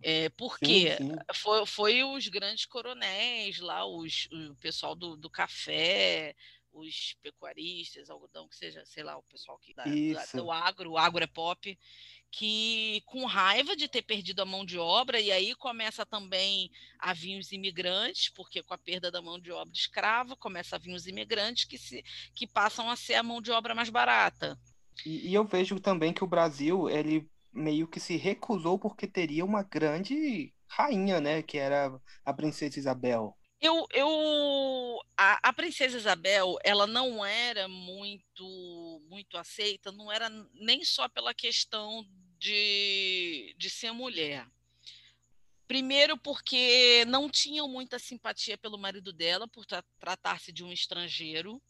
É, 0.00 0.28
porque 0.30 0.96
sim, 0.96 1.08
sim. 1.08 1.16
Foi, 1.34 1.66
foi 1.66 2.04
os 2.04 2.28
grandes 2.28 2.66
coronéis 2.66 3.58
lá, 3.58 3.84
os, 3.84 4.28
o 4.30 4.54
pessoal 4.56 4.94
do, 4.94 5.16
do 5.16 5.28
café, 5.28 6.36
os 6.72 7.16
pecuaristas, 7.22 8.08
algodão, 8.08 8.48
que 8.48 8.56
seja, 8.56 8.84
sei 8.86 9.02
lá, 9.02 9.16
o 9.16 9.22
pessoal 9.24 9.58
que 9.58 9.74
da, 9.74 9.84
da, 9.84 10.40
do 10.40 10.50
agro, 10.52 10.92
o 10.92 10.98
agro 10.98 11.24
é 11.24 11.26
pop, 11.26 11.76
que 12.30 13.02
com 13.06 13.24
raiva 13.24 13.74
de 13.74 13.88
ter 13.88 14.02
perdido 14.02 14.40
a 14.40 14.44
mão 14.44 14.64
de 14.64 14.78
obra, 14.78 15.20
e 15.20 15.32
aí 15.32 15.54
começa 15.54 16.04
também 16.06 16.70
a 16.98 17.12
vir 17.12 17.38
os 17.38 17.52
imigrantes, 17.52 18.28
porque 18.28 18.62
com 18.62 18.74
a 18.74 18.78
perda 18.78 19.10
da 19.10 19.22
mão 19.22 19.38
de 19.38 19.50
obra 19.50 19.72
escrava, 19.74 20.36
começa 20.36 20.76
a 20.76 20.78
vir 20.78 20.94
os 20.94 21.06
imigrantes 21.06 21.64
que, 21.64 21.78
se, 21.78 22.04
que 22.34 22.46
passam 22.46 22.88
a 22.90 22.96
ser 22.96 23.14
a 23.14 23.22
mão 23.22 23.40
de 23.40 23.50
obra 23.50 23.74
mais 23.74 23.88
barata. 23.88 24.58
E, 25.04 25.30
e 25.30 25.34
eu 25.34 25.44
vejo 25.44 25.80
também 25.80 26.12
que 26.12 26.22
o 26.22 26.28
Brasil, 26.28 26.88
ele 26.88 27.28
meio 27.52 27.88
que 27.88 28.00
se 28.00 28.16
recusou 28.16 28.78
porque 28.78 29.06
teria 29.06 29.44
uma 29.44 29.62
grande 29.62 30.52
rainha, 30.66 31.20
né, 31.20 31.42
que 31.42 31.58
era 31.58 32.00
a 32.24 32.32
princesa 32.32 32.78
Isabel. 32.78 33.36
Eu, 33.60 33.86
eu 33.92 35.00
a, 35.16 35.48
a, 35.48 35.52
princesa 35.52 35.96
Isabel, 35.96 36.56
ela 36.62 36.86
não 36.86 37.24
era 37.24 37.66
muito 37.66 39.02
muito 39.08 39.36
aceita, 39.36 39.90
não 39.90 40.12
era 40.12 40.28
nem 40.54 40.84
só 40.84 41.08
pela 41.08 41.34
questão 41.34 42.06
de, 42.38 43.54
de 43.58 43.68
ser 43.68 43.90
mulher. 43.90 44.46
Primeiro 45.66 46.16
porque 46.16 47.04
não 47.06 47.28
tinham 47.28 47.68
muita 47.68 47.98
simpatia 47.98 48.56
pelo 48.56 48.78
marido 48.78 49.12
dela 49.12 49.48
por 49.48 49.66
tra 49.66 49.84
tratar-se 49.98 50.52
de 50.52 50.62
um 50.62 50.72
estrangeiro 50.72 51.60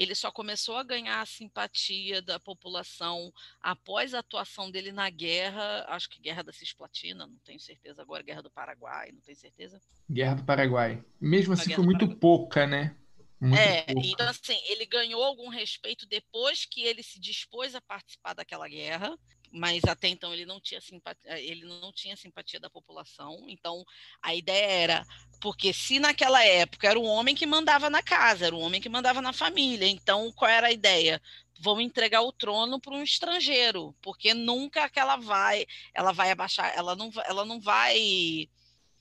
ele 0.00 0.14
só 0.14 0.32
começou 0.32 0.78
a 0.78 0.82
ganhar 0.82 1.20
a 1.20 1.26
simpatia 1.26 2.22
da 2.22 2.40
população 2.40 3.30
após 3.60 4.14
a 4.14 4.20
atuação 4.20 4.70
dele 4.70 4.92
na 4.92 5.10
guerra, 5.10 5.84
acho 5.88 6.08
que 6.08 6.18
guerra 6.18 6.42
da 6.42 6.54
Cisplatina, 6.54 7.26
não 7.26 7.36
tenho 7.44 7.60
certeza 7.60 8.00
agora, 8.00 8.22
guerra 8.22 8.40
do 8.40 8.50
Paraguai, 8.50 9.12
não 9.12 9.20
tenho 9.20 9.36
certeza. 9.36 9.78
Guerra 10.10 10.36
do 10.36 10.44
Paraguai. 10.44 11.04
Mesmo 11.20 11.52
assim, 11.52 11.74
foi 11.74 11.84
muito 11.84 12.16
pouca, 12.16 12.66
né? 12.66 12.96
Muito 13.38 13.58
é, 13.58 13.82
pouca. 13.82 14.08
então 14.08 14.26
assim, 14.26 14.58
ele 14.70 14.86
ganhou 14.86 15.22
algum 15.22 15.50
respeito 15.50 16.06
depois 16.06 16.64
que 16.64 16.80
ele 16.80 17.02
se 17.02 17.20
dispôs 17.20 17.74
a 17.74 17.80
participar 17.82 18.32
daquela 18.32 18.66
guerra, 18.68 19.14
mas 19.50 19.82
até 19.84 20.08
então 20.08 20.32
ele 20.32 20.46
não 20.46 20.60
tinha 20.60 20.80
simpatia, 20.80 21.30
eh, 21.32 21.44
ele 21.44 21.64
não 21.64 21.92
tinha 21.92 22.16
simpatia 22.16 22.60
da 22.60 22.70
população. 22.70 23.44
Então 23.48 23.84
a 24.22 24.34
ideia 24.34 24.66
era 24.66 25.06
porque 25.40 25.72
se 25.72 25.98
naquela 25.98 26.44
época 26.44 26.88
era 26.88 26.98
o 26.98 27.04
homem 27.04 27.34
que 27.34 27.46
mandava 27.46 27.90
na 27.90 28.02
casa, 28.02 28.46
era 28.46 28.54
o 28.54 28.60
homem 28.60 28.80
que 28.80 28.88
mandava 28.88 29.20
na 29.20 29.32
família. 29.32 29.86
Então 29.86 30.32
qual 30.32 30.50
era 30.50 30.68
a 30.68 30.72
ideia? 30.72 31.20
Vão 31.58 31.80
entregar 31.80 32.22
o 32.22 32.32
trono 32.32 32.80
para 32.80 32.94
um 32.94 33.02
estrangeiro, 33.02 33.94
porque 34.00 34.32
nunca 34.32 34.88
que 34.88 34.98
ela 34.98 35.16
vai, 35.16 35.66
ela 35.94 36.12
vai 36.12 36.30
abaixar, 36.30 36.72
ela 36.74 36.96
não, 36.96 37.10
ela 37.26 37.44
não 37.44 37.60
vai 37.60 38.48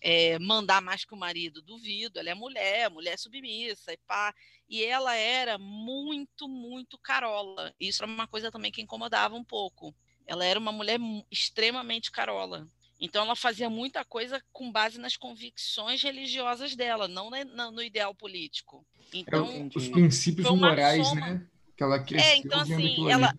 é, 0.01 0.39
mandar 0.39 0.81
mais 0.81 1.05
que 1.05 1.13
o 1.13 1.17
marido, 1.17 1.61
duvido. 1.61 2.19
Ela 2.19 2.29
é 2.29 2.33
mulher, 2.33 2.89
mulher 2.89 3.17
submissa 3.17 3.93
e 3.93 3.97
pá. 3.97 4.33
E 4.67 4.83
ela 4.83 5.15
era 5.15 5.57
muito, 5.57 6.47
muito 6.47 6.97
carola. 6.97 7.73
Isso 7.79 8.03
era 8.03 8.11
uma 8.11 8.27
coisa 8.27 8.51
também 8.51 8.71
que 8.71 8.81
incomodava 8.81 9.35
um 9.35 9.43
pouco. 9.43 9.93
Ela 10.29 10.45
era 10.45 10.59
uma 10.59 10.71
mulher 10.71 10.99
extremamente 11.31 12.11
carola. 12.11 12.67
Então 13.01 13.23
ela 13.23 13.35
fazia 13.35 13.67
muita 13.67 14.05
coisa 14.05 14.39
com 14.53 14.71
base 14.71 14.99
nas 14.99 15.17
convicções 15.17 16.03
religiosas 16.03 16.75
dela, 16.75 17.07
não 17.07 17.31
no 17.71 17.81
ideal 17.81 18.13
político. 18.13 18.85
É 19.11 19.17
então 19.17 19.49
é, 19.49 19.69
os 19.75 19.87
princípios 19.87 20.47
morais, 20.51 21.07
soma... 21.07 21.21
né? 21.21 21.47
Que 21.75 21.83
ela 21.83 21.97
cresceu 21.97 22.29
é, 22.29 22.35
então 22.35 22.59
assim, 22.59 23.09
ela 23.09 23.33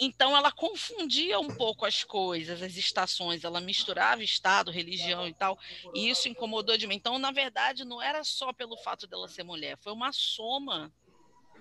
então 0.00 0.36
ela 0.36 0.50
confundia 0.50 1.38
um 1.38 1.54
pouco 1.54 1.86
as 1.86 2.02
coisas, 2.02 2.60
as 2.60 2.76
estações, 2.76 3.44
ela 3.44 3.60
misturava 3.60 4.24
estado, 4.24 4.72
religião 4.72 5.28
e 5.28 5.32
tal, 5.32 5.56
e 5.94 6.10
isso 6.10 6.28
incomodou 6.28 6.76
de 6.76 6.88
mim. 6.88 6.96
Então, 6.96 7.16
na 7.16 7.30
verdade, 7.30 7.84
não 7.84 8.02
era 8.02 8.24
só 8.24 8.52
pelo 8.52 8.76
fato 8.76 9.06
dela 9.06 9.28
ser 9.28 9.44
mulher, 9.44 9.78
foi 9.80 9.92
uma 9.92 10.10
soma 10.10 10.92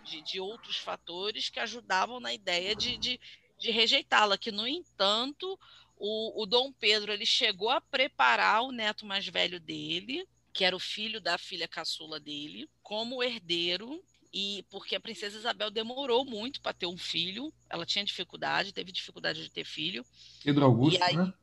de, 0.03 0.21
de 0.24 0.39
outros 0.39 0.78
fatores 0.78 1.49
que 1.49 1.59
ajudavam 1.59 2.19
na 2.19 2.34
ideia 2.34 2.76
de, 2.76 2.97
de, 2.97 3.19
de 3.64 3.72
rejeitá-la, 3.72 4.38
que, 4.38 4.51
no 4.51 4.68
entanto, 4.68 5.57
o, 5.97 6.43
o 6.43 6.45
Dom 6.45 6.72
Pedro 6.74 7.14
ele 7.14 7.26
chegou 7.26 7.70
a 7.70 7.80
preparar 7.80 8.61
o 8.61 8.74
neto 8.74 9.05
mais 9.05 9.26
velho 9.26 9.57
dele, 9.57 10.28
que 10.51 10.66
era 10.66 10.76
o 10.76 10.80
filho 10.80 11.22
da 11.22 11.38
filha 11.38 11.68
caçula 11.68 12.20
dele, 12.20 12.70
como 12.82 13.24
herdeiro 13.24 14.03
e 14.34 14.66
porque 14.70 14.95
a 14.95 14.99
princesa 14.99 15.38
Isabel 15.38 15.72
demorou 15.72 16.26
muito 16.26 16.59
para 16.59 16.74
ter 16.74 16.88
um 16.88 16.97
filho, 16.97 17.53
ela 17.70 17.86
tinha 17.86 18.03
dificuldade, 18.03 18.74
teve 18.74 18.91
dificuldade 18.91 19.41
de 19.41 19.49
ter 19.49 19.64
filho. 19.64 20.05
Pedro 20.43 20.66
Augusto, 20.66 21.01
aí, 21.01 21.16
né? 21.16 21.34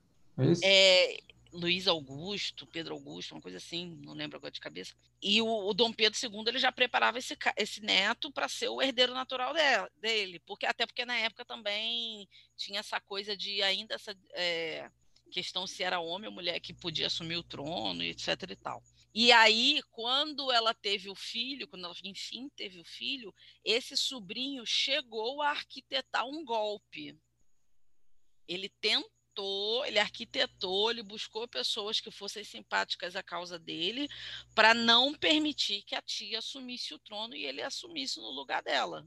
É, 0.63 1.17
é 1.17 1.21
Luiz 1.53 1.89
Augusto, 1.89 2.67
Pedro 2.67 2.95
Augusto, 2.95 3.35
uma 3.35 3.41
coisa 3.41 3.59
assim, 3.59 3.99
não 4.05 4.15
lembro 4.15 4.37
agora 4.37 4.53
de 4.53 4.61
cabeça. 4.61 4.95
E 5.21 5.43
o, 5.43 5.47
o 5.47 5.75
Dom 5.75 5.93
Pedro 5.93 6.19
II 6.23 6.45
ele 6.47 6.59
já 6.59 6.71
preparava 6.71 7.19
esse, 7.19 7.37
esse 7.57 7.81
neto 7.81 8.31
para 8.31 8.49
ser 8.49 8.69
o 8.69 8.81
herdeiro 8.81 9.13
natural 9.13 9.53
de, 9.53 9.61
dele, 10.01 10.39
porque 10.41 10.67
até 10.67 10.87
porque 10.87 11.05
na 11.05 11.17
época 11.17 11.45
também 11.45 12.29
tinha 12.57 12.81
essa 12.81 13.01
coisa 13.01 13.37
de 13.37 13.63
ainda 13.63 13.95
essa 13.95 14.17
é, 14.35 14.91
questão 15.31 15.67
se 15.67 15.83
era 15.83 16.01
homem 16.01 16.29
ou 16.29 16.35
mulher 16.35 16.61
que 16.61 16.73
podia 16.73 17.07
assumir 17.07 17.37
o 17.37 17.43
trono, 17.43 18.03
etc 18.03 18.29
e 18.51 18.57
tal. 18.57 18.83
E 19.13 19.33
aí, 19.33 19.81
quando 19.91 20.53
ela 20.53 20.73
teve 20.73 21.11
o 21.11 21.15
filho, 21.17 21.67
quando 21.67 21.85
ela 21.85 21.95
enfim 22.05 22.49
teve 22.57 22.79
o 22.79 22.85
filho, 22.85 23.35
esse 23.65 23.97
sobrinho 23.97 24.65
chegou 24.65 25.43
a 25.43 25.51
arquitetar 25.51 26.25
um 26.27 26.45
golpe. 26.45 27.19
Ele 28.47 28.69
tentou 28.81 29.20
ele 29.87 29.99
arquitetou, 29.99 30.91
ele 30.91 31.03
buscou 31.03 31.47
pessoas 31.49 32.01
que 32.01 32.11
fossem 32.11 32.45
simpáticas 32.45 33.17
à 33.17 33.23
causa 33.23 33.59
dele, 33.59 34.09
para 34.55 34.75
não 34.75 35.15
permitir 35.15 35.83
que 35.83 35.95
a 35.95 36.03
tia 36.03 36.39
assumisse 36.39 36.95
o 36.95 36.99
trono 36.99 37.35
e 37.35 37.45
ele 37.45 37.63
assumisse 37.63 38.19
no 38.19 38.31
lugar 38.31 38.63
dela. 38.63 39.07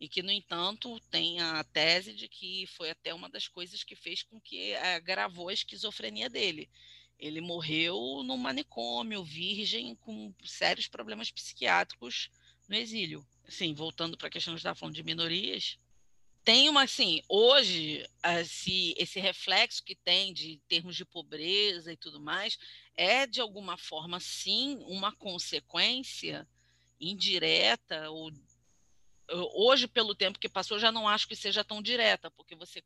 E 0.00 0.08
que, 0.08 0.22
no 0.22 0.30
entanto, 0.30 1.00
tem 1.10 1.40
a 1.40 1.64
tese 1.64 2.12
de 2.12 2.28
que 2.28 2.66
foi 2.68 2.90
até 2.90 3.12
uma 3.12 3.28
das 3.28 3.48
coisas 3.48 3.82
que 3.82 3.96
fez 3.96 4.22
com 4.22 4.40
que 4.40 4.74
agravou 4.76 5.48
a 5.48 5.52
esquizofrenia 5.52 6.30
dele. 6.30 6.70
Ele 7.18 7.40
morreu 7.40 8.22
num 8.22 8.36
manicômio, 8.36 9.24
virgem, 9.24 9.96
com 9.96 10.32
sérios 10.44 10.86
problemas 10.86 11.32
psiquiátricos 11.32 12.30
no 12.68 12.76
exílio. 12.76 13.26
Assim, 13.46 13.74
voltando 13.74 14.16
para 14.16 14.28
a 14.28 14.30
questão 14.30 14.54
que 14.54 14.58
estava 14.58 14.78
falando 14.78 14.94
de 14.94 15.02
minorias, 15.02 15.78
tem 16.48 16.66
uma, 16.70 16.84
assim, 16.84 17.20
hoje, 17.28 18.02
esse, 18.40 18.94
esse 18.96 19.20
reflexo 19.20 19.84
que 19.84 19.94
tem 19.94 20.32
de 20.32 20.58
termos 20.66 20.96
de 20.96 21.04
pobreza 21.04 21.92
e 21.92 21.96
tudo 21.96 22.18
mais, 22.18 22.56
é 22.96 23.26
de 23.26 23.38
alguma 23.38 23.76
forma, 23.76 24.18
sim, 24.18 24.78
uma 24.86 25.14
consequência 25.14 26.48
indireta 26.98 28.08
ou 28.08 28.32
hoje 29.54 29.86
pelo 29.86 30.14
tempo 30.14 30.38
que 30.38 30.48
passou 30.48 30.78
já 30.78 30.90
não 30.90 31.06
acho 31.06 31.28
que 31.28 31.36
seja 31.36 31.62
tão 31.62 31.82
direta 31.82 32.30
porque 32.30 32.56
você 32.56 32.82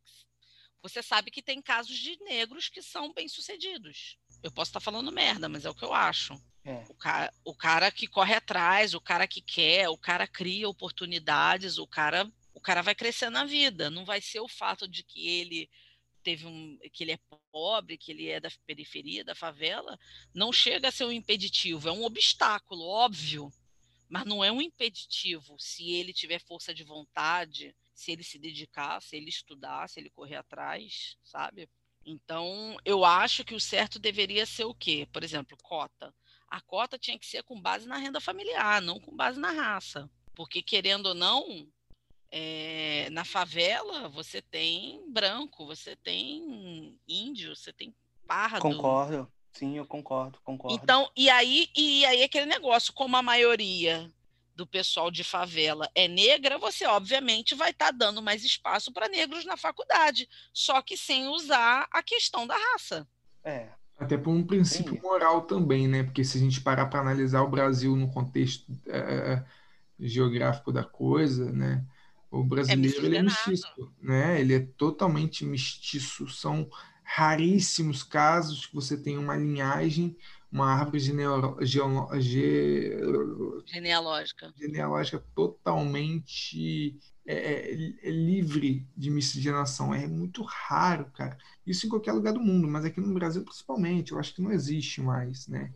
você 0.83 1.01
sabe 1.01 1.31
que 1.31 1.41
tem 1.41 1.63
casos 1.63 1.97
de 1.97 2.19
negros 2.25 2.69
que 2.69 2.83
são 2.83 3.13
bem 3.15 3.29
sucedidos 3.29 4.19
eu 4.43 4.51
posso 4.51 4.71
estar 4.71 4.81
falando 4.81 5.11
merda 5.13 5.49
mas 5.49 5.65
é 5.65 5.71
o 5.71 5.75
que 5.75 5.85
eu 5.85 5.95
acho 5.95 6.35
é. 6.65 6.85
o, 6.91 6.95
cara, 6.95 7.33
o 7.45 7.55
cara 7.55 7.91
que 7.91 8.07
corre 8.07 8.35
atrás 8.35 8.93
o 8.93 9.01
cara 9.01 9.27
que 9.27 9.41
quer 9.41 9.89
o 9.89 9.97
cara 9.97 10.27
cria 10.27 10.69
oportunidades 10.69 11.79
o 11.79 11.87
cara 11.87 12.31
cara 12.61 12.83
vai 12.83 12.95
crescer 12.95 13.31
na 13.31 13.45
vida, 13.45 13.91
não 13.91 14.05
vai 14.05 14.21
ser 14.21 14.41
o 14.41 14.49
fato 14.49 14.87
de 14.87 15.03
que 15.03 15.29
ele 15.29 15.71
teve 16.23 16.47
um 16.47 16.79
que 16.93 17.05
ele 17.05 17.13
é 17.13 17.19
pobre, 17.51 17.99
que 17.99 18.13
ele 18.13 18.29
é 18.29 18.39
da 18.39 18.51
periferia, 18.67 19.25
da 19.25 19.35
favela, 19.35 19.99
não 20.35 20.53
chega 20.53 20.89
a 20.89 20.93
ser 20.93 21.05
um 21.05 21.13
impeditivo, 21.13 21.89
é 21.89 21.93
um 21.93 22.05
obstáculo, 22.05 22.87
óbvio, 22.87 23.51
mas 24.09 24.25
não 24.25 24.45
é 24.45 24.53
um 24.53 24.63
impeditivo 24.63 25.57
se 25.59 25.91
ele 25.91 26.13
tiver 26.13 26.41
força 26.41 26.73
de 26.73 26.85
vontade, 26.85 27.75
se 27.95 28.13
ele 28.13 28.23
se 28.23 28.39
dedicar, 28.39 29.01
se 29.01 29.17
ele 29.17 29.29
estudar, 29.29 29.89
se 29.89 30.01
ele 30.01 30.11
correr 30.11 30.37
atrás, 30.37 31.17
sabe? 31.25 31.69
Então, 32.05 32.77
eu 32.85 33.05
acho 33.05 33.45
que 33.45 33.55
o 33.55 33.61
certo 33.61 33.99
deveria 33.99 34.45
ser 34.45 34.65
o 34.65 34.75
quê? 34.75 35.09
Por 35.13 35.23
exemplo, 35.23 35.57
cota. 35.63 36.15
A 36.49 36.61
cota 36.61 36.99
tinha 36.99 37.19
que 37.19 37.27
ser 37.27 37.43
com 37.45 37.61
base 37.61 37.87
na 37.87 37.97
renda 37.97 38.21
familiar, 38.21 38.83
não 38.83 39.01
com 39.01 39.15
base 39.15 39.39
na 39.39 39.53
raça. 39.53 40.11
Porque, 40.35 40.63
querendo 40.63 41.07
ou 41.07 41.15
não, 41.15 41.69
é, 42.33 43.11
na 43.11 43.25
favela 43.25 44.09
você 44.09 44.41
tem 44.41 45.05
branco, 45.13 45.67
você 45.67 45.95
tem 45.95 46.99
índio, 47.07 47.55
você 47.55 47.73
tem 47.73 47.95
pardo. 48.27 48.63
Concordo, 48.63 49.31
sim, 49.53 49.77
eu 49.77 49.87
concordo, 49.87 50.39
concordo. 50.43 50.83
Então, 50.83 51.11
e 51.15 51.29
aí, 51.29 51.69
e 51.77 52.07
aí 52.07 52.23
aquele 52.23 52.47
negócio, 52.47 52.93
como 52.95 53.17
a 53.19 53.23
maioria 53.23 54.11
do 54.57 54.67
pessoal 54.67 55.11
de 55.11 55.23
favela 55.23 55.91
é 55.95 56.09
negra, 56.09 56.59
você 56.59 56.87
obviamente 56.87 57.55
vai 57.55 57.71
estar 57.71 57.87
tá 57.87 57.93
dando 57.93 58.23
mais 58.23 58.43
espaço 58.45 58.91
para 58.93 59.09
negros 59.09 59.45
na 59.45 59.57
faculdade, 59.57 60.27
só 60.55 60.81
que 60.81 60.97
sem 60.97 61.29
usar 61.29 61.87
a 61.93 62.03
questão 62.03 62.47
da 62.47 62.57
raça. 62.57 63.07
É. 63.45 63.69
Até 63.99 64.17
por 64.17 64.31
um 64.31 64.45
princípio 64.45 64.95
Sim. 64.95 65.01
moral 65.01 65.43
também, 65.43 65.87
né? 65.87 66.03
Porque 66.03 66.25
se 66.25 66.37
a 66.37 66.41
gente 66.41 66.61
parar 66.61 66.87
para 66.87 67.01
analisar 67.01 67.43
o 67.43 67.51
Brasil 67.51 67.95
no 67.95 68.11
contexto 68.11 68.67
é, 68.87 69.45
geográfico 70.01 70.73
da 70.73 70.83
coisa, 70.83 71.53
né? 71.53 71.87
O 72.33 72.43
é 72.43 72.47
brasileiro 72.47 73.03
é 73.03 73.07
ele 73.07 73.17
é 73.19 73.23
mestiço, 73.23 73.93
né? 74.01 74.41
Ele 74.41 74.55
é 74.55 74.61
totalmente 74.61 75.45
mestiço. 75.45 76.27
São 76.29 76.69
raríssimos 77.05 78.03
casos 78.03 78.65
que 78.65 78.75
você 78.75 78.97
tem 78.97 79.19
uma 79.19 79.37
linhagem, 79.37 80.17
uma 80.51 80.73
árvore 80.73 80.99
genealógica. 80.99 81.71
genealógica 84.57 85.23
totalmente 85.35 86.99
é, 87.27 87.35
é, 87.35 87.75
é, 88.03 88.11
livre 88.11 88.89
de 88.97 89.11
miscigenação. 89.11 89.95
É 89.95 90.07
muito 90.07 90.43
raro, 90.43 91.11
cara. 91.13 91.37
Isso 91.67 91.87
em 91.87 91.91
qualquer 91.91 92.13
lugar 92.13 92.33
do 92.33 92.41
mundo, 92.41 92.67
mas 92.67 92.87
aqui 92.87 92.99
no 92.99 93.13
Brasil 93.13 93.45
principalmente, 93.45 94.13
eu 94.13 94.19
acho 94.19 94.35
que 94.35 94.41
não 94.41 94.51
existe 94.51 95.03
mais, 95.03 95.47
né? 95.49 95.71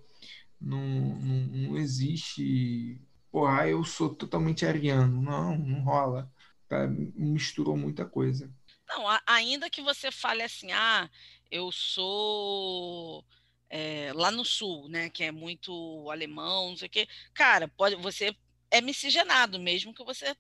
Não, 0.59 0.81
não, 0.81 1.47
não 1.69 1.77
existe. 1.77 2.99
Porra, 3.31 3.69
eu 3.69 3.85
sou 3.85 4.09
totalmente 4.15 4.65
ariano. 4.65 5.21
Não, 5.21 5.59
não 5.59 5.83
rola. 5.83 6.33
Tá? 6.69 6.87
Misturou 6.87 7.77
muita 7.77 8.05
coisa. 8.05 8.53
Não, 8.89 9.05
ainda 9.27 9.71
que 9.71 9.83
você 9.83 10.11
fale 10.11 10.43
assim, 10.43 10.73
ah, 10.73 11.11
eu 11.51 11.71
sou 11.73 13.25
é, 13.69 14.13
lá 14.15 14.31
no 14.31 14.45
sul, 14.45 14.89
né, 14.89 15.11
que 15.11 15.25
é 15.25 15.33
muito 15.33 16.11
alemão, 16.11 16.71
não 16.71 16.77
sei 16.77 16.89
o 16.89 16.91
quê. 16.91 17.09
Cara, 17.35 17.69
pode, 17.69 17.97
você 17.97 18.35
é 18.71 18.81
miscigenado, 18.81 19.59
mesmo 19.59 19.95
que 19.95 20.05
você 20.05 20.37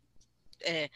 é, 0.63 0.91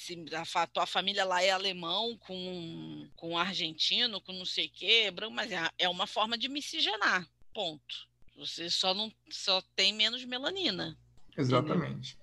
se 0.00 0.16
a 0.54 0.66
tua 0.66 0.86
família 0.86 1.24
lá 1.24 1.42
é 1.42 1.50
alemão 1.50 2.16
com, 2.16 3.08
com 3.16 3.38
argentino, 3.38 4.20
com 4.20 4.32
não 4.32 4.46
sei 4.46 4.66
o 4.66 4.70
quê, 4.70 5.12
mas 5.30 5.52
é, 5.52 5.70
é 5.78 5.88
uma 5.88 6.06
forma 6.06 6.38
de 6.38 6.48
miscigenar, 6.48 7.28
ponto. 7.52 8.08
Você 8.36 8.70
só 8.70 8.94
não 8.94 9.12
só 9.28 9.60
tem 9.76 9.92
menos 9.92 10.24
melanina. 10.24 10.96
Exatamente. 11.36 12.18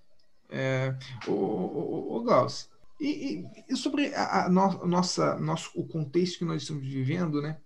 É, 0.49 0.95
o, 1.27 1.31
o, 1.31 2.17
o 2.17 2.23
Glaucio, 2.23 2.69
e, 2.99 3.45
e, 3.69 3.75
sobre 3.75 4.13
a, 4.15 4.45
a 4.45 4.49
no, 4.49 4.87
nossa, 4.87 5.37
nosso, 5.37 5.71
o 5.75 5.85
contexto 5.85 6.39
que 6.39 6.45
nós 6.45 6.63
estamos 6.63 6.85
vivendo, 6.87 7.41
né? 7.41 7.57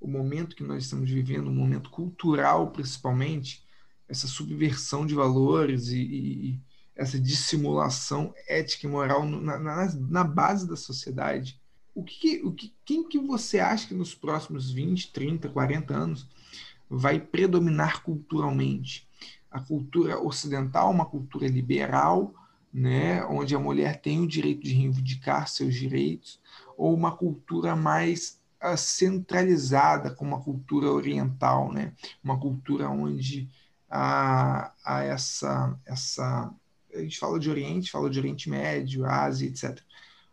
o 0.00 0.06
momento 0.06 0.56
que 0.56 0.62
nós 0.62 0.84
estamos 0.84 1.10
vivendo, 1.10 1.48
um 1.48 1.54
momento 1.54 1.90
cultural 1.90 2.70
principalmente, 2.70 3.64
essa 4.08 4.26
subversão 4.26 5.04
de 5.04 5.14
valores 5.14 5.88
e, 5.88 6.00
e 6.00 6.60
essa 6.96 7.18
dissimulação 7.18 8.34
ética 8.48 8.86
e 8.86 8.90
moral 8.90 9.26
na, 9.26 9.58
na, 9.58 9.94
na 9.94 10.24
base 10.24 10.68
da 10.68 10.76
sociedade. 10.76 11.60
O 11.94 12.02
que, 12.02 12.40
o 12.42 12.52
que, 12.52 12.74
quem 12.84 13.06
que 13.06 13.18
você 13.18 13.58
acha 13.58 13.88
que 13.88 13.94
nos 13.94 14.14
próximos 14.14 14.70
20, 14.70 15.12
30, 15.12 15.48
40 15.48 15.94
anos 15.94 16.26
vai 16.88 17.20
predominar 17.20 18.02
culturalmente? 18.02 19.07
A 19.50 19.60
cultura 19.60 20.20
ocidental, 20.20 20.90
uma 20.90 21.06
cultura 21.06 21.46
liberal, 21.46 22.34
né, 22.72 23.24
onde 23.24 23.54
a 23.54 23.58
mulher 23.58 24.00
tem 24.00 24.20
o 24.20 24.28
direito 24.28 24.62
de 24.62 24.74
reivindicar 24.74 25.48
seus 25.48 25.74
direitos, 25.74 26.40
ou 26.76 26.94
uma 26.94 27.16
cultura 27.16 27.74
mais 27.74 28.40
uh, 28.62 28.76
centralizada, 28.76 30.10
como 30.14 30.36
a 30.36 30.40
cultura 30.40 30.90
oriental, 30.90 31.72
né, 31.72 31.92
uma 32.22 32.38
cultura 32.38 32.88
onde 32.88 33.48
há, 33.88 34.72
há 34.84 35.02
essa, 35.02 35.78
essa. 35.86 36.52
A 36.94 37.00
gente 37.00 37.18
fala 37.18 37.38
de 37.38 37.50
Oriente, 37.50 37.90
fala 37.90 38.10
de 38.10 38.18
Oriente 38.18 38.48
Médio, 38.48 39.06
Ásia, 39.06 39.46
etc. 39.46 39.80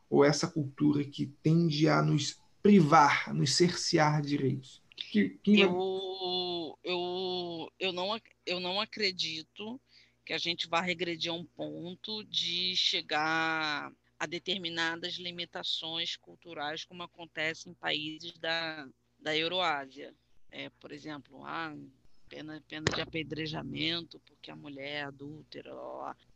Ou 0.10 0.24
essa 0.24 0.48
cultura 0.48 1.04
que 1.04 1.28
tende 1.44 1.88
a 1.90 2.02
nos 2.02 2.40
privar, 2.62 3.30
a 3.30 3.34
nos 3.34 3.56
cercear 3.56 4.22
direitos. 4.22 4.82
Que, 4.96 5.40
eu, 5.46 6.80
eu, 6.84 7.72
eu, 7.80 7.94
não, 7.94 8.22
eu 8.46 8.60
não 8.60 8.80
acredito 8.80 9.80
que 10.26 10.34
a 10.34 10.38
gente 10.38 10.68
vai 10.68 10.84
regredir 10.84 11.32
a 11.32 11.36
um 11.36 11.46
ponto 11.46 12.24
de 12.24 12.76
chegar 12.76 13.92
a 14.18 14.26
determinadas 14.26 15.16
limitações 15.16 16.16
culturais, 16.16 16.86
como 16.86 17.04
acontece 17.04 17.70
em 17.70 17.74
países 17.74 18.38
da, 18.40 18.88
da 19.20 19.36
Euroásia. 19.38 20.14
É, 20.50 20.70
por 20.80 20.92
exemplo, 20.92 21.44
ah, 21.46 21.76
pena, 22.30 22.64
pena 22.68 22.86
de 22.86 23.02
apedrejamento 23.02 24.20
porque 24.22 24.50
a 24.50 24.56
mulher 24.56 24.90
é 24.90 25.02
adúltera. 25.04 25.72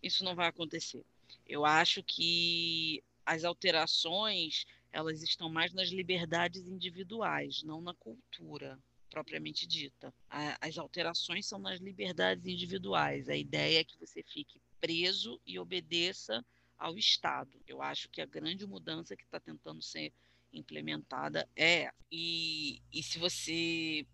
Isso 0.04 0.24
não 0.24 0.36
vai 0.36 0.48
acontecer. 0.48 1.04
Eu 1.48 1.66
acho 1.66 2.04
que 2.04 3.02
as 3.26 3.44
alterações 3.44 4.66
elas 4.92 5.22
estão 5.22 5.50
mais 5.50 5.74
nas 5.74 5.90
liberdades 5.90 6.68
individuais, 6.68 7.64
não 7.64 7.82
na 7.82 7.94
cultura 7.94 8.80
propriamente 9.10 9.66
dita. 9.68 10.14
as 10.30 10.78
alterações 10.78 11.48
são 11.48 11.60
nas 11.60 11.80
liberdades 11.80 12.46
individuais. 12.46 13.28
A 13.28 13.36
ideia 13.36 13.80
é 13.80 13.84
que 13.84 13.98
você 13.98 14.24
fique 14.24 14.62
preso 14.80 15.42
e 15.46 15.60
obedeça 15.60 16.46
ao 16.78 16.98
Estado. 16.98 17.62
Eu 17.68 17.82
acho 17.82 18.10
que 18.10 18.22
a 18.22 18.26
grande 18.26 18.66
mudança 18.66 19.16
que 19.16 19.24
está 19.24 19.40
tentando 19.40 19.82
ser 19.82 20.14
implementada 20.54 21.48
é. 21.56 21.92
E, 22.12 22.82
e 22.92 23.04
se 23.04 23.20
você 23.20 24.06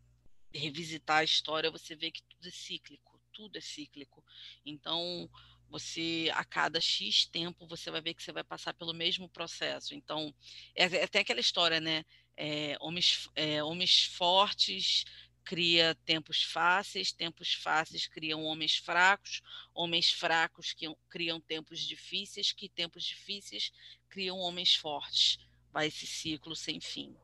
revisitar 0.54 1.18
a 1.18 1.24
história, 1.24 1.70
você 1.70 1.96
vê 1.96 2.10
que 2.10 2.24
tudo 2.24 2.48
é 2.48 2.52
cíclico. 2.52 3.20
Tudo 3.32 3.58
é 3.58 3.62
cíclico. 3.62 4.24
Então, 4.66 5.30
você 5.70 6.32
a 6.34 6.44
cada 6.44 6.80
X 6.80 7.26
tempo 7.26 7.68
você 7.68 7.92
vai 7.92 8.02
ver 8.02 8.14
que 8.14 8.24
você 8.24 8.32
vai 8.32 8.44
passar 8.44 8.74
pelo 8.74 8.94
mesmo 8.94 9.30
processo. 9.30 9.94
Então, 9.94 10.34
é, 10.76 10.84
é 10.84 11.04
até 11.04 11.20
aquela 11.20 11.40
história, 11.40 11.80
né? 11.80 12.04
É, 12.38 12.78
homens, 12.80 13.30
é, 13.36 13.64
homens 13.64 14.06
fortes 14.06 15.06
cria 15.46 15.96
tempos 16.06 16.44
fáceis, 16.44 17.12
tempos 17.12 17.54
fáceis 17.54 18.08
criam 18.08 18.44
homens 18.44 18.78
fracos, 18.78 19.42
homens 19.74 20.12
fracos 20.12 20.74
que 20.74 20.92
criam 21.08 21.40
tempos 21.40 21.80
difíceis, 21.80 22.52
que 22.52 22.68
tempos 22.68 23.04
difíceis 23.04 23.72
criam 24.10 24.40
homens 24.40 24.76
fortes. 24.76 25.38
Vai 25.72 25.88
esse 25.88 26.08
ciclo 26.08 26.56
sem 26.56 26.82
fim. 26.82 27.16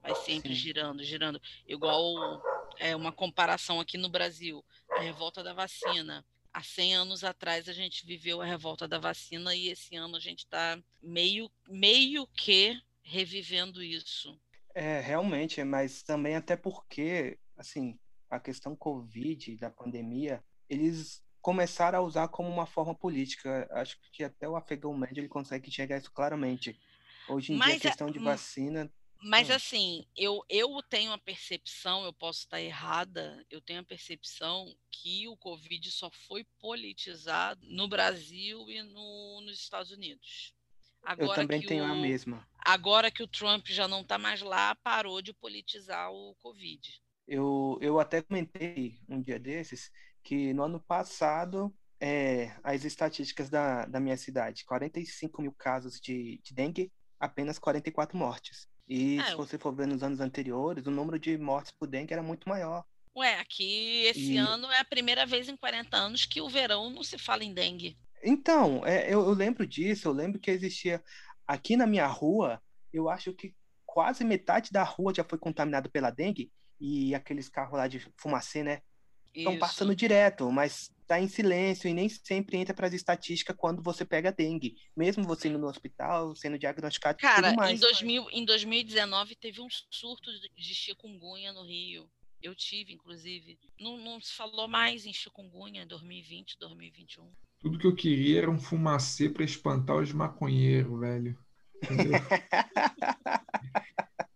Vai 0.00 0.14
sempre 0.14 0.54
Sim. 0.54 0.60
girando, 0.60 1.02
girando. 1.02 1.40
Igual 1.66 2.42
é, 2.78 2.94
uma 2.94 3.10
comparação 3.10 3.80
aqui 3.80 3.98
no 3.98 4.08
Brasil, 4.08 4.64
a 4.90 5.00
revolta 5.00 5.42
da 5.42 5.52
vacina. 5.52 6.24
Há 6.54 6.62
100 6.62 6.94
anos 6.94 7.24
atrás 7.24 7.68
a 7.68 7.72
gente 7.72 8.06
viveu 8.06 8.40
a 8.40 8.46
revolta 8.46 8.86
da 8.86 8.96
vacina 8.96 9.52
e 9.56 9.68
esse 9.68 9.96
ano 9.96 10.16
a 10.16 10.20
gente 10.20 10.44
está 10.44 10.80
meio, 11.02 11.50
meio 11.68 12.28
que 12.28 12.80
revivendo 13.02 13.82
isso. 13.82 14.40
É, 14.72 15.00
realmente, 15.00 15.62
mas 15.64 16.04
também 16.04 16.36
até 16.36 16.56
porque, 16.56 17.36
assim, 17.56 17.98
a 18.30 18.38
questão 18.38 18.76
Covid, 18.76 19.56
da 19.56 19.68
pandemia, 19.68 20.42
eles 20.68 21.24
começaram 21.42 21.98
a 21.98 22.02
usar 22.02 22.28
como 22.28 22.48
uma 22.48 22.66
forma 22.66 22.94
política. 22.94 23.68
Acho 23.72 23.98
que 24.12 24.22
até 24.22 24.48
o 24.48 24.56
afegão 24.56 24.96
médio 24.96 25.20
ele 25.20 25.28
consegue 25.28 25.68
enxergar 25.68 25.98
isso 25.98 26.12
claramente. 26.12 26.78
Hoje 27.28 27.52
em 27.52 27.56
mas, 27.56 27.68
dia, 27.68 27.76
a 27.76 27.80
questão 27.80 28.10
de 28.10 28.18
vacina. 28.20 28.90
Mas, 29.26 29.48
hum. 29.48 29.54
assim, 29.54 30.06
eu, 30.14 30.44
eu 30.50 30.82
tenho 30.82 31.10
a 31.10 31.16
percepção, 31.16 32.04
eu 32.04 32.12
posso 32.12 32.40
estar 32.40 32.60
errada, 32.60 33.42
eu 33.50 33.58
tenho 33.58 33.80
a 33.80 33.84
percepção 33.84 34.70
que 34.90 35.26
o 35.28 35.36
Covid 35.38 35.90
só 35.90 36.10
foi 36.28 36.44
politizado 36.60 37.66
no 37.70 37.88
Brasil 37.88 38.70
e 38.70 38.82
no, 38.82 39.40
nos 39.40 39.58
Estados 39.58 39.90
Unidos. 39.90 40.54
Agora 41.02 41.42
eu 41.42 41.46
também 41.46 41.62
tenho 41.62 41.84
o, 41.84 41.86
a 41.86 41.94
mesma. 41.94 42.46
Agora 42.58 43.10
que 43.10 43.22
o 43.22 43.26
Trump 43.26 43.66
já 43.68 43.88
não 43.88 44.02
está 44.02 44.18
mais 44.18 44.42
lá, 44.42 44.74
parou 44.74 45.22
de 45.22 45.32
politizar 45.32 46.12
o 46.12 46.34
Covid. 46.42 47.02
Eu, 47.26 47.78
eu 47.80 47.98
até 47.98 48.20
comentei 48.20 49.00
um 49.08 49.22
dia 49.22 49.38
desses 49.38 49.90
que 50.22 50.52
no 50.52 50.64
ano 50.64 50.80
passado 50.80 51.74
é, 51.98 52.54
as 52.62 52.84
estatísticas 52.84 53.48
da, 53.48 53.86
da 53.86 54.00
minha 54.00 54.18
cidade, 54.18 54.66
45 54.66 55.40
mil 55.40 55.52
casos 55.52 55.98
de, 55.98 56.42
de 56.44 56.52
dengue, 56.52 56.92
apenas 57.18 57.58
44 57.58 58.18
mortes. 58.18 58.68
E 58.88 59.18
é, 59.18 59.24
se 59.24 59.34
você 59.34 59.58
for 59.58 59.74
ver 59.74 59.86
nos 59.86 60.02
anos 60.02 60.20
anteriores, 60.20 60.86
o 60.86 60.90
número 60.90 61.18
de 61.18 61.36
mortes 61.38 61.72
por 61.72 61.88
dengue 61.88 62.12
era 62.12 62.22
muito 62.22 62.48
maior. 62.48 62.84
Ué, 63.16 63.38
aqui 63.38 64.02
esse 64.06 64.32
e... 64.32 64.36
ano 64.36 64.70
é 64.70 64.80
a 64.80 64.84
primeira 64.84 65.24
vez 65.24 65.48
em 65.48 65.56
40 65.56 65.96
anos 65.96 66.26
que 66.26 66.40
o 66.40 66.48
verão 66.48 66.90
não 66.90 67.02
se 67.02 67.16
fala 67.16 67.44
em 67.44 67.54
dengue. 67.54 67.96
Então, 68.22 68.84
é, 68.84 69.06
eu, 69.06 69.20
eu, 69.20 69.32
lembro 69.32 69.66
disso, 69.66 70.08
eu 70.08 70.12
lembro 70.12 70.40
que 70.40 70.50
existia 70.50 71.02
aqui 71.46 71.76
na 71.76 71.86
minha 71.86 72.06
rua, 72.06 72.60
eu 72.92 73.08
acho 73.08 73.32
que 73.32 73.54
quase 73.84 74.24
metade 74.24 74.72
da 74.72 74.82
rua 74.82 75.14
já 75.14 75.22
foi 75.22 75.38
contaminada 75.38 75.88
pela 75.88 76.10
dengue 76.10 76.50
e 76.80 77.14
aqueles 77.14 77.48
carros 77.48 77.78
lá 77.78 77.86
de 77.86 78.00
fumacê, 78.16 78.62
né? 78.62 78.80
Estão 79.34 79.58
passando 79.58 79.96
direto, 79.96 80.50
mas 80.50 80.92
está 81.00 81.20
em 81.20 81.28
silêncio 81.28 81.88
e 81.88 81.94
nem 81.94 82.08
sempre 82.08 82.56
entra 82.56 82.74
para 82.74 82.86
as 82.86 82.94
estatísticas 82.94 83.56
quando 83.56 83.82
você 83.82 84.04
pega 84.04 84.32
dengue, 84.32 84.76
mesmo 84.96 85.24
você 85.24 85.48
indo 85.48 85.58
no 85.58 85.66
hospital, 85.66 86.34
sendo 86.34 86.58
diagnosticado. 86.58 87.18
Cara, 87.18 87.54
em, 87.70 87.76
2000, 87.76 88.26
em 88.30 88.44
2019 88.44 89.36
teve 89.36 89.60
um 89.60 89.68
surto 89.90 90.30
de 90.56 90.74
chikungunya 90.74 91.52
no 91.52 91.64
Rio. 91.64 92.08
Eu 92.42 92.54
tive, 92.54 92.92
inclusive. 92.92 93.58
Não, 93.80 93.96
não 93.96 94.20
se 94.20 94.34
falou 94.34 94.68
mais 94.68 95.06
em 95.06 95.12
chikungunya 95.12 95.82
em 95.82 95.86
2020, 95.86 96.58
2021. 96.58 97.30
Tudo 97.58 97.78
que 97.78 97.86
eu 97.86 97.94
queria 97.94 98.42
era 98.42 98.50
um 98.50 98.58
fumacê 98.58 99.30
para 99.30 99.44
espantar 99.44 99.96
os 99.96 100.12
maconheiros, 100.12 101.00
velho. 101.00 101.38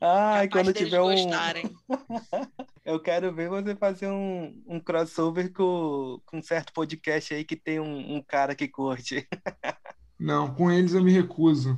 Ai, 0.00 0.48
quando 0.48 0.72
tiver 0.72 1.00
um. 1.00 1.10
eu 2.84 3.00
quero 3.00 3.32
ver 3.34 3.48
você 3.48 3.74
fazer 3.74 4.08
um, 4.08 4.62
um 4.66 4.80
crossover 4.80 5.52
com, 5.52 6.20
com 6.24 6.38
um 6.38 6.42
certo 6.42 6.72
podcast 6.72 7.34
aí 7.34 7.44
que 7.44 7.56
tem 7.56 7.80
um, 7.80 8.16
um 8.16 8.22
cara 8.22 8.54
que 8.54 8.68
curte. 8.68 9.26
Não, 10.18 10.54
com 10.54 10.70
eles 10.70 10.92
eu 10.92 11.02
me 11.02 11.12
recuso. 11.12 11.76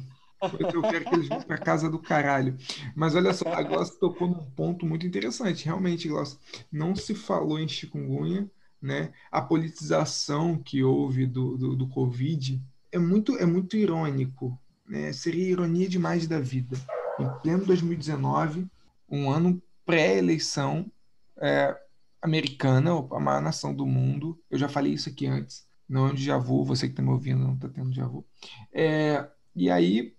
Eu 0.58 0.82
quero 0.82 1.04
que 1.04 1.14
eles 1.14 1.28
vão 1.28 1.40
para 1.40 1.56
casa 1.56 1.88
do 1.88 2.00
caralho. 2.00 2.56
Mas 2.96 3.14
olha 3.14 3.32
só, 3.32 3.48
a 3.52 3.62
Glaucia 3.62 3.98
tocou 4.00 4.26
num 4.26 4.44
ponto 4.50 4.84
muito 4.84 5.06
interessante. 5.06 5.64
Realmente, 5.64 6.08
Glaucia, 6.08 6.38
não 6.70 6.96
se 6.96 7.14
falou 7.14 7.60
em 7.60 7.68
chikungunya, 7.68 8.50
né? 8.80 9.12
A 9.30 9.40
politização 9.40 10.58
que 10.58 10.82
houve 10.82 11.26
do, 11.26 11.56
do, 11.56 11.76
do 11.76 11.88
Covid 11.88 12.60
é 12.90 12.98
muito, 12.98 13.36
é 13.38 13.46
muito 13.46 13.76
irônico, 13.76 14.58
né? 14.88 15.12
Seria 15.12 15.48
ironia 15.48 15.88
demais 15.88 16.26
da 16.26 16.40
vida. 16.40 16.76
Em 17.18 17.28
pleno 17.42 17.64
2019, 17.64 18.66
um 19.08 19.30
ano 19.30 19.62
pré-eleição 19.84 20.90
é, 21.36 21.76
americana, 22.20 22.90
a 23.10 23.20
maior 23.20 23.42
nação 23.42 23.74
do 23.74 23.86
mundo, 23.86 24.40
eu 24.50 24.58
já 24.58 24.68
falei 24.68 24.92
isso 24.92 25.08
aqui 25.08 25.26
antes, 25.26 25.66
não 25.88 26.06
é 26.06 26.10
um 26.10 26.14
déjà 26.14 26.38
vu, 26.38 26.64
você 26.64 26.86
que 26.86 26.92
está 26.92 27.02
me 27.02 27.10
ouvindo 27.10 27.44
não 27.44 27.54
está 27.54 27.68
tendo 27.68 27.90
déjà 27.90 28.06
vu. 28.06 28.24
É, 28.72 29.28
e 29.54 29.70
aí 29.70 30.16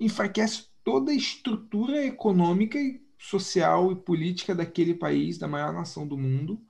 enfraquece 0.00 0.66
toda 0.82 1.12
a 1.12 1.14
estrutura 1.14 2.04
econômica, 2.04 2.78
social 3.18 3.92
e 3.92 3.96
política 3.96 4.54
daquele 4.54 4.94
país, 4.94 5.38
da 5.38 5.46
maior 5.46 5.72
nação 5.72 6.06
do 6.06 6.18
mundo, 6.18 6.60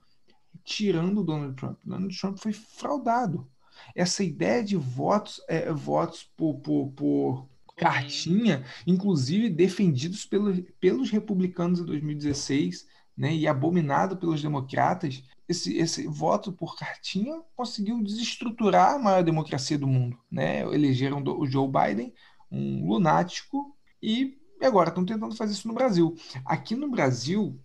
tirando 0.63 1.25
Donald 1.25 1.57
Trump. 1.57 1.79
Donald 1.85 2.17
Trump 2.17 2.39
foi 2.39 2.53
fraudado. 2.53 3.49
Essa 3.95 4.23
ideia 4.23 4.63
de 4.63 4.77
votos, 4.77 5.41
é, 5.49 5.73
votos 5.73 6.23
por, 6.37 6.61
por, 6.61 6.93
por 6.93 7.49
cartinha, 7.77 8.65
inclusive 8.87 9.49
defendidos 9.49 10.25
pelo, 10.25 10.63
pelos 10.81 11.11
republicanos 11.11 11.81
em 11.81 11.85
2016, 11.85 12.87
né, 13.17 13.35
e 13.35 13.47
abominado 13.47 14.17
pelos 14.17 14.43
democratas, 14.43 15.23
esse, 15.49 15.77
esse 15.77 16.07
voto 16.07 16.53
por 16.53 16.77
cartinha 16.77 17.41
conseguiu 17.55 18.03
desestruturar 18.03 18.95
a 18.95 18.99
maior 18.99 19.23
democracia 19.23 19.79
do 19.79 19.87
mundo. 19.87 20.19
Né? 20.31 20.61
Elegeram 20.63 21.23
o 21.23 21.47
Joe 21.47 21.69
Biden, 21.69 22.13
um 22.51 22.87
lunático, 22.87 23.77
e 24.03 24.39
agora 24.61 24.89
estão 24.89 25.05
tentando 25.05 25.35
fazer 25.37 25.53
isso 25.53 25.69
no 25.69 25.75
Brasil. 25.75 26.17
Aqui 26.45 26.75
no 26.75 26.91
Brasil, 26.91 27.59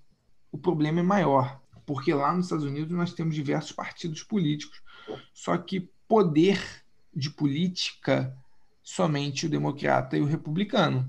o 0.52 0.58
problema 0.58 1.00
é 1.00 1.04
maior, 1.04 1.62
porque 1.86 2.14
lá 2.14 2.34
nos 2.34 2.46
Estados 2.46 2.66
Unidos 2.66 2.92
nós 2.96 3.14
temos 3.14 3.34
diversos 3.34 3.72
partidos 3.72 4.24
políticos, 4.24 4.82
só 5.34 5.58
que 5.58 5.90
poder 6.08 6.62
de 7.16 7.30
política 7.30 8.36
somente 8.90 9.46
o 9.46 9.50
democrata 9.50 10.18
e 10.18 10.22
o 10.22 10.26
republicano. 10.26 11.08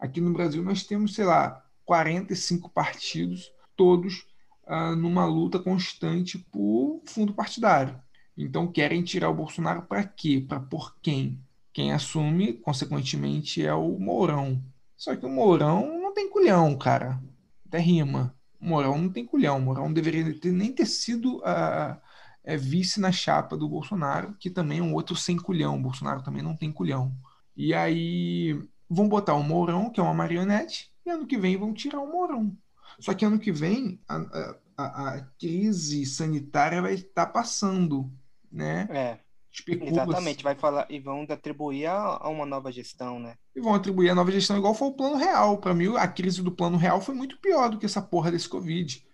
Aqui 0.00 0.18
no 0.18 0.32
Brasil 0.32 0.62
nós 0.62 0.82
temos, 0.84 1.14
sei 1.14 1.26
lá, 1.26 1.62
45 1.84 2.70
partidos, 2.70 3.52
todos 3.76 4.26
ah, 4.66 4.96
numa 4.96 5.26
luta 5.26 5.58
constante 5.58 6.38
por 6.38 7.02
fundo 7.04 7.34
partidário. 7.34 8.00
Então 8.34 8.72
querem 8.72 9.02
tirar 9.02 9.28
o 9.28 9.34
Bolsonaro 9.34 9.82
para 9.82 10.04
quê? 10.04 10.42
Para 10.48 10.58
por 10.58 10.96
quem? 11.02 11.38
Quem 11.70 11.92
assume, 11.92 12.54
consequentemente, 12.54 13.64
é 13.64 13.74
o 13.74 13.98
Mourão. 13.98 14.62
Só 14.96 15.14
que 15.14 15.26
o 15.26 15.30
Mourão 15.30 16.00
não 16.00 16.14
tem 16.14 16.30
culhão, 16.30 16.78
cara. 16.78 17.22
Até 17.66 17.78
rima. 17.78 18.34
O 18.58 18.66
Mourão 18.66 18.96
não 18.96 19.10
tem 19.10 19.26
culhão. 19.26 19.58
O 19.58 19.60
Mourão 19.60 19.92
deveria 19.92 20.32
ter, 20.40 20.50
nem 20.50 20.72
ter 20.72 20.86
sido 20.86 21.38
uh, 21.38 22.00
é, 22.48 22.56
vice 22.56 22.98
na 22.98 23.12
chapa 23.12 23.58
do 23.58 23.68
Bolsonaro, 23.68 24.34
que 24.40 24.48
também 24.48 24.78
é 24.78 24.82
um 24.82 24.94
outro 24.94 25.14
sem 25.14 25.36
culhão. 25.36 25.76
O 25.76 25.82
Bolsonaro 25.82 26.22
também 26.22 26.42
não 26.42 26.56
tem 26.56 26.72
culhão. 26.72 27.14
E 27.54 27.74
aí 27.74 28.58
vão 28.88 29.06
botar 29.06 29.34
o 29.34 29.42
Mourão, 29.42 29.90
que 29.90 30.00
é 30.00 30.02
uma 30.02 30.14
marionete, 30.14 30.90
e 31.04 31.10
ano 31.10 31.26
que 31.26 31.36
vem 31.36 31.58
vão 31.58 31.74
tirar 31.74 32.00
o 32.00 32.10
Mourão. 32.10 32.56
Só 33.00 33.12
que 33.12 33.22
ano 33.22 33.38
que 33.38 33.52
vem 33.52 34.00
a, 34.08 34.56
a, 34.78 35.08
a 35.08 35.20
crise 35.38 36.06
sanitária 36.06 36.80
vai 36.80 36.94
estar 36.94 37.26
passando, 37.26 38.10
né? 38.50 38.88
É. 38.90 39.18
Exatamente, 39.66 40.42
vai 40.42 40.54
falar 40.54 40.86
e 40.88 40.98
vão 41.00 41.26
atribuir 41.28 41.86
a, 41.86 42.18
a, 42.20 42.28
uma 42.30 42.46
nova 42.46 42.72
gestão, 42.72 43.18
né? 43.18 43.34
E 43.54 43.60
vão 43.60 43.74
atribuir 43.74 44.08
a 44.08 44.14
nova 44.14 44.30
gestão 44.30 44.56
igual 44.56 44.72
foi 44.72 44.88
o 44.88 44.94
plano 44.94 45.16
real. 45.16 45.58
Para 45.58 45.74
mim, 45.74 45.94
a 45.96 46.08
crise 46.08 46.42
do 46.42 46.52
plano 46.52 46.78
real 46.78 47.00
foi 47.00 47.14
muito 47.14 47.38
pior 47.38 47.68
do 47.68 47.78
que 47.78 47.84
essa 47.84 48.00
porra 48.00 48.30
desse 48.30 48.48
Covid. 48.48 49.06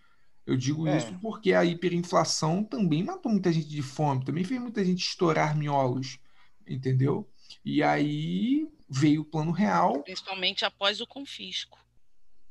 Eu 0.46 0.56
digo 0.56 0.86
é. 0.86 0.98
isso 0.98 1.18
porque 1.20 1.54
a 1.54 1.64
hiperinflação 1.64 2.62
também 2.62 3.02
matou 3.02 3.32
muita 3.32 3.52
gente 3.52 3.68
de 3.68 3.82
fome, 3.82 4.24
também 4.24 4.44
fez 4.44 4.60
muita 4.60 4.84
gente 4.84 5.06
estourar 5.06 5.56
miolos, 5.56 6.18
entendeu? 6.66 7.28
E 7.64 7.82
aí 7.82 8.68
veio 8.88 9.22
o 9.22 9.24
plano 9.24 9.50
real. 9.50 10.02
Principalmente 10.02 10.64
após 10.64 11.00
o 11.00 11.06
confisco. 11.06 11.78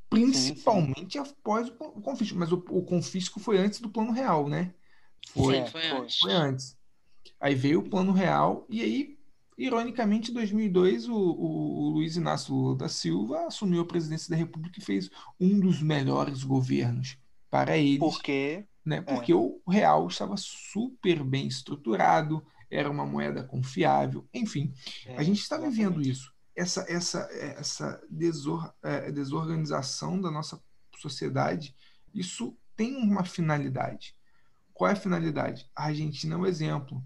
Principalmente 0.10 1.18
sim, 1.18 1.26
sim. 1.26 1.32
após 1.40 1.70
o 1.70 2.02
confisco. 2.02 2.38
Mas 2.38 2.52
o, 2.52 2.56
o, 2.70 2.84
confisco 2.84 3.40
foi 3.40 3.58
antes 3.58 3.80
do 3.80 3.90
plano 3.90 4.12
real, 4.12 4.48
né? 4.48 4.74
Foi, 5.30 5.56
sim, 5.56 5.68
foi, 5.68 5.88
antes. 5.88 6.20
Foi 6.20 6.34
antes. 6.34 6.78
Aí 7.40 7.56
veio 7.56 7.80
o 7.80 7.90
plano 7.90 8.12
real, 8.12 8.66
e 8.70 8.82
aí, 8.82 9.18
ironicamente, 9.58 10.32
em 10.32 10.34
2002, 10.34 11.10
o, 11.10 11.16
o, 11.16 11.80
o 11.80 11.90
Luiz 11.90 12.16
Inácio 12.16 12.54
Lula 12.54 12.76
da 12.76 12.90
Silva 12.90 13.48
assumiu 13.48 13.82
a 13.82 13.86
presidência 13.86 14.30
da 14.30 14.36
República 14.36 14.80
e 14.80 14.84
fez 14.84 15.10
um 15.40 15.60
dos 15.60 15.82
melhores 15.82 16.44
governos 16.44 17.18
para 17.54 17.78
eles. 17.78 18.00
Por 18.00 18.20
quê? 18.20 18.66
Né? 18.84 19.00
Porque 19.02 19.32
é. 19.32 19.36
o 19.36 19.62
real 19.70 20.08
estava 20.08 20.36
super 20.36 21.24
bem 21.24 21.48
estruturado, 21.48 22.44
era 22.70 22.90
uma 22.90 23.06
moeda 23.06 23.44
confiável, 23.44 24.28
enfim. 24.34 24.74
É, 25.06 25.16
a 25.18 25.22
gente 25.22 25.40
está 25.40 25.56
vivendo 25.56 26.02
isso. 26.02 26.34
Essa, 26.56 26.84
essa, 26.90 27.20
essa 27.32 28.02
desor, 28.10 28.74
é, 28.82 29.12
desorganização 29.12 30.20
da 30.20 30.32
nossa 30.32 30.60
sociedade, 30.98 31.76
isso 32.12 32.58
tem 32.76 32.96
uma 32.96 33.24
finalidade. 33.24 34.16
Qual 34.74 34.90
é 34.90 34.94
a 34.94 35.00
finalidade? 35.00 35.70
A 35.76 35.86
Argentina 35.86 36.34
é 36.34 36.38
um 36.38 36.48
exemplo. 36.48 37.04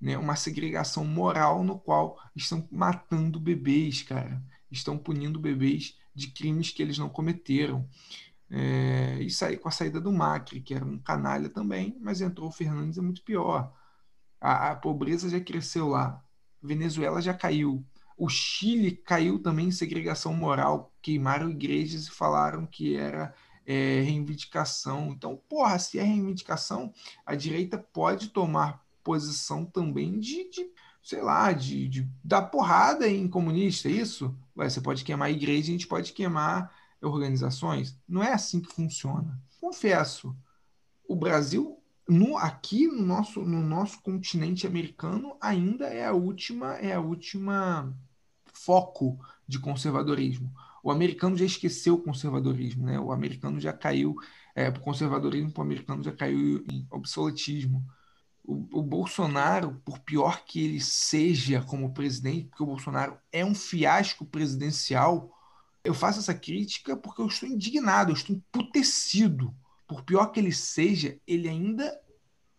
Né? 0.00 0.16
Uma 0.16 0.34
segregação 0.34 1.04
moral 1.04 1.62
no 1.62 1.78
qual 1.78 2.18
estão 2.34 2.66
matando 2.72 3.38
bebês, 3.38 4.00
cara. 4.00 4.42
Estão 4.70 4.96
punindo 4.96 5.38
bebês 5.38 5.98
de 6.14 6.28
crimes 6.28 6.70
que 6.70 6.82
eles 6.82 6.96
não 6.96 7.10
cometeram. 7.10 7.86
É, 8.50 9.18
e 9.20 9.30
sair 9.30 9.56
com 9.56 9.68
a 9.68 9.72
saída 9.72 10.00
do 10.00 10.12
Macri, 10.12 10.60
que 10.60 10.74
era 10.74 10.84
um 10.84 10.98
canalha 10.98 11.48
também, 11.48 11.96
mas 12.00 12.20
entrou 12.20 12.48
o 12.48 12.52
Fernandes, 12.52 12.98
é 12.98 13.00
muito 13.00 13.22
pior. 13.22 13.72
A, 14.40 14.70
a 14.70 14.76
pobreza 14.76 15.28
já 15.28 15.40
cresceu 15.40 15.88
lá. 15.88 16.22
Venezuela 16.62 17.20
já 17.20 17.34
caiu. 17.34 17.84
O 18.16 18.28
Chile 18.28 18.92
caiu 18.92 19.38
também 19.38 19.68
em 19.68 19.72
segregação 19.72 20.32
moral. 20.34 20.92
Queimaram 21.02 21.50
igrejas 21.50 22.06
e 22.06 22.10
falaram 22.10 22.66
que 22.66 22.96
era 22.96 23.34
é, 23.66 24.00
reivindicação. 24.02 25.08
Então, 25.10 25.40
porra, 25.48 25.78
se 25.78 25.98
é 25.98 26.02
reivindicação, 26.02 26.92
a 27.26 27.34
direita 27.34 27.78
pode 27.78 28.28
tomar 28.28 28.84
posição 29.02 29.64
também 29.64 30.18
de, 30.18 30.48
de 30.50 30.66
sei 31.02 31.20
lá, 31.20 31.52
de, 31.52 31.86
de 31.86 32.08
dar 32.24 32.42
porrada 32.42 33.06
em 33.06 33.28
comunista, 33.28 33.88
é 33.88 33.92
isso? 33.92 34.34
Ué, 34.56 34.68
você 34.68 34.80
pode 34.80 35.04
queimar 35.04 35.28
a 35.28 35.32
igreja, 35.32 35.68
a 35.68 35.72
gente 35.72 35.86
pode 35.86 36.12
queimar 36.14 36.74
organizações. 37.04 37.98
Não 38.08 38.22
é 38.22 38.32
assim 38.32 38.60
que 38.60 38.72
funciona. 38.72 39.40
Confesso, 39.60 40.36
o 41.08 41.14
Brasil 41.14 41.78
no, 42.08 42.36
aqui 42.36 42.86
no 42.86 43.02
nosso, 43.02 43.42
no 43.42 43.62
nosso 43.62 44.00
continente 44.02 44.66
americano 44.66 45.36
ainda 45.40 45.86
é 45.86 46.04
a 46.04 46.12
última 46.12 46.74
é 46.74 46.94
a 46.94 47.00
última 47.00 47.94
foco 48.52 49.18
de 49.46 49.58
conservadorismo. 49.58 50.52
O 50.82 50.90
americano 50.90 51.36
já 51.36 51.44
esqueceu 51.44 51.94
o 51.94 52.02
conservadorismo, 52.02 52.84
né? 52.84 53.00
O 53.00 53.10
americano 53.10 53.58
já 53.58 53.72
caiu, 53.72 54.14
é, 54.54 54.68
o 54.68 54.80
conservadorismo 54.80 55.50
para 55.50 55.62
o 55.62 55.64
americano 55.64 56.02
já 56.02 56.12
caiu 56.12 56.64
em 56.70 56.86
obsoletismo. 56.90 57.84
O, 58.44 58.80
o, 58.80 58.82
Bolsonaro, 58.82 59.80
por 59.82 59.98
pior 60.00 60.44
que 60.44 60.62
ele 60.62 60.80
seja 60.80 61.62
como 61.62 61.94
presidente, 61.94 62.48
porque 62.48 62.62
o 62.62 62.66
Bolsonaro 62.66 63.16
é 63.32 63.42
um 63.42 63.54
fiasco 63.54 64.26
presidencial, 64.26 65.32
eu 65.84 65.92
faço 65.92 66.18
essa 66.18 66.34
crítica 66.34 66.96
porque 66.96 67.20
eu 67.20 67.26
estou 67.26 67.48
indignado, 67.48 68.10
eu 68.10 68.14
estou 68.14 68.34
emputecido 68.34 69.54
por 69.86 70.02
pior 70.02 70.26
que 70.28 70.40
ele 70.40 70.52
seja, 70.52 71.18
ele 71.26 71.48
ainda, 71.48 72.00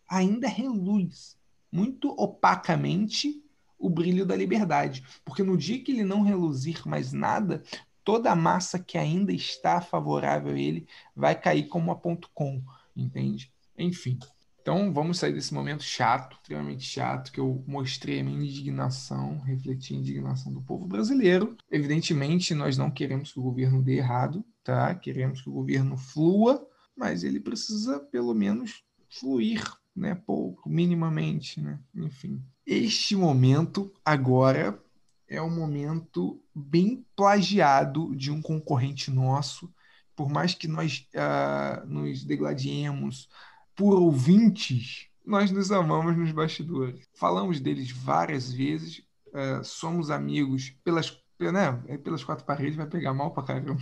ainda 0.08 0.48
reluz 0.48 1.36
muito 1.72 2.10
opacamente 2.18 3.44
o 3.78 3.90
brilho 3.90 4.26
da 4.26 4.36
liberdade. 4.36 5.04
Porque 5.26 5.44
no 5.44 5.58
dia 5.58 5.84
que 5.84 5.92
ele 5.92 6.04
não 6.04 6.22
reluzir 6.22 6.88
mais 6.88 7.12
nada, 7.12 7.64
toda 8.04 8.32
a 8.32 8.36
massa 8.36 8.78
que 8.78 8.98
ainda 8.98 9.34
está 9.34 9.82
favorável 9.82 10.54
a 10.54 10.60
ele 10.60 10.88
vai 11.16 11.40
cair 11.40 11.68
como 11.68 11.92
a 11.92 11.96
ponto 11.96 12.30
com, 12.34 12.64
entende? 12.96 13.52
Enfim. 13.78 14.20
Então 14.66 14.92
vamos 14.92 15.20
sair 15.20 15.32
desse 15.32 15.54
momento 15.54 15.84
chato, 15.84 16.38
extremamente 16.38 16.84
chato, 16.84 17.32
que 17.32 17.40
eu 17.40 17.64
mostrei 17.68 18.22
a 18.22 18.24
minha 18.24 18.44
indignação, 18.44 19.40
refleti 19.42 19.94
a 19.94 19.98
indignação 19.98 20.52
do 20.52 20.60
povo 20.60 20.88
brasileiro. 20.88 21.56
Evidentemente, 21.70 22.56
nós 22.56 22.76
não 22.76 22.90
queremos 22.90 23.32
que 23.32 23.40
o 23.40 23.44
governo 23.44 23.84
dê 23.84 23.98
errado, 23.98 24.44
tá? 24.64 24.96
Queremos 24.96 25.40
que 25.40 25.50
o 25.50 25.54
governo 25.54 25.96
flua 25.96 26.68
mas 26.96 27.24
ele 27.24 27.40
precisa 27.40 28.00
pelo 28.00 28.34
menos 28.34 28.84
fluir, 29.10 29.62
né, 29.96 30.16
pouco, 30.16 30.70
minimamente, 30.70 31.60
né? 31.62 31.80
Enfim. 31.94 32.42
Este 32.66 33.16
momento 33.16 33.94
agora 34.04 34.82
é 35.28 35.42
um 35.42 35.54
momento 35.54 36.42
bem 36.54 37.06
plagiado 37.16 38.16
de 38.16 38.32
um 38.32 38.42
concorrente 38.42 39.12
nosso, 39.12 39.72
por 40.16 40.30
mais 40.30 40.54
que 40.54 40.68
nós 40.68 41.08
uh, 41.14 41.86
nos 41.86 42.24
degladiemos 42.24 43.28
por 43.76 44.00
ouvintes, 44.00 45.08
nós 45.26 45.52
nos 45.52 45.72
amamos 45.72 46.16
nos 46.18 46.32
bastidores. 46.32 47.06
Falamos 47.14 47.60
deles 47.60 47.92
várias 47.92 48.52
vezes, 48.52 49.00
uh, 49.28 49.64
somos 49.64 50.10
amigos 50.10 50.70
pelas, 50.84 51.12
né, 51.40 51.84
é 51.88 51.98
pelas 51.98 52.24
quatro 52.24 52.46
paredes, 52.46 52.76
vai 52.76 52.88
pegar 52.88 53.14
mal 53.14 53.32
pra 53.34 53.44
caramba. 53.44 53.82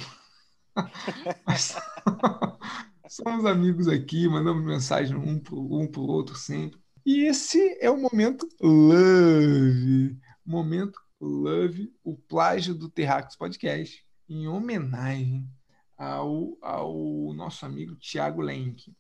Mas, 1.45 1.75
somos 3.07 3.45
amigos 3.45 3.87
aqui, 3.87 4.27
mandamos 4.27 4.63
mensagem 4.63 5.15
um 5.15 5.39
pro, 5.39 5.79
um 5.79 5.87
pro 5.87 6.01
outro 6.01 6.35
sempre. 6.35 6.81
E 7.05 7.25
esse 7.25 7.77
é 7.81 7.89
o 7.89 7.97
momento 7.97 8.47
love. 8.61 10.17
Momento 10.45 10.99
love, 11.19 11.93
o 12.03 12.15
plágio 12.15 12.73
do 12.73 12.89
Terracos 12.89 13.35
Podcast, 13.35 14.03
em 14.29 14.47
homenagem 14.47 15.47
ao, 15.97 16.57
ao 16.61 17.33
nosso 17.33 17.65
amigo 17.65 17.95
Tiago 17.95 18.41
Lenk. 18.41 18.93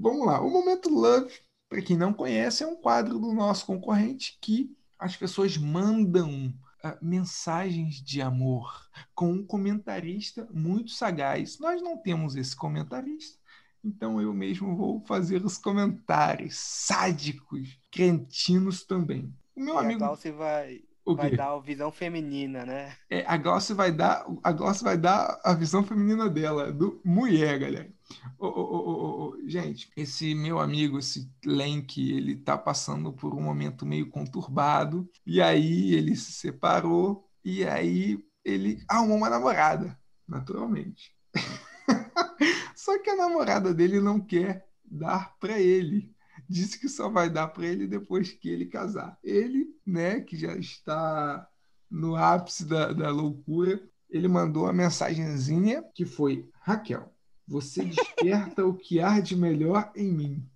Vamos 0.00 0.26
lá. 0.26 0.40
O 0.40 0.50
Momento 0.50 0.88
Love, 0.88 1.32
para 1.68 1.80
quem 1.80 1.96
não 1.96 2.12
conhece, 2.12 2.64
é 2.64 2.66
um 2.66 2.74
quadro 2.76 3.18
do 3.18 3.32
nosso 3.32 3.64
concorrente 3.66 4.36
que 4.40 4.76
as 5.02 5.16
pessoas 5.16 5.56
mandam 5.56 6.54
uh, 6.84 6.96
mensagens 7.02 7.96
de 8.00 8.22
amor 8.22 8.88
com 9.14 9.32
um 9.32 9.44
comentarista 9.44 10.48
muito 10.52 10.92
sagaz. 10.92 11.58
Nós 11.58 11.82
não 11.82 11.96
temos 11.98 12.36
esse 12.36 12.54
comentarista, 12.54 13.36
então 13.84 14.20
eu 14.20 14.32
mesmo 14.32 14.76
vou 14.76 15.00
fazer 15.00 15.44
os 15.44 15.58
comentários 15.58 16.56
sádicos, 16.56 17.76
cretinos 17.90 18.84
também. 18.84 19.34
O 19.56 19.60
meu 19.60 19.74
e 19.74 19.78
amigo. 19.78 20.04
A 20.04 20.14
vai, 20.14 20.82
o 21.04 21.16
vai 21.16 21.34
dar 21.34 21.52
a 21.52 21.58
visão 21.58 21.90
feminina, 21.90 22.64
né? 22.64 22.96
É, 23.10 23.24
a 23.26 23.36
Glaucia 23.36 23.74
vai 23.74 23.90
dar, 23.90 24.24
a 24.44 24.52
Glaucia 24.52 24.84
vai 24.84 24.96
dar 24.96 25.40
a 25.42 25.52
visão 25.52 25.82
feminina 25.82 26.30
dela, 26.30 26.72
do 26.72 27.00
mulher, 27.04 27.58
galera. 27.58 27.92
Oh, 28.38 28.46
oh, 28.46 29.34
oh, 29.34 29.48
gente, 29.48 29.90
esse 29.96 30.34
meu 30.34 30.58
amigo, 30.58 30.98
esse 30.98 31.30
Lenk, 31.44 31.98
ele 32.00 32.36
tá 32.36 32.56
passando 32.56 33.12
por 33.12 33.34
um 33.34 33.42
momento 33.42 33.86
meio 33.86 34.08
conturbado, 34.10 35.08
e 35.26 35.40
aí 35.40 35.94
ele 35.94 36.16
se 36.16 36.32
separou, 36.32 37.28
e 37.44 37.64
aí 37.64 38.18
ele 38.44 38.82
arrumou 38.88 39.16
uma 39.16 39.30
namorada, 39.30 39.98
naturalmente. 40.26 41.14
Só 42.74 42.98
que 42.98 43.10
a 43.10 43.16
namorada 43.16 43.72
dele 43.72 44.00
não 44.00 44.20
quer 44.20 44.66
dar 44.84 45.36
para 45.38 45.58
ele. 45.58 46.12
Disse 46.48 46.78
que 46.78 46.88
só 46.88 47.08
vai 47.08 47.30
dar 47.30 47.48
para 47.48 47.66
ele 47.66 47.86
depois 47.86 48.32
que 48.32 48.48
ele 48.48 48.66
casar. 48.66 49.16
Ele, 49.22 49.68
né, 49.86 50.20
que 50.20 50.36
já 50.36 50.54
está 50.56 51.48
no 51.90 52.16
ápice 52.16 52.64
da, 52.64 52.92
da 52.92 53.10
loucura, 53.10 53.80
ele 54.10 54.28
mandou 54.28 54.66
a 54.66 54.72
mensagenzinha 54.72 55.82
que 55.94 56.04
foi: 56.04 56.48
Raquel, 56.60 57.11
você 57.46 57.84
desperta 57.84 58.64
o 58.64 58.74
que 58.74 59.00
há 59.00 59.20
de 59.20 59.36
melhor 59.36 59.90
em 59.94 60.12
mim. 60.12 60.50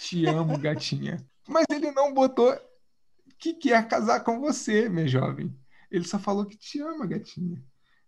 Te 0.00 0.26
amo, 0.26 0.58
gatinha. 0.58 1.24
Mas 1.48 1.66
ele 1.70 1.90
não 1.90 2.14
botou 2.14 2.56
que 3.38 3.54
quer 3.54 3.88
casar 3.88 4.20
com 4.20 4.38
você, 4.38 4.88
minha 4.88 5.08
jovem. 5.08 5.56
Ele 5.90 6.04
só 6.04 6.18
falou 6.18 6.46
que 6.46 6.56
te 6.56 6.80
ama, 6.80 7.06
gatinha. 7.06 7.62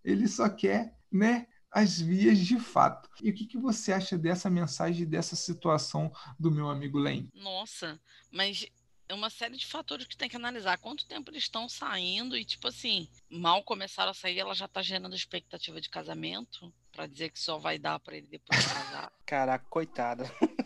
Ele 0.04 0.28
só 0.28 0.48
quer, 0.48 0.96
né, 1.10 1.46
as 1.70 1.98
vias 1.98 2.38
de 2.38 2.58
fato. 2.60 3.08
E 3.20 3.30
o 3.30 3.34
que, 3.34 3.46
que 3.46 3.58
você 3.58 3.92
acha 3.92 4.18
dessa 4.18 4.50
mensagem, 4.50 5.06
dessa 5.06 5.34
situação 5.34 6.12
do 6.38 6.50
meu 6.50 6.68
amigo 6.68 6.98
Len? 6.98 7.28
Nossa, 7.34 7.98
mas 8.30 8.66
é 9.08 9.14
uma 9.14 9.30
série 9.30 9.56
de 9.56 9.66
fatores 9.66 10.06
que 10.06 10.16
tem 10.16 10.28
que 10.28 10.36
analisar. 10.36 10.78
Quanto 10.78 11.06
tempo 11.06 11.30
eles 11.30 11.44
estão 11.44 11.68
saindo 11.68 12.36
e, 12.36 12.44
tipo 12.44 12.68
assim, 12.68 13.08
mal 13.28 13.62
começaram 13.62 14.10
a 14.10 14.14
sair, 14.14 14.38
ela 14.38 14.54
já 14.54 14.68
tá 14.68 14.82
gerando 14.82 15.16
expectativa 15.16 15.80
de 15.80 15.88
casamento 15.88 16.72
para 16.92 17.06
dizer 17.06 17.30
que 17.30 17.40
só 17.40 17.58
vai 17.58 17.78
dar 17.78 17.98
para 17.98 18.16
ele 18.16 18.26
depois 18.26 18.60
casar. 18.66 19.12
Caraca, 19.26 19.64
coitada. 19.68 20.24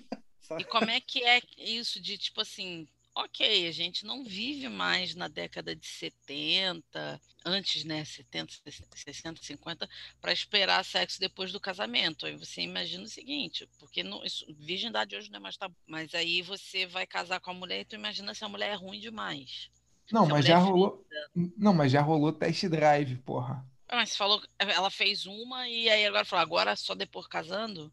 E 0.61 0.65
como 0.65 0.89
é 0.89 1.01
que 1.01 1.25
é 1.25 1.41
isso 1.59 2.01
de, 2.01 2.17
tipo 2.17 2.41
assim, 2.41 2.87
ok, 3.17 3.67
a 3.67 3.73
gente 3.73 4.05
não 4.05 4.23
vive 4.23 4.69
mais 4.69 5.15
na 5.15 5.27
década 5.27 5.75
de 5.75 5.87
70, 5.87 7.21
antes, 7.45 7.83
né, 7.85 8.05
70, 8.05 8.53
60, 8.95 9.43
50, 9.43 9.89
para 10.21 10.33
esperar 10.33 10.85
sexo 10.85 11.19
depois 11.19 11.51
do 11.51 11.59
casamento. 11.59 12.27
Aí 12.27 12.37
você 12.37 12.61
imagina 12.61 13.05
o 13.05 13.09
seguinte, 13.09 13.69
porque 13.81 14.03
não, 14.03 14.23
isso, 14.25 14.45
virgindade 14.59 15.17
hoje 15.17 15.31
não 15.31 15.39
é 15.39 15.41
mais 15.41 15.57
tabu, 15.57 15.75
mas 15.87 16.15
aí 16.15 16.43
você 16.43 16.87
vai 16.87 17.07
casar 17.07 17.41
com 17.41 17.51
a 17.51 17.55
mulher 17.55 17.81
e 17.81 17.85
tu 17.85 17.95
imagina 17.95 18.35
se 18.35 18.45
a 18.45 18.49
mulher 18.49 18.71
é 18.71 18.75
ruim 18.75 19.01
demais. 19.01 19.71
Não, 20.13 20.27
mas 20.27 20.45
já 20.45 20.59
é 20.59 20.61
rolou. 20.61 21.05
Não, 21.35 21.75
mas 21.75 21.91
já 21.91 22.01
rolou 22.01 22.33
test 22.33 22.65
drive, 22.69 23.17
porra. 23.19 23.67
Ah, 23.89 23.97
mas 23.97 24.11
você 24.11 24.17
falou 24.17 24.43
ela 24.59 24.91
fez 24.91 25.27
uma 25.27 25.69
e 25.69 25.89
aí 25.89 26.07
agora 26.07 26.25
falou, 26.25 26.43
agora 26.43 26.77
só 26.77 26.95
depois 26.95 27.27
casando? 27.27 27.93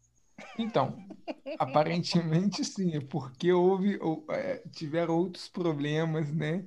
Então, 0.58 1.06
aparentemente 1.58 2.64
sim, 2.64 2.96
é 2.96 3.00
porque 3.00 3.52
houve, 3.52 3.98
ou, 4.00 4.24
é, 4.30 4.62
tiveram 4.72 5.16
outros 5.16 5.48
problemas, 5.48 6.32
né? 6.32 6.66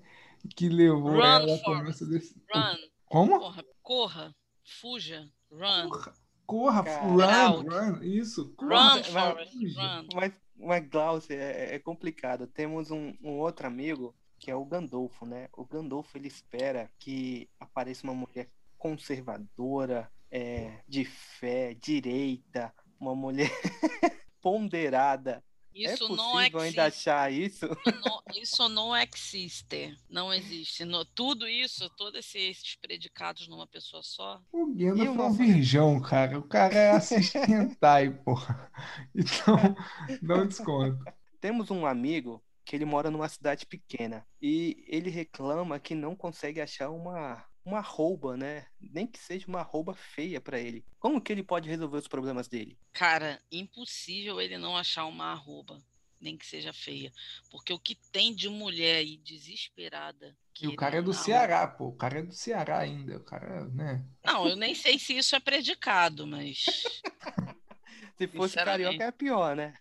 Que 0.56 0.70
levou 0.70 1.12
run, 1.12 1.24
ela 1.24 1.56
a 1.56 1.64
começar 1.64 2.06
desse. 2.06 2.42
Run. 2.54 2.78
Como? 3.06 3.40
Corra, 3.40 3.66
corra, 3.82 4.36
fuja, 4.64 5.30
run. 5.52 5.90
Corra, 5.90 6.14
corra 6.46 6.82
run, 7.02 7.64
run, 7.64 8.04
isso. 8.04 8.54
Corra, 8.56 8.96
run, 8.96 9.04
Forrest, 9.04 9.54
run. 9.76 10.08
Mas, 10.16 10.34
mas 10.56 10.88
Glaucio, 10.88 11.36
é, 11.36 11.76
é 11.76 11.80
complicado. 11.80 12.48
Temos 12.48 12.92
um, 12.92 13.14
um 13.22 13.40
outro 13.40 13.68
amigo 13.68 14.16
que 14.40 14.52
é 14.52 14.56
o 14.56 14.66
Gandolfo, 14.66 15.26
né? 15.26 15.50
O 15.54 15.66
Gandolfo 15.66 16.18
ele 16.18 16.28
espera 16.28 16.90
que 17.00 17.50
apareça 17.60 18.04
uma 18.04 18.14
mulher 18.14 18.50
conservadora, 18.78 20.12
é, 20.32 20.82
de 20.88 21.06
fé, 21.06 21.74
direita, 21.74 22.74
uma 23.00 23.16
mulher 23.16 23.50
ponderada. 24.42 25.44
É 25.76 25.94
isso 25.94 26.06
é 26.06 26.16
não 26.16 26.42
existe. 26.42 26.58
ainda 26.58 26.86
achar 26.86 27.32
isso? 27.32 27.66
Isso 27.66 28.00
não, 28.04 28.24
isso 28.36 28.70
não 28.70 28.98
existe. 28.98 29.98
Não 30.10 30.34
existe. 30.34 30.84
No, 30.84 31.06
tudo 31.06 31.48
isso, 31.48 31.88
todos 31.92 32.34
esses 32.34 32.76
predicados 32.76 33.48
numa 33.48 33.68
pessoa 33.68 34.02
só. 34.02 34.42
O 34.52 34.74
Guindo 34.74 35.04
é 35.04 35.10
um 35.10 35.32
virgão, 35.34 36.02
cara. 36.02 36.40
O 36.40 36.44
cara 36.44 36.74
é 36.74 36.92
assistente 36.92 37.78
porra. 38.26 38.72
Então, 39.14 39.76
não 40.22 40.48
desconto. 40.48 41.04
Temos 41.40 41.70
um 41.70 41.86
amigo 41.86 42.44
que 42.66 42.76
ele 42.76 42.86
mora 42.86 43.12
numa 43.12 43.30
cidade 43.30 43.66
pequena 43.66 44.26
e 44.42 44.84
ele 44.88 45.10
reclama 45.10 45.80
que 45.80 45.94
não 45.94 46.16
consegue 46.16 46.60
achar 46.60 46.90
uma 46.90 47.46
uma 47.68 47.82
rouba, 47.82 48.38
né? 48.38 48.66
Nem 48.80 49.06
que 49.06 49.20
seja 49.20 49.46
uma 49.48 49.62
rouba 49.62 49.94
feia 49.94 50.40
para 50.40 50.58
ele. 50.58 50.86
Como 51.00 51.22
que 51.22 51.32
ele 51.32 51.44
pode 51.44 51.70
resolver 51.70 51.98
os 51.98 52.08
problemas 52.08 52.48
dele? 52.48 52.78
Cara, 52.94 53.42
impossível 53.52 54.40
ele 54.40 54.58
não 54.58 54.78
achar 54.78 55.06
uma 55.06 55.34
arroba, 55.34 55.84
nem 56.20 56.38
que 56.38 56.46
seja 56.46 56.72
feia. 56.72 57.12
Porque 57.52 57.74
o 57.74 57.80
que 57.80 57.96
tem 58.12 58.34
de 58.34 58.48
mulher 58.48 58.98
aí 58.98 59.18
desesperada. 59.18 60.36
E 60.62 60.68
o 60.68 60.76
cara 60.76 60.98
é 60.98 61.02
do 61.02 61.14
Ceará, 61.14 61.68
pô. 61.68 61.90
O 61.90 61.96
cara 61.96 62.20
é 62.20 62.24
do 62.24 62.34
Ceará 62.34 62.80
ainda. 62.80 63.18
O 63.18 63.24
cara, 63.24 63.66
né? 63.66 64.04
Não, 64.24 64.48
eu 64.48 64.56
nem 64.56 64.74
sei 64.74 64.98
se 64.98 65.18
isso 65.18 65.36
é 65.36 65.40
predicado, 65.40 66.26
mas. 66.26 66.66
se 68.18 68.28
fosse 68.28 68.56
carioca 68.56 69.04
é 69.04 69.12
pior, 69.12 69.56
né? 69.56 69.74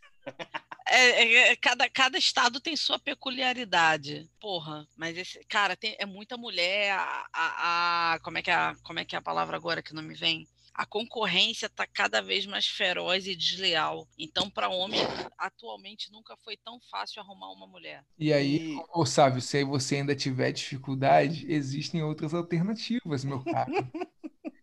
É, 0.97 1.11
é, 1.11 1.53
é, 1.53 1.57
cada, 1.57 1.91
cada 1.91 2.17
estado 2.17 2.59
tem 2.59 2.75
sua 2.75 2.99
peculiaridade. 2.99 4.27
Porra, 4.41 4.89
mas 4.97 5.15
esse. 5.15 5.45
Cara, 5.45 5.77
tem, 5.77 5.95
é 5.99 6.07
muita 6.07 6.39
mulher. 6.39 6.93
A, 6.93 7.27
a, 7.31 8.15
a, 8.15 8.19
como, 8.21 8.39
é 8.39 8.43
que 8.43 8.51
é, 8.51 8.75
como 8.83 8.99
é 8.99 9.05
que 9.05 9.15
é 9.15 9.19
a 9.19 9.23
palavra 9.23 9.59
agora 9.59 9.83
que 9.83 9.95
não 9.95 10.03
me 10.03 10.15
vem? 10.15 10.49
a 10.77 10.85
concorrência 10.85 11.67
está 11.67 11.87
cada 11.87 12.21
vez 12.21 12.45
mais 12.45 12.67
feroz 12.67 13.27
e 13.27 13.35
desleal. 13.35 14.07
Então, 14.19 14.51
para 14.51 14.69
homem, 14.69 15.01
atualmente 15.39 16.13
nunca 16.13 16.37
foi 16.45 16.55
tão 16.55 16.79
fácil 16.91 17.23
arrumar 17.23 17.51
uma 17.51 17.67
mulher. 17.67 18.05
E 18.19 18.31
aí, 18.31 18.77
ô 18.93 19.07
Sávio, 19.07 19.41
se 19.41 19.57
aí 19.57 19.65
você 19.65 19.97
ainda 19.97 20.15
tiver 20.15 20.53
dificuldade, 20.53 21.47
existem 21.51 22.03
outras 22.03 22.35
alternativas, 22.35 23.25
meu 23.25 23.43
caro. 23.43 23.73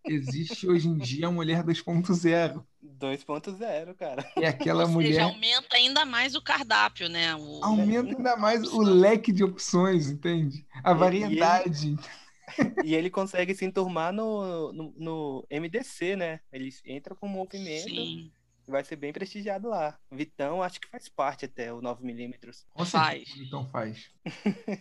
Existe 0.05 0.67
hoje 0.67 0.87
em 0.87 0.97
dia 0.97 1.27
a 1.27 1.31
mulher 1.31 1.63
2.0. 1.63 2.63
2.0, 3.03 3.93
cara. 3.95 4.25
É 4.37 4.47
aquela 4.47 4.85
Ou 4.85 4.89
mulher. 4.89 5.09
Seja, 5.09 5.23
aumenta 5.23 5.75
ainda 5.75 6.05
mais 6.05 6.35
o 6.35 6.41
cardápio, 6.41 7.09
né? 7.09 7.35
O... 7.35 7.63
Aumenta 7.63 8.15
ainda 8.15 8.37
mais 8.37 8.63
o 8.71 8.81
leque 8.81 9.31
de 9.31 9.43
opções, 9.43 10.09
entende? 10.09 10.65
A 10.83 10.93
variedade. 10.93 11.89
E 11.89 12.61
ele, 12.61 12.73
e 12.85 12.95
ele 12.95 13.09
consegue 13.09 13.53
se 13.53 13.65
enturmar 13.65 14.13
no, 14.13 14.71
no, 14.71 14.93
no, 14.97 15.47
MDC, 15.51 16.15
né? 16.15 16.39
Ele 16.51 16.69
entra 16.85 17.13
com 17.13 17.27
um 17.27 17.31
movimento. 17.31 17.89
Sim. 17.89 18.31
Vai 18.65 18.83
ser 18.85 18.95
bem 18.95 19.11
prestigiado 19.11 19.67
lá. 19.67 19.99
Vitão, 20.09 20.63
acho 20.63 20.79
que 20.79 20.87
faz 20.87 21.09
parte 21.09 21.43
até 21.43 21.73
o 21.73 21.81
9mm. 21.81 22.63
Faz. 22.85 23.27
Então 23.37 23.67
faz. 23.69 24.09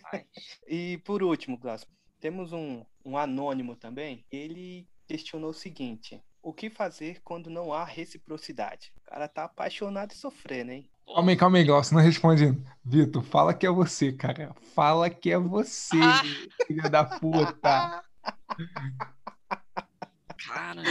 faz. 0.01 0.25
e 0.69 0.99
por 0.99 1.21
último, 1.21 1.59
Clássico, 1.59 1.91
temos 2.21 2.53
um, 2.53 2.85
um 3.05 3.19
anônimo 3.19 3.75
também. 3.75 4.25
Ele 4.31 4.87
questionou 5.09 5.51
o 5.51 5.55
seguinte: 5.55 6.23
o 6.43 6.53
que 6.53 6.69
fazer 6.69 7.21
quando 7.23 7.49
não 7.49 7.73
há 7.73 7.85
reciprocidade? 7.85 8.93
O 8.99 9.11
cara 9.11 9.29
tá 9.29 9.45
apaixonado 9.45 10.11
e 10.13 10.17
sofrendo, 10.17 10.73
hein? 10.73 10.91
Calma 11.07 11.31
aí, 11.31 11.37
calma 11.37 11.59
aí, 11.59 11.65
Glaucio, 11.65 11.95
não 11.95 12.03
responde. 12.03 12.59
Vitor, 12.85 13.23
fala 13.23 13.55
que 13.55 13.67
é 13.67 13.71
você, 13.71 14.13
cara. 14.13 14.55
Fala 14.75 15.09
que 15.09 15.31
é 15.31 15.39
você, 15.39 15.97
filha 16.67 16.89
da 16.91 17.05
puta. 17.05 18.03
Cara. 20.47 20.83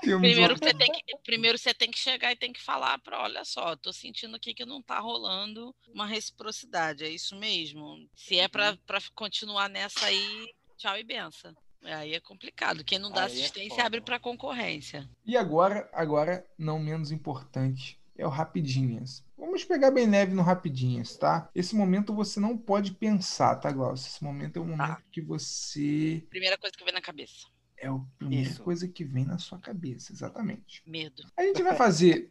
primeiro, 0.00 0.56
você 0.56 0.74
tem 0.74 0.92
que, 0.92 1.16
primeiro 1.24 1.58
você 1.58 1.74
tem 1.74 1.90
que 1.90 1.98
chegar 1.98 2.32
e 2.32 2.36
tem 2.36 2.52
que 2.52 2.62
falar 2.62 2.98
para, 3.00 3.20
olha 3.22 3.44
só, 3.44 3.76
tô 3.76 3.92
sentindo 3.92 4.36
aqui 4.36 4.54
que 4.54 4.64
não 4.64 4.80
tá 4.80 4.98
rolando 4.98 5.74
uma 5.88 6.06
reciprocidade, 6.06 7.04
é 7.04 7.08
isso 7.08 7.36
mesmo. 7.36 8.08
Se 8.14 8.38
é 8.38 8.48
para 8.48 8.70
uhum. 8.70 9.00
continuar 9.14 9.68
nessa 9.68 10.06
aí, 10.06 10.54
tchau 10.78 10.96
e 10.96 11.04
benção. 11.04 11.54
Aí 11.84 12.14
é 12.14 12.20
complicado. 12.20 12.84
Quem 12.84 12.98
não 12.98 13.10
dá 13.10 13.24
aí 13.24 13.32
é 13.32 13.34
assistência 13.34 13.82
é 13.82 13.84
abre 13.84 14.00
para 14.00 14.18
concorrência. 14.18 15.08
E 15.24 15.36
agora, 15.36 15.88
agora, 15.92 16.46
não 16.56 16.78
menos 16.78 17.10
importante, 17.10 18.00
é 18.16 18.26
o 18.26 18.30
Rapidinhas. 18.30 19.24
Vamos 19.36 19.64
pegar 19.64 19.90
bem 19.90 20.08
leve 20.08 20.34
no 20.34 20.42
Rapidinhas, 20.42 21.16
tá? 21.16 21.50
Esse 21.54 21.74
momento 21.74 22.14
você 22.14 22.38
não 22.38 22.56
pode 22.56 22.92
pensar, 22.92 23.56
tá, 23.56 23.70
Glaucio? 23.72 24.08
Esse 24.08 24.22
momento 24.22 24.56
é 24.56 24.60
o 24.60 24.64
momento 24.64 24.90
ah. 24.90 25.02
que 25.10 25.20
você. 25.20 26.24
Primeira 26.30 26.56
coisa 26.56 26.76
que 26.76 26.84
vem 26.84 26.94
na 26.94 27.02
cabeça. 27.02 27.46
É 27.82 27.88
a 27.88 27.98
primeira 28.16 28.48
Isso. 28.48 28.62
coisa 28.62 28.86
que 28.86 29.02
vem 29.02 29.24
na 29.24 29.38
sua 29.38 29.58
cabeça, 29.58 30.12
exatamente. 30.12 30.80
Medo. 30.86 31.24
A 31.36 31.42
gente 31.42 31.64
vai 31.64 31.74
fazer, 31.74 32.28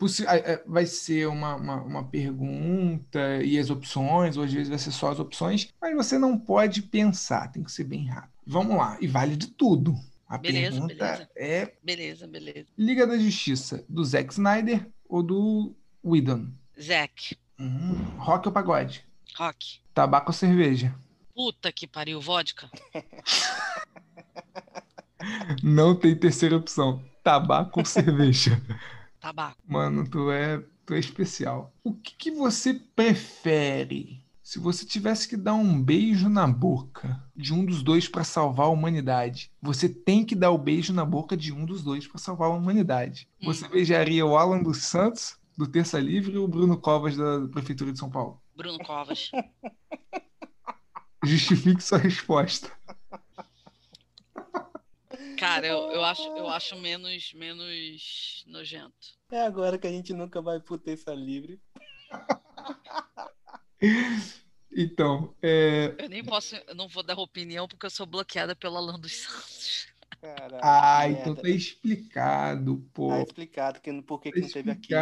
vai 0.65 0.85
ser 0.85 1.27
uma, 1.27 1.55
uma, 1.55 1.75
uma, 1.83 2.03
pergunta 2.05 3.43
e 3.43 3.59
as 3.59 3.69
opções, 3.69 4.37
ou 4.37 4.45
às 4.45 4.53
vezes 4.53 4.69
vai 4.69 4.79
ser 4.79 4.91
só 4.91 5.11
as 5.11 5.19
opções, 5.19 5.67
mas 5.81 5.93
você 5.93 6.17
não 6.17 6.39
pode 6.39 6.81
pensar, 6.83 7.51
tem 7.51 7.63
que 7.63 7.71
ser 7.71 7.83
bem 7.83 8.05
rápido. 8.05 8.31
Vamos 8.47 8.77
lá, 8.77 8.97
e 9.01 9.07
vale 9.07 9.35
de 9.35 9.47
tudo. 9.47 9.93
A 10.25 10.37
beleza, 10.37 10.71
pergunta 10.71 10.95
beleza. 10.95 11.29
é. 11.35 11.73
Beleza, 11.83 12.27
beleza. 12.27 12.67
Liga 12.77 13.05
da 13.05 13.17
Justiça, 13.17 13.83
do 13.89 14.05
Zack 14.05 14.31
Snyder 14.31 14.89
ou 15.09 15.21
do 15.21 15.75
Whedon? 16.01 16.47
Zack. 16.81 17.37
Hum, 17.59 17.95
rock 18.19 18.47
ou 18.47 18.53
pagode? 18.53 19.05
Rock. 19.35 19.81
Tabaco 19.93 20.29
ou 20.29 20.33
cerveja? 20.33 20.95
Puta 21.35 21.73
que 21.73 21.85
pariu, 21.85 22.21
vodka. 22.21 22.71
Não 25.63 25.95
tem 25.95 26.15
terceira 26.15 26.57
opção. 26.57 27.03
Tabaco 27.23 27.79
ou 27.79 27.85
cerveja? 27.85 28.61
Tabaco. 29.19 29.57
Mano, 29.67 30.07
tu 30.09 30.31
é, 30.31 30.63
tu 30.85 30.93
é 30.93 30.99
especial. 30.99 31.73
O 31.83 31.93
que, 31.93 32.15
que 32.15 32.31
você 32.31 32.73
prefere? 32.95 34.23
Se 34.41 34.59
você 34.59 34.85
tivesse 34.85 35.29
que 35.29 35.37
dar 35.37 35.53
um 35.53 35.81
beijo 35.81 36.27
na 36.27 36.45
boca 36.45 37.23
de 37.33 37.53
um 37.53 37.63
dos 37.63 37.81
dois 37.81 38.09
para 38.09 38.23
salvar 38.23 38.65
a 38.65 38.69
humanidade, 38.69 39.49
você 39.61 39.87
tem 39.87 40.25
que 40.25 40.35
dar 40.35 40.51
o 40.51 40.57
beijo 40.57 40.91
na 40.91 41.05
boca 41.05 41.37
de 41.37 41.53
um 41.53 41.65
dos 41.65 41.81
dois 41.81 42.05
para 42.05 42.17
salvar 42.17 42.49
a 42.49 42.53
humanidade. 42.53 43.29
Você 43.41 43.65
hum. 43.65 43.69
beijaria 43.69 44.25
o 44.25 44.35
Alan 44.35 44.61
dos 44.61 44.79
Santos, 44.79 45.37
do 45.57 45.67
Terça 45.67 45.99
Livre, 45.99 46.37
ou 46.37 46.45
o 46.45 46.47
Bruno 46.49 46.77
Covas, 46.77 47.15
da 47.15 47.47
Prefeitura 47.47 47.93
de 47.93 47.99
São 47.99 48.09
Paulo? 48.09 48.41
Bruno 48.53 48.79
Covas. 48.79 49.31
Justifique 51.23 51.81
sua 51.81 51.99
resposta. 51.99 52.69
Cara, 55.41 55.65
eu, 55.65 55.91
eu, 55.91 56.05
acho, 56.05 56.21
eu 56.37 56.47
acho 56.47 56.77
menos, 56.77 57.33
menos 57.33 58.43
nojento. 58.45 58.93
É 59.31 59.41
agora 59.41 59.75
que 59.75 59.87
a 59.87 59.89
gente 59.89 60.13
nunca 60.13 60.39
vai 60.39 60.59
pro 60.59 60.77
terça 60.77 61.15
livre. 61.15 61.59
Então, 64.73 65.35
é... 65.41 65.93
Eu 65.97 66.07
nem 66.07 66.23
posso, 66.23 66.55
eu 66.55 66.73
não 66.73 66.87
vou 66.87 67.03
dar 67.03 67.19
opinião 67.19 67.67
porque 67.67 67.85
eu 67.85 67.89
sou 67.89 68.05
bloqueada 68.05 68.55
pelo 68.55 68.77
Alan 68.77 68.97
dos 68.97 69.11
Santos. 69.11 69.87
Caraca, 70.21 70.61
ah, 70.63 71.09
então 71.09 71.35
tá 71.35 71.49
explicado, 71.49 72.77
pô. 72.93 73.09
Tá 73.09 73.21
explicado 73.21 73.81
que, 73.81 74.01
por 74.01 74.21
que, 74.21 74.29
tá 74.29 74.35
que 74.35 74.41
não 74.41 74.49
teve 74.49 74.71
aqui. 74.71 74.93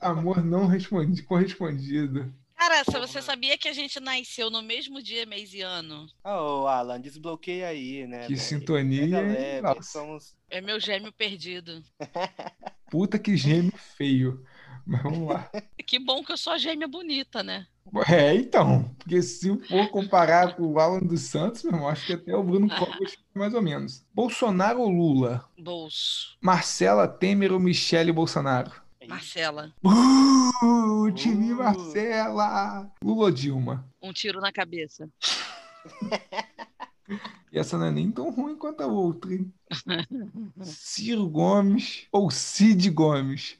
Amor 0.00 0.44
não 0.44 0.66
respondi, 0.66 1.24
correspondido. 1.24 2.32
Cara, 2.56 2.82
se 2.84 2.98
você 2.98 3.20
sabia 3.20 3.58
que 3.58 3.68
a 3.68 3.72
gente 3.72 4.00
nasceu 4.00 4.50
no 4.50 4.62
mesmo 4.62 5.02
dia, 5.02 5.26
mês 5.26 5.52
e 5.52 5.60
ano? 5.60 6.06
Ô, 6.24 6.62
oh, 6.62 6.66
Alan, 6.66 7.00
desbloqueia 7.00 7.68
aí, 7.68 8.06
né? 8.06 8.22
Que 8.22 8.34
véio? 8.34 8.40
sintonia. 8.40 9.20
Leve, 9.20 9.82
somos... 9.82 10.34
É 10.48 10.60
meu 10.60 10.80
gêmeo 10.80 11.12
perdido. 11.12 11.82
Puta 12.90 13.18
que 13.18 13.36
gêmeo 13.36 13.76
feio. 13.96 14.42
Mas 14.86 15.02
vamos 15.02 15.28
lá. 15.28 15.50
Que 15.86 16.00
bom 16.00 16.24
que 16.24 16.32
eu 16.32 16.36
sou 16.36 16.52
a 16.52 16.58
gêmea 16.58 16.88
bonita, 16.88 17.44
né? 17.44 17.64
É, 18.08 18.34
então. 18.34 18.92
Porque 18.98 19.22
se 19.22 19.56
for 19.68 19.88
comparar 19.88 20.56
com 20.56 20.64
o 20.64 20.80
Alan 20.80 20.98
dos 20.98 21.20
Santos, 21.20 21.62
meu 21.62 21.74
irmão, 21.74 21.88
acho 21.88 22.06
que 22.06 22.14
até 22.14 22.34
o 22.34 22.42
Bruno 22.42 22.66
ah. 22.72 22.76
Covas 22.76 23.16
mais 23.32 23.54
ou 23.54 23.62
menos. 23.62 24.04
Bolsonaro 24.12 24.80
ou 24.80 24.88
Lula? 24.88 25.48
Bolso. 25.56 26.36
Marcela 26.40 27.06
Temer 27.06 27.52
ou 27.52 27.60
Michele 27.60 28.10
Bolsonaro? 28.10 28.72
Marcela. 29.08 29.74
Uh, 29.84 31.10
time 31.12 31.52
uh. 31.52 31.56
Marcela! 31.56 32.90
Lula 33.02 33.32
Dilma? 33.32 33.88
Um 34.02 34.12
tiro 34.12 34.40
na 34.40 34.52
cabeça. 34.52 35.08
E 37.52 37.58
essa 37.58 37.78
não 37.78 37.86
é 37.86 37.90
nem 37.90 38.10
tão 38.10 38.30
ruim 38.30 38.56
quanto 38.56 38.82
a 38.82 38.86
outra, 38.86 39.32
hein? 39.32 39.52
Ciro 40.62 41.28
Gomes 41.28 42.06
ou 42.10 42.30
Cid 42.30 42.90
Gomes? 42.90 43.58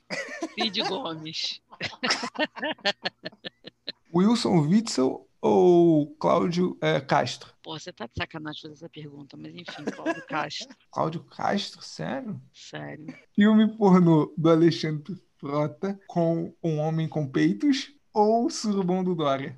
Cid 0.54 0.82
Gomes. 0.82 1.60
Wilson 4.14 4.66
Witzel 4.66 5.28
ou 5.40 6.14
Cláudio 6.16 6.76
é, 6.80 7.00
Castro? 7.00 7.52
Pô, 7.62 7.78
você 7.78 7.92
tá 7.92 8.06
de 8.06 8.12
sacanagem 8.18 8.62
fazer 8.62 8.74
essa 8.74 8.88
pergunta, 8.88 9.36
mas 9.36 9.54
enfim, 9.54 9.84
Cláudio 9.84 10.26
Castro. 10.26 10.76
Cláudio 10.90 11.24
Castro? 11.24 11.82
Sério? 11.82 12.40
Sério. 12.52 13.14
Filme 13.34 13.76
pornô 13.76 14.32
do 14.36 14.50
Alexandre 14.50 15.16
Frota 15.46 15.96
com 16.08 16.52
Um 16.60 16.78
Homem 16.80 17.08
com 17.08 17.24
Peitos 17.24 17.92
ou 18.12 18.50
Surubom 18.50 19.04
do 19.04 19.14
Dória? 19.14 19.56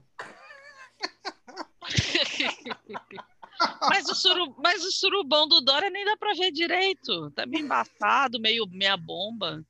Mas 3.89 4.07
o, 4.07 4.15
suru, 4.15 4.55
mas 4.63 4.85
o 4.85 4.93
surubão 4.93 5.49
do 5.49 5.63
Dória 5.63 5.89
nem 5.89 6.05
dá 6.05 6.15
pra 6.17 6.35
ver 6.35 6.53
direito. 6.53 7.31
Tá 7.31 7.47
meio 7.47 7.65
embaçado, 7.65 8.39
meio 8.39 8.67
meia 8.67 8.99
bomba. 8.99 9.65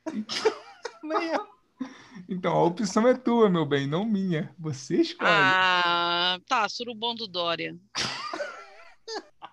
então, 2.29 2.53
a 2.53 2.65
opção 2.65 3.07
é 3.07 3.15
tua, 3.15 3.49
meu 3.49 3.65
bem, 3.65 3.87
não 3.87 4.05
minha. 4.05 4.53
Você 4.59 5.01
escolhe. 5.01 5.31
Ah, 5.31 6.41
tá, 6.49 6.69
surubom 6.69 7.15
do 7.15 7.29
Dória. 7.29 7.79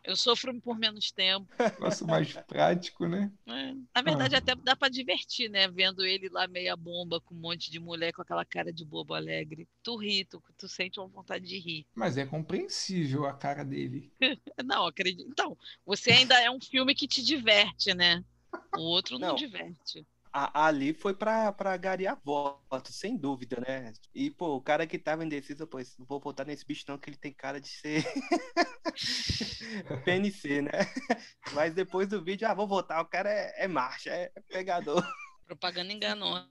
Eu 0.06 0.16
sofro 0.16 0.54
por 0.62 0.78
menos 0.78 1.12
tempo. 1.12 1.48
Nossa, 1.80 2.06
mais 2.06 2.32
prático, 2.32 3.08
né? 3.08 3.32
É. 3.48 3.74
Na 3.94 4.02
verdade, 4.04 4.36
ah. 4.36 4.38
até 4.38 4.56
dá 4.56 4.76
para 4.76 4.90
divertir, 4.90 5.50
né? 5.50 5.68
Vendo 5.68 6.06
ele 6.06 6.30
lá 6.30 6.48
meia 6.48 6.76
bomba 6.76 7.20
com 7.20 7.34
um 7.34 7.40
monte 7.40 7.72
de 7.72 7.80
mulher 7.80 8.14
com 8.14 8.22
aquela 8.22 8.46
cara 8.46 8.72
de 8.72 8.86
bobo 8.86 9.14
alegre. 9.14 9.68
Tu 9.82 9.96
ri, 9.96 10.26
tu, 10.26 10.42
tu 10.58 10.68
sente 10.68 11.00
uma 11.00 11.08
vontade 11.08 11.46
de 11.46 11.58
rir. 11.58 11.86
Mas 11.96 12.18
é 12.18 12.26
compreensível 12.26 13.26
a 13.26 13.34
cara 13.34 13.66
dele. 13.66 14.12
não, 14.64 14.86
acredito. 14.86 15.28
Então, 15.28 15.58
você 15.86 16.12
ainda 16.12 16.40
é 16.40 16.52
um 16.52 16.62
filme 16.62 16.94
que 16.94 17.08
te 17.08 17.24
diverte, 17.24 17.94
né? 17.94 18.24
O 18.78 18.82
outro 18.82 19.18
não, 19.18 19.30
não 19.30 19.36
diverte 19.36 20.06
a, 20.36 20.68
ali 20.68 20.94
foi 20.94 21.14
pra, 21.14 21.54
pra 21.54 21.78
gariar 21.78 22.20
votos, 22.22 23.00
sem 23.00 23.16
dúvida, 23.16 23.58
né? 23.66 23.94
E, 24.14 24.30
pô, 24.30 24.58
o 24.58 24.62
cara 24.62 24.86
que 24.86 25.00
tava 25.00 25.24
indeciso, 25.24 25.66
pô, 25.66 25.78
não 25.98 26.06
vou 26.06 26.20
votar 26.20 26.46
nesse 26.46 26.66
bicho 26.66 26.84
não, 26.90 26.98
que 26.98 27.10
ele 27.10 27.18
tem 27.18 27.32
cara 27.32 27.62
de 27.62 27.70
ser 27.70 28.04
PNC, 30.04 30.62
né? 30.62 30.72
Mas 31.54 31.74
depois 31.74 32.10
do 32.10 32.22
vídeo, 32.22 32.46
ah, 32.50 32.54
vou 32.54 32.68
votar, 32.68 33.02
o 33.02 33.06
cara 33.06 33.32
é, 33.32 33.64
é 33.64 33.68
marcha, 33.68 34.10
é 34.10 34.30
pegador. 34.50 35.02
Propaganda 35.46 35.94
enganosa. 35.94 36.48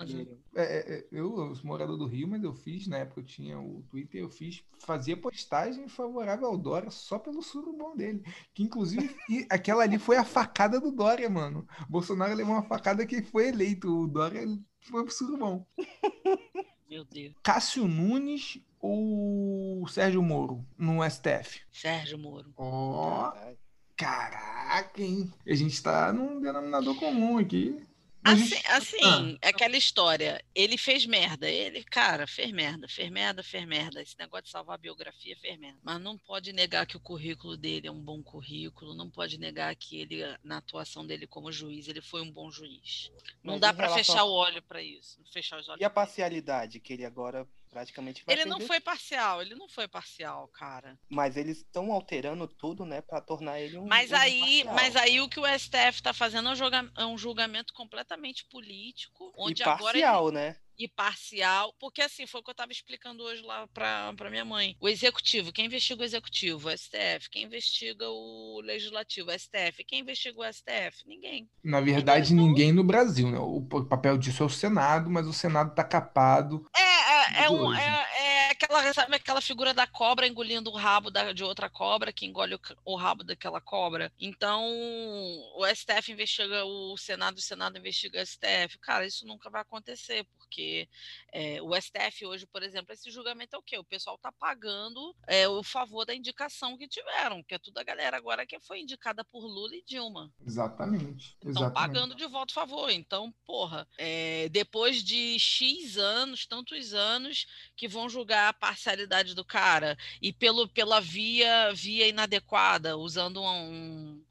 É, 0.55 0.63
é, 0.63 0.95
é, 0.99 1.07
eu, 1.11 1.55
sou 1.57 1.67
morador 1.67 1.97
do 1.97 2.07
Rio, 2.07 2.29
mas 2.29 2.45
eu 2.45 2.55
fiz, 2.55 2.87
na 2.87 2.99
época 2.99 3.21
eu 3.21 3.25
tinha 3.25 3.59
o 3.59 3.83
Twitter, 3.91 4.21
eu 4.21 4.31
fiz, 4.31 4.63
fazia 4.79 5.17
postagem 5.17 5.89
favorável 5.89 6.47
ao 6.47 6.57
Dória 6.57 6.91
só 6.91 7.19
pelo 7.19 7.43
surubom 7.43 7.97
dele. 7.97 8.23
Que 8.55 8.63
inclusive, 8.63 9.15
aquela 9.51 9.83
ali 9.83 9.99
foi 9.99 10.17
a 10.17 10.25
facada 10.25 10.81
do 10.81 10.93
Dória, 10.93 11.29
mano. 11.29 11.67
Bolsonaro 11.89 12.35
levou 12.35 12.55
uma 12.55 12.63
facada 12.63 13.05
que 13.05 13.21
foi 13.21 13.49
eleito. 13.49 14.03
O 14.03 14.07
Dória 14.07 14.47
foi 14.81 15.05
pro 15.05 15.13
surubom. 15.13 15.67
Meu 16.89 17.05
Deus. 17.05 17.35
Cássio 17.43 17.89
Nunes 17.89 18.61
ou 18.79 19.89
Sérgio 19.89 20.23
Moro 20.23 20.65
no 20.79 21.03
STF? 21.03 21.63
Sérgio 21.73 22.17
Moro. 22.17 22.53
Ó. 22.57 23.29
Oh, 23.31 23.57
caraca, 23.97 25.03
hein? 25.03 25.33
A 25.45 25.55
gente 25.55 25.83
tá 25.83 26.13
num 26.13 26.41
denominador 26.41 26.97
comum 26.97 27.39
aqui. 27.39 27.83
Assim, 28.25 28.61
assim 28.69 29.39
ah. 29.43 29.49
aquela 29.49 29.77
história. 29.77 30.43
Ele 30.55 30.79
fez 30.79 31.05
merda. 31.05 31.49
Ele, 31.49 31.85
cara, 31.85 32.27
fez 32.27 32.51
merda, 32.51 32.89
fez 32.89 33.11
merda, 33.11 33.43
fez 33.43 33.67
merda. 33.67 34.01
Esse 34.01 34.19
negócio 34.19 34.45
de 34.45 34.51
salvar 34.51 34.77
a 34.77 34.79
biografia 34.79 35.37
fez 35.37 35.59
merda. 35.59 35.79
Mas 35.83 36.01
não 36.01 36.17
pode 36.17 36.53
negar 36.53 36.87
que 36.87 36.97
o 36.97 37.01
currículo 37.01 37.57
dele 37.57 37.87
é 37.87 37.93
um 37.93 38.01
bom 38.01 38.23
currículo. 38.23 38.95
Não 38.95 39.11
pode 39.11 39.39
negar 39.39 39.75
que 39.77 40.01
ele, 40.01 40.23
na 40.43 40.57
atuação 40.57 41.07
dele 41.07 41.27
como 41.27 41.53
juiz, 41.53 41.87
ele 41.87 42.01
foi 42.01 42.23
um 42.23 42.33
bom 42.33 42.51
juiz. 42.51 43.13
Não 43.43 43.55
Mas 43.55 43.61
dá 43.61 43.75
para 43.75 43.89
relação... 43.89 44.15
fechar 44.15 44.25
o 44.25 44.33
olho 44.33 44.63
para 44.63 44.83
isso. 44.83 45.21
Fechar 45.31 45.61
os 45.61 45.69
olhos. 45.69 45.81
E 45.83 45.85
a 45.85 45.91
parcialidade 45.91 46.81
que 46.81 46.95
ele 46.95 47.05
agora 47.05 47.47
praticamente 47.75 48.23
Ele 48.29 48.45
não 48.45 48.61
foi 48.61 48.79
parcial, 48.81 49.43
ele 49.43 49.57
não 49.57 49.69
foi 49.69 49.89
parcial, 49.89 50.47
cara. 50.49 50.97
Mas 51.09 51.37
eles 51.37 51.59
estão 51.59 51.91
alterando 51.91 52.47
tudo, 52.47 52.87
né, 52.87 53.01
para 53.01 53.21
tornar 53.21 53.61
ele 53.61 53.77
um 53.77 53.87
Mas 53.87 54.13
um 54.13 54.17
aí, 54.17 54.65
parcial. 54.65 54.75
mas 54.75 54.97
aí 54.97 55.21
o 55.21 55.29
que 55.29 55.41
o 55.41 55.59
STF 55.59 55.97
está 55.97 56.13
fazendo 56.13 56.49
é 56.49 56.53
um, 56.53 56.91
é 57.03 57.07
um 57.07 57.19
julgamento 57.19 57.75
completamente 57.75 58.45
político, 58.45 59.33
onde 59.37 59.63
e 59.63 59.65
parcial, 59.65 60.29
ele... 60.29 60.37
né? 60.37 60.57
E 60.79 60.89
parcial, 60.89 61.75
porque 61.79 62.03
assim, 62.03 62.27
foi 62.27 62.41
o 62.41 62.45
que 62.45 62.51
eu 62.51 62.53
estava 62.53 62.73
explicando 62.73 63.23
hoje 63.23 63.43
lá 63.43 63.67
para 63.69 64.31
minha 64.31 64.45
mãe. 64.45 64.77
O 64.81 64.89
executivo, 64.89 65.53
quem 65.53 65.67
investiga 65.67 66.03
o 66.03 66.05
executivo? 66.05 66.69
O 66.69 66.77
STF. 66.77 67.31
Quem 67.31 67.45
investiga 67.45 68.09
o 68.09 68.61
legislativo? 68.65 69.31
O 69.31 69.39
STF. 69.39 69.85
Quem 69.87 70.01
investiga 70.01 70.41
o 70.41 70.53
STF? 70.53 71.07
Ninguém. 71.07 71.49
Na 71.63 71.81
verdade, 71.81 72.33
então, 72.33 72.47
ninguém 72.47 72.73
no 72.73 72.85
Brasil, 72.85 73.31
né? 73.31 73.39
O 73.39 73.63
papel 73.85 74.19
disso 74.19 74.43
é 74.43 74.47
o 74.47 74.51
Senado, 74.51 75.11
mas 75.11 75.27
o 75.27 75.33
Senado 75.33 75.71
está 75.71 75.85
capado. 75.85 76.67
É, 76.77 76.81
é, 76.81 77.45
é, 77.45 77.51
um, 77.51 77.75
é, 77.75 78.07
é, 78.19 78.34
aquela, 78.51 78.93
sabe 78.93 79.17
aquela 79.17 79.41
figura 79.41 79.75
da 79.75 79.87
cobra 79.87 80.27
engolindo 80.27 80.71
o 80.71 80.77
rabo 80.77 81.11
da, 81.11 81.33
de 81.33 81.45
outra 81.45 81.69
cobra, 81.69 82.13
que 82.13 82.27
engole 82.27 82.55
o, 82.55 82.61
o 82.85 82.97
rabo 82.97 83.25
daquela 83.25 83.61
cobra. 83.61 84.13
Então, 84.19 84.65
o 85.57 85.67
STF 85.67 86.13
investiga 86.13 86.65
o 86.65 86.97
Senado, 86.97 87.39
o 87.39 87.43
Senado 87.43 87.79
investiga 87.79 88.21
o 88.21 88.27
STF. 88.27 88.79
Cara, 88.81 89.07
isso 89.07 89.27
nunca 89.27 89.51
vai 89.51 89.63
acontecer, 89.63 90.25
porque 90.39 90.89
é, 91.35 91.61
o 91.61 91.75
STF 91.75 92.25
hoje, 92.25 92.47
por 92.47 92.63
exemplo, 92.63 92.95
esse 92.95 93.11
julgamento 93.11 93.57
é 93.57 93.59
o 93.59 93.63
quê? 93.63 93.77
O 93.77 93.83
pessoal 93.85 94.15
está 94.15 94.31
pagando 94.31 95.15
é, 95.27 95.49
o 95.49 95.65
favor 95.65 96.07
da 96.07 96.15
indicação 96.15 96.79
que 96.79 96.87
tiveram, 96.87 97.43
que 97.43 97.57
é 97.57 97.59
toda 97.59 97.81
a 97.81 97.85
galera 97.85 98.17
agora 98.17 98.47
que 98.47 98.59
foi 98.61 98.81
indicada 98.81 99.25
por 99.25 99.45
Lula 99.45 99.75
e 99.75 99.83
Dilma. 99.83 100.33
Exatamente. 100.47 101.37
Estão 101.45 101.73
pagando 101.73 102.15
de 102.15 102.25
volta 102.29 102.55
favor. 102.55 102.89
Então, 102.89 103.35
porra, 103.45 103.85
é, 103.99 104.49
depois 104.51 105.03
de 105.03 105.37
X 105.37 105.99
anos, 105.99 106.47
tantos 106.47 106.95
anos, 106.95 107.47
que 107.77 107.89
vão 107.89 108.09
julgar 108.09 108.49
a 108.49 108.53
parcialidade 108.53 109.35
do 109.35 109.45
cara 109.45 109.99
e 110.23 110.33
pelo, 110.33 110.69
pela 110.69 111.01
via, 111.01 111.73
via 111.75 112.07
inadequada, 112.07 112.97
usando 112.97 113.43
um 113.43 114.23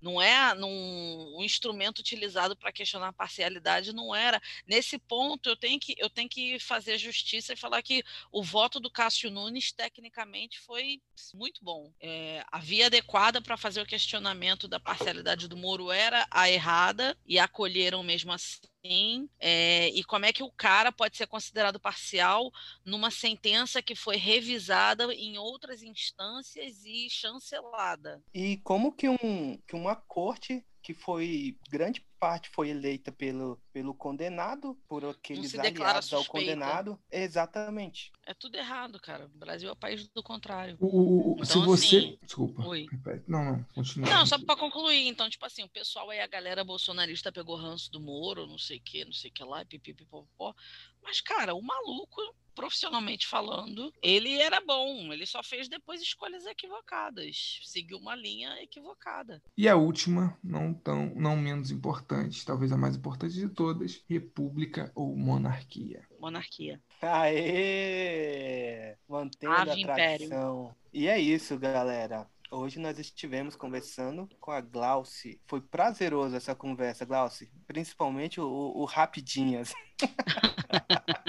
não 0.00 0.20
é 0.20 0.54
num, 0.54 1.36
um 1.38 1.42
instrumento 1.42 1.98
utilizado 1.98 2.56
para 2.56 2.72
questionar 2.72 3.08
a 3.08 3.12
parcialidade, 3.12 3.92
não 3.92 4.14
era. 4.14 4.40
Nesse 4.66 4.98
ponto, 4.98 5.48
eu 5.48 5.56
tenho, 5.56 5.78
que, 5.78 5.94
eu 5.98 6.08
tenho 6.08 6.28
que 6.28 6.58
fazer 6.58 6.98
justiça 6.98 7.52
e 7.52 7.56
falar 7.56 7.82
que 7.82 8.02
o 8.32 8.42
voto 8.42 8.80
do 8.80 8.90
Cássio 8.90 9.30
Nunes, 9.30 9.72
tecnicamente, 9.72 10.58
foi 10.60 11.00
muito 11.34 11.62
bom. 11.62 11.92
É, 12.00 12.44
a 12.50 12.58
via 12.58 12.86
adequada 12.86 13.40
para 13.40 13.56
fazer 13.56 13.80
o 13.82 13.86
questionamento 13.86 14.66
da 14.66 14.80
parcialidade 14.80 15.48
do 15.48 15.56
Moro 15.56 15.90
era 15.90 16.26
a 16.30 16.50
errada, 16.50 17.16
e 17.26 17.38
acolheram 17.38 18.02
mesmo 18.02 18.32
assim 18.32 18.60
Sim, 18.84 19.28
é, 19.38 19.88
e 19.88 20.02
como 20.02 20.24
é 20.24 20.32
que 20.32 20.42
o 20.42 20.50
cara 20.50 20.90
pode 20.90 21.16
ser 21.16 21.26
considerado 21.26 21.78
parcial 21.78 22.50
numa 22.82 23.10
sentença 23.10 23.82
que 23.82 23.94
foi 23.94 24.16
revisada 24.16 25.12
em 25.12 25.36
outras 25.36 25.82
instâncias 25.82 26.82
e 26.84 27.08
chancelada? 27.10 28.22
E 28.32 28.56
como 28.58 28.90
que, 28.90 29.06
um, 29.06 29.58
que 29.66 29.76
uma 29.76 29.94
corte 29.94 30.64
que 30.82 30.94
foi 30.94 31.56
grande 31.68 32.04
parte 32.20 32.50
foi 32.50 32.68
eleita 32.68 33.10
pelo, 33.10 33.58
pelo 33.72 33.94
condenado, 33.94 34.78
por 34.86 35.04
aqueles 35.06 35.58
aliados 35.58 36.12
ao 36.12 36.24
condenado. 36.26 37.00
Exatamente. 37.10 38.12
É 38.26 38.34
tudo 38.34 38.56
errado, 38.56 39.00
cara. 39.00 39.24
O 39.24 39.38
Brasil 39.38 39.70
é 39.70 39.72
o 39.72 39.76
país 39.76 40.06
do 40.08 40.22
contrário. 40.22 40.76
O, 40.78 40.86
o, 40.86 41.34
então, 41.34 41.46
se 41.46 41.58
você. 41.58 41.96
Assim, 41.96 42.18
Desculpa. 42.22 42.66
Oi. 42.66 42.86
Não, 43.26 43.44
não, 43.44 43.64
continua. 43.74 44.10
Não, 44.10 44.26
só 44.26 44.38
para 44.38 44.56
concluir. 44.56 45.08
Então, 45.08 45.30
tipo 45.30 45.44
assim, 45.46 45.64
o 45.64 45.68
pessoal 45.68 46.10
aí, 46.10 46.20
a 46.20 46.26
galera 46.26 46.62
bolsonarista 46.62 47.32
pegou 47.32 47.56
ranço 47.56 47.90
do 47.90 48.00
Moro, 48.00 48.46
não 48.46 48.58
sei 48.58 48.76
o 48.76 48.82
que, 48.82 49.04
não 49.04 49.12
sei 49.12 49.30
o 49.30 49.34
que 49.34 49.42
lá, 49.42 49.64
pipipipopó. 49.64 50.54
Mas, 51.02 51.22
cara, 51.22 51.54
o 51.54 51.62
maluco 51.62 52.20
profissionalmente 52.54 53.26
falando, 53.26 53.92
ele 54.02 54.38
era 54.40 54.60
bom, 54.60 55.12
ele 55.12 55.26
só 55.26 55.42
fez 55.42 55.68
depois 55.68 56.00
escolhas 56.00 56.46
equivocadas, 56.46 57.60
seguiu 57.64 57.98
uma 57.98 58.14
linha 58.14 58.62
equivocada. 58.62 59.42
E 59.56 59.68
a 59.68 59.76
última, 59.76 60.38
não 60.42 60.72
tão, 60.74 61.12
não 61.14 61.36
menos 61.36 61.70
importante, 61.70 62.44
talvez 62.44 62.72
a 62.72 62.76
mais 62.76 62.96
importante 62.96 63.34
de 63.34 63.48
todas, 63.48 64.02
república 64.08 64.90
ou 64.94 65.16
monarquia. 65.16 66.06
Monarquia. 66.18 66.80
Aê! 67.00 68.96
Mantendo 69.08 69.52
a 69.52 69.64
tradição. 69.64 69.90
Império. 69.90 70.76
E 70.92 71.08
é 71.08 71.18
isso, 71.18 71.58
galera. 71.58 72.28
Hoje 72.52 72.80
nós 72.80 72.98
estivemos 72.98 73.54
conversando 73.54 74.28
com 74.40 74.50
a 74.50 74.60
Glauci. 74.60 75.40
Foi 75.46 75.60
prazeroso 75.60 76.34
essa 76.34 76.52
conversa, 76.52 77.04
Glauci. 77.04 77.48
Principalmente 77.64 78.40
o, 78.40 78.46
o 78.46 78.84
Rapidinhas. 78.84 79.72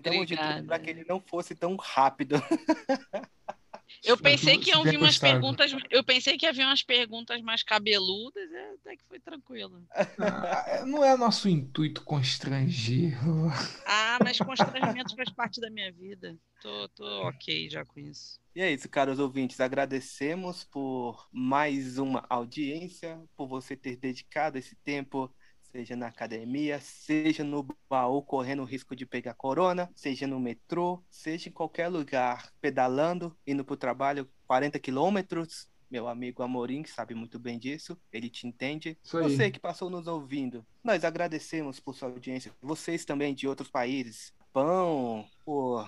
Tudo 0.00 0.66
para 0.66 0.78
que 0.78 0.90
ele 0.90 1.04
não 1.08 1.20
fosse 1.20 1.54
tão 1.54 1.76
rápido. 1.76 2.36
Eu 4.04 4.16
pensei 4.16 4.58
que 4.58 4.70
iam 4.70 4.82
vir 4.82 4.98
umas 4.98 5.18
perguntas. 5.18 5.72
Eu 5.90 6.02
pensei 6.02 6.36
que 6.36 6.46
havia 6.46 6.66
umas 6.66 6.82
perguntas 6.82 7.40
mais 7.40 7.62
cabeludas, 7.62 8.50
é, 8.50 8.70
até 8.72 8.96
que 8.96 9.04
foi 9.04 9.20
tranquilo. 9.20 9.84
Ah, 10.18 10.64
é, 10.66 10.84
não 10.84 11.04
é 11.04 11.16
nosso 11.16 11.48
intuito 11.48 12.02
constranger. 12.02 13.16
Ah, 13.86 14.18
mas 14.22 14.38
constrangimento 14.38 15.14
faz 15.14 15.30
parte 15.30 15.60
da 15.60 15.70
minha 15.70 15.92
vida. 15.92 16.36
Tô, 16.60 16.88
tô 16.90 17.04
ok 17.28 17.70
já 17.70 17.84
com 17.84 18.00
isso. 18.00 18.40
E 18.54 18.60
é 18.60 18.72
isso, 18.72 18.88
caros 18.88 19.18
ouvintes. 19.18 19.60
Agradecemos 19.60 20.64
por 20.64 21.28
mais 21.32 21.96
uma 21.96 22.24
audiência, 22.28 23.22
por 23.36 23.46
você 23.46 23.76
ter 23.76 23.96
dedicado 23.96 24.58
esse 24.58 24.74
tempo 24.76 25.32
seja 25.72 25.96
na 25.96 26.08
academia, 26.08 26.78
seja 26.80 27.42
no 27.42 27.66
baú 27.88 28.22
correndo 28.22 28.62
o 28.62 28.66
risco 28.66 28.94
de 28.94 29.06
pegar 29.06 29.34
corona, 29.34 29.90
seja 29.94 30.26
no 30.26 30.38
metrô, 30.38 31.02
seja 31.08 31.48
em 31.48 31.52
qualquer 31.52 31.88
lugar, 31.88 32.52
pedalando, 32.60 33.34
indo 33.46 33.64
para 33.64 33.74
o 33.74 33.78
trabalho 33.78 34.28
40 34.46 34.78
quilômetros. 34.78 35.68
Meu 35.90 36.08
amigo 36.08 36.42
Amorim, 36.42 36.82
que 36.82 36.90
sabe 36.90 37.14
muito 37.14 37.38
bem 37.38 37.58
disso, 37.58 37.98
ele 38.12 38.30
te 38.30 38.46
entende. 38.46 38.98
Você 39.04 39.50
que 39.50 39.60
passou 39.60 39.90
nos 39.90 40.06
ouvindo, 40.06 40.64
nós 40.82 41.04
agradecemos 41.04 41.80
por 41.80 41.94
sua 41.94 42.08
audiência. 42.08 42.52
Vocês 42.62 43.04
também 43.04 43.34
de 43.34 43.46
outros 43.46 43.70
países, 43.70 44.32
Japão. 44.38 45.26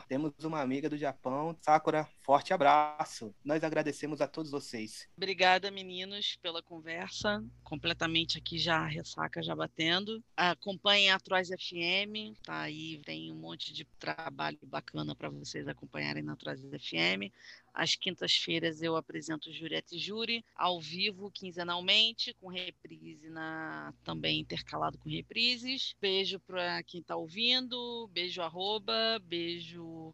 Temos 0.08 0.32
uma 0.42 0.60
amiga 0.60 0.88
do 0.88 0.96
Japão. 0.96 1.56
Sakura, 1.60 2.08
forte 2.20 2.52
abraço. 2.52 3.34
Nós 3.44 3.62
agradecemos 3.62 4.20
a 4.20 4.26
todos 4.26 4.50
vocês. 4.50 5.08
Obrigada, 5.16 5.70
meninos, 5.70 6.36
pela 6.42 6.62
conversa. 6.62 7.44
Completamente 7.62 8.38
aqui 8.38 8.58
já 8.58 8.78
a 8.78 8.86
ressaca 8.86 9.42
já 9.42 9.54
batendo. 9.54 10.22
Acompanhem 10.36 11.10
a 11.10 11.18
Troz 11.18 11.48
FM, 11.48 12.36
tá 12.42 12.62
aí, 12.62 13.00
tem 13.04 13.32
um 13.32 13.36
monte 13.36 13.72
de 13.72 13.84
trabalho 13.98 14.58
bacana 14.62 15.14
para 15.14 15.28
vocês 15.28 15.68
acompanharem 15.68 16.22
na 16.22 16.36
Troz 16.36 16.60
FM. 16.62 17.32
Às 17.74 17.96
quintas-feiras 17.96 18.82
eu 18.82 18.94
apresento 18.94 19.52
Jurete 19.52 19.98
Júri, 19.98 20.44
ao 20.54 20.80
vivo, 20.80 21.28
quinzenalmente, 21.28 22.32
com 22.34 22.46
reprise 22.46 23.28
na 23.28 23.92
também 24.04 24.38
intercalado 24.38 24.96
com 24.96 25.08
reprises. 25.08 25.96
Beijo 26.00 26.38
para 26.38 26.84
quem 26.84 27.00
está 27.00 27.16
ouvindo, 27.16 28.08
beijo 28.12 28.40
arroba, 28.42 29.20
beijo 29.24 29.43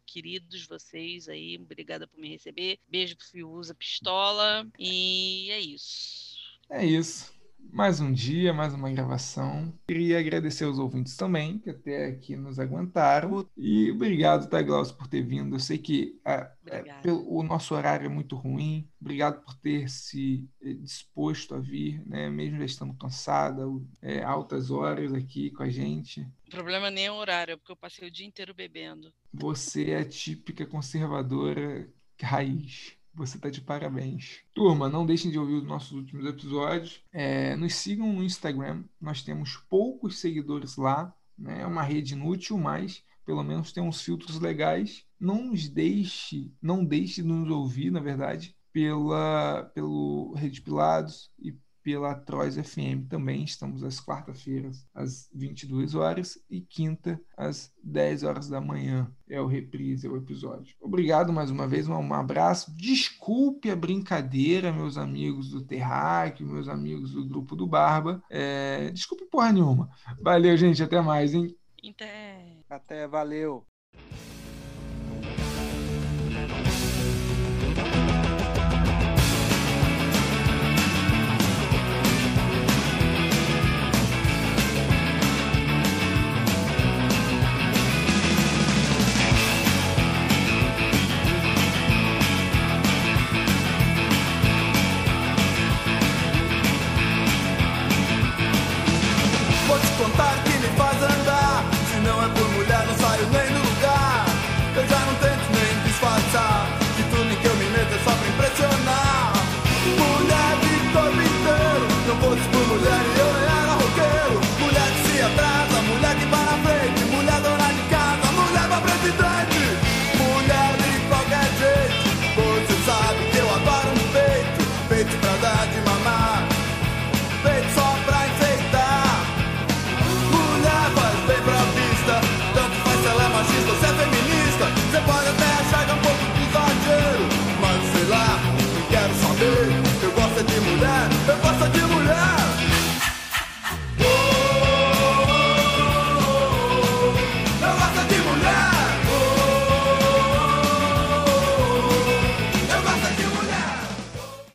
queridos 0.05 0.65
vocês 0.67 1.27
aí, 1.27 1.57
obrigada 1.57 2.07
por 2.07 2.19
me 2.19 2.29
receber. 2.29 2.79
Beijo 2.87 3.15
pro 3.17 3.27
Fiuza 3.27 3.75
Pistola 3.75 4.67
e 4.77 5.49
é 5.51 5.59
isso. 5.59 6.37
É 6.69 6.85
isso 6.85 7.40
mais 7.71 7.99
um 7.99 8.11
dia, 8.11 8.53
mais 8.53 8.73
uma 8.73 8.91
gravação. 8.91 9.73
Queria 9.87 10.19
agradecer 10.19 10.65
aos 10.65 10.77
ouvintes 10.77 11.15
também, 11.15 11.59
que 11.59 11.69
até 11.69 12.07
aqui 12.07 12.35
nos 12.35 12.59
aguentaram. 12.59 13.47
E 13.57 13.91
obrigado, 13.91 14.49
tá, 14.49 14.61
Glaucio, 14.61 14.95
por 14.95 15.07
ter 15.07 15.21
vindo. 15.21 15.55
Eu 15.55 15.59
sei 15.59 15.77
que 15.77 16.19
a, 16.25 16.51
é, 16.67 16.83
o 17.11 17.43
nosso 17.43 17.73
horário 17.73 18.05
é 18.05 18.09
muito 18.09 18.35
ruim. 18.35 18.89
Obrigado 18.99 19.41
por 19.43 19.55
ter 19.55 19.89
se 19.89 20.47
eh, 20.61 20.73
disposto 20.73 21.55
a 21.55 21.59
vir, 21.59 22.05
né? 22.05 22.29
mesmo 22.29 22.59
já 22.59 22.65
estando 22.65 22.93
cansada, 22.93 23.63
é, 24.01 24.23
altas 24.23 24.69
horas 24.69 25.13
aqui 25.13 25.49
com 25.51 25.63
a 25.63 25.69
gente. 25.69 26.21
O 26.47 26.51
problema 26.51 26.91
nem 26.91 27.05
é 27.05 27.11
o 27.11 27.15
horário, 27.15 27.53
é 27.53 27.57
porque 27.57 27.71
eu 27.71 27.77
passei 27.77 28.07
o 28.07 28.11
dia 28.11 28.27
inteiro 28.27 28.53
bebendo. 28.53 29.11
Você 29.33 29.91
é 29.91 29.99
a 29.99 30.05
típica 30.05 30.65
conservadora 30.65 31.89
raiz. 32.21 33.00
Você 33.13 33.37
está 33.37 33.49
de 33.49 33.61
parabéns. 33.61 34.39
Turma, 34.53 34.87
não 34.87 35.05
deixem 35.05 35.29
de 35.29 35.37
ouvir 35.37 35.55
os 35.55 35.67
nossos 35.67 35.91
últimos 35.91 36.25
episódios. 36.25 37.03
É, 37.11 37.55
nos 37.55 37.75
sigam 37.75 38.11
no 38.13 38.23
Instagram. 38.23 38.83
Nós 38.99 39.21
temos 39.21 39.57
poucos 39.69 40.19
seguidores 40.19 40.77
lá. 40.77 41.13
Né? 41.37 41.61
É 41.61 41.65
uma 41.65 41.83
rede 41.83 42.13
inútil, 42.13 42.57
mas 42.57 43.03
pelo 43.25 43.43
menos 43.43 43.71
tem 43.71 43.83
uns 43.83 44.01
filtros 44.01 44.39
legais. 44.39 45.05
Não 45.19 45.45
nos 45.45 45.67
deixe, 45.67 46.51
não 46.61 46.83
deixe 46.83 47.21
de 47.21 47.27
nos 47.27 47.49
ouvir, 47.49 47.91
na 47.91 47.99
verdade, 47.99 48.55
pela, 48.73 49.69
pelo 49.73 50.33
Rede 50.33 50.61
Pilados 50.61 51.29
e 51.37 51.53
pela 51.83 52.15
Trois 52.15 52.55
FM 52.55 53.07
também. 53.09 53.43
Estamos 53.43 53.83
às 53.83 53.99
quarta-feiras, 53.99 54.85
às 54.93 55.29
22 55.33 55.95
horas, 55.95 56.37
e 56.49 56.61
quinta, 56.61 57.19
às 57.35 57.71
10 57.83 58.23
horas 58.23 58.47
da 58.47 58.61
manhã. 58.61 59.11
É 59.29 59.39
o 59.39 59.47
reprise, 59.47 60.07
é 60.07 60.09
o 60.09 60.17
episódio. 60.17 60.75
Obrigado 60.79 61.31
mais 61.31 61.49
uma 61.49 61.67
vez, 61.67 61.87
um 61.87 62.13
abraço. 62.13 62.75
Desculpe 62.75 63.69
a 63.69 63.75
brincadeira, 63.75 64.71
meus 64.71 64.97
amigos 64.97 65.49
do 65.49 65.61
Terráqueo, 65.61 66.47
meus 66.47 66.67
amigos 66.67 67.11
do 67.11 67.25
grupo 67.25 67.55
do 67.55 67.65
Barba. 67.65 68.21
É... 68.29 68.91
Desculpe 68.91 69.25
porra 69.25 69.51
nenhuma. 69.51 69.89
Valeu, 70.21 70.55
gente. 70.57 70.83
Até 70.83 71.01
mais, 71.01 71.33
hein? 71.33 71.55
Até. 71.89 72.61
Até, 72.69 73.07
valeu. 73.07 73.65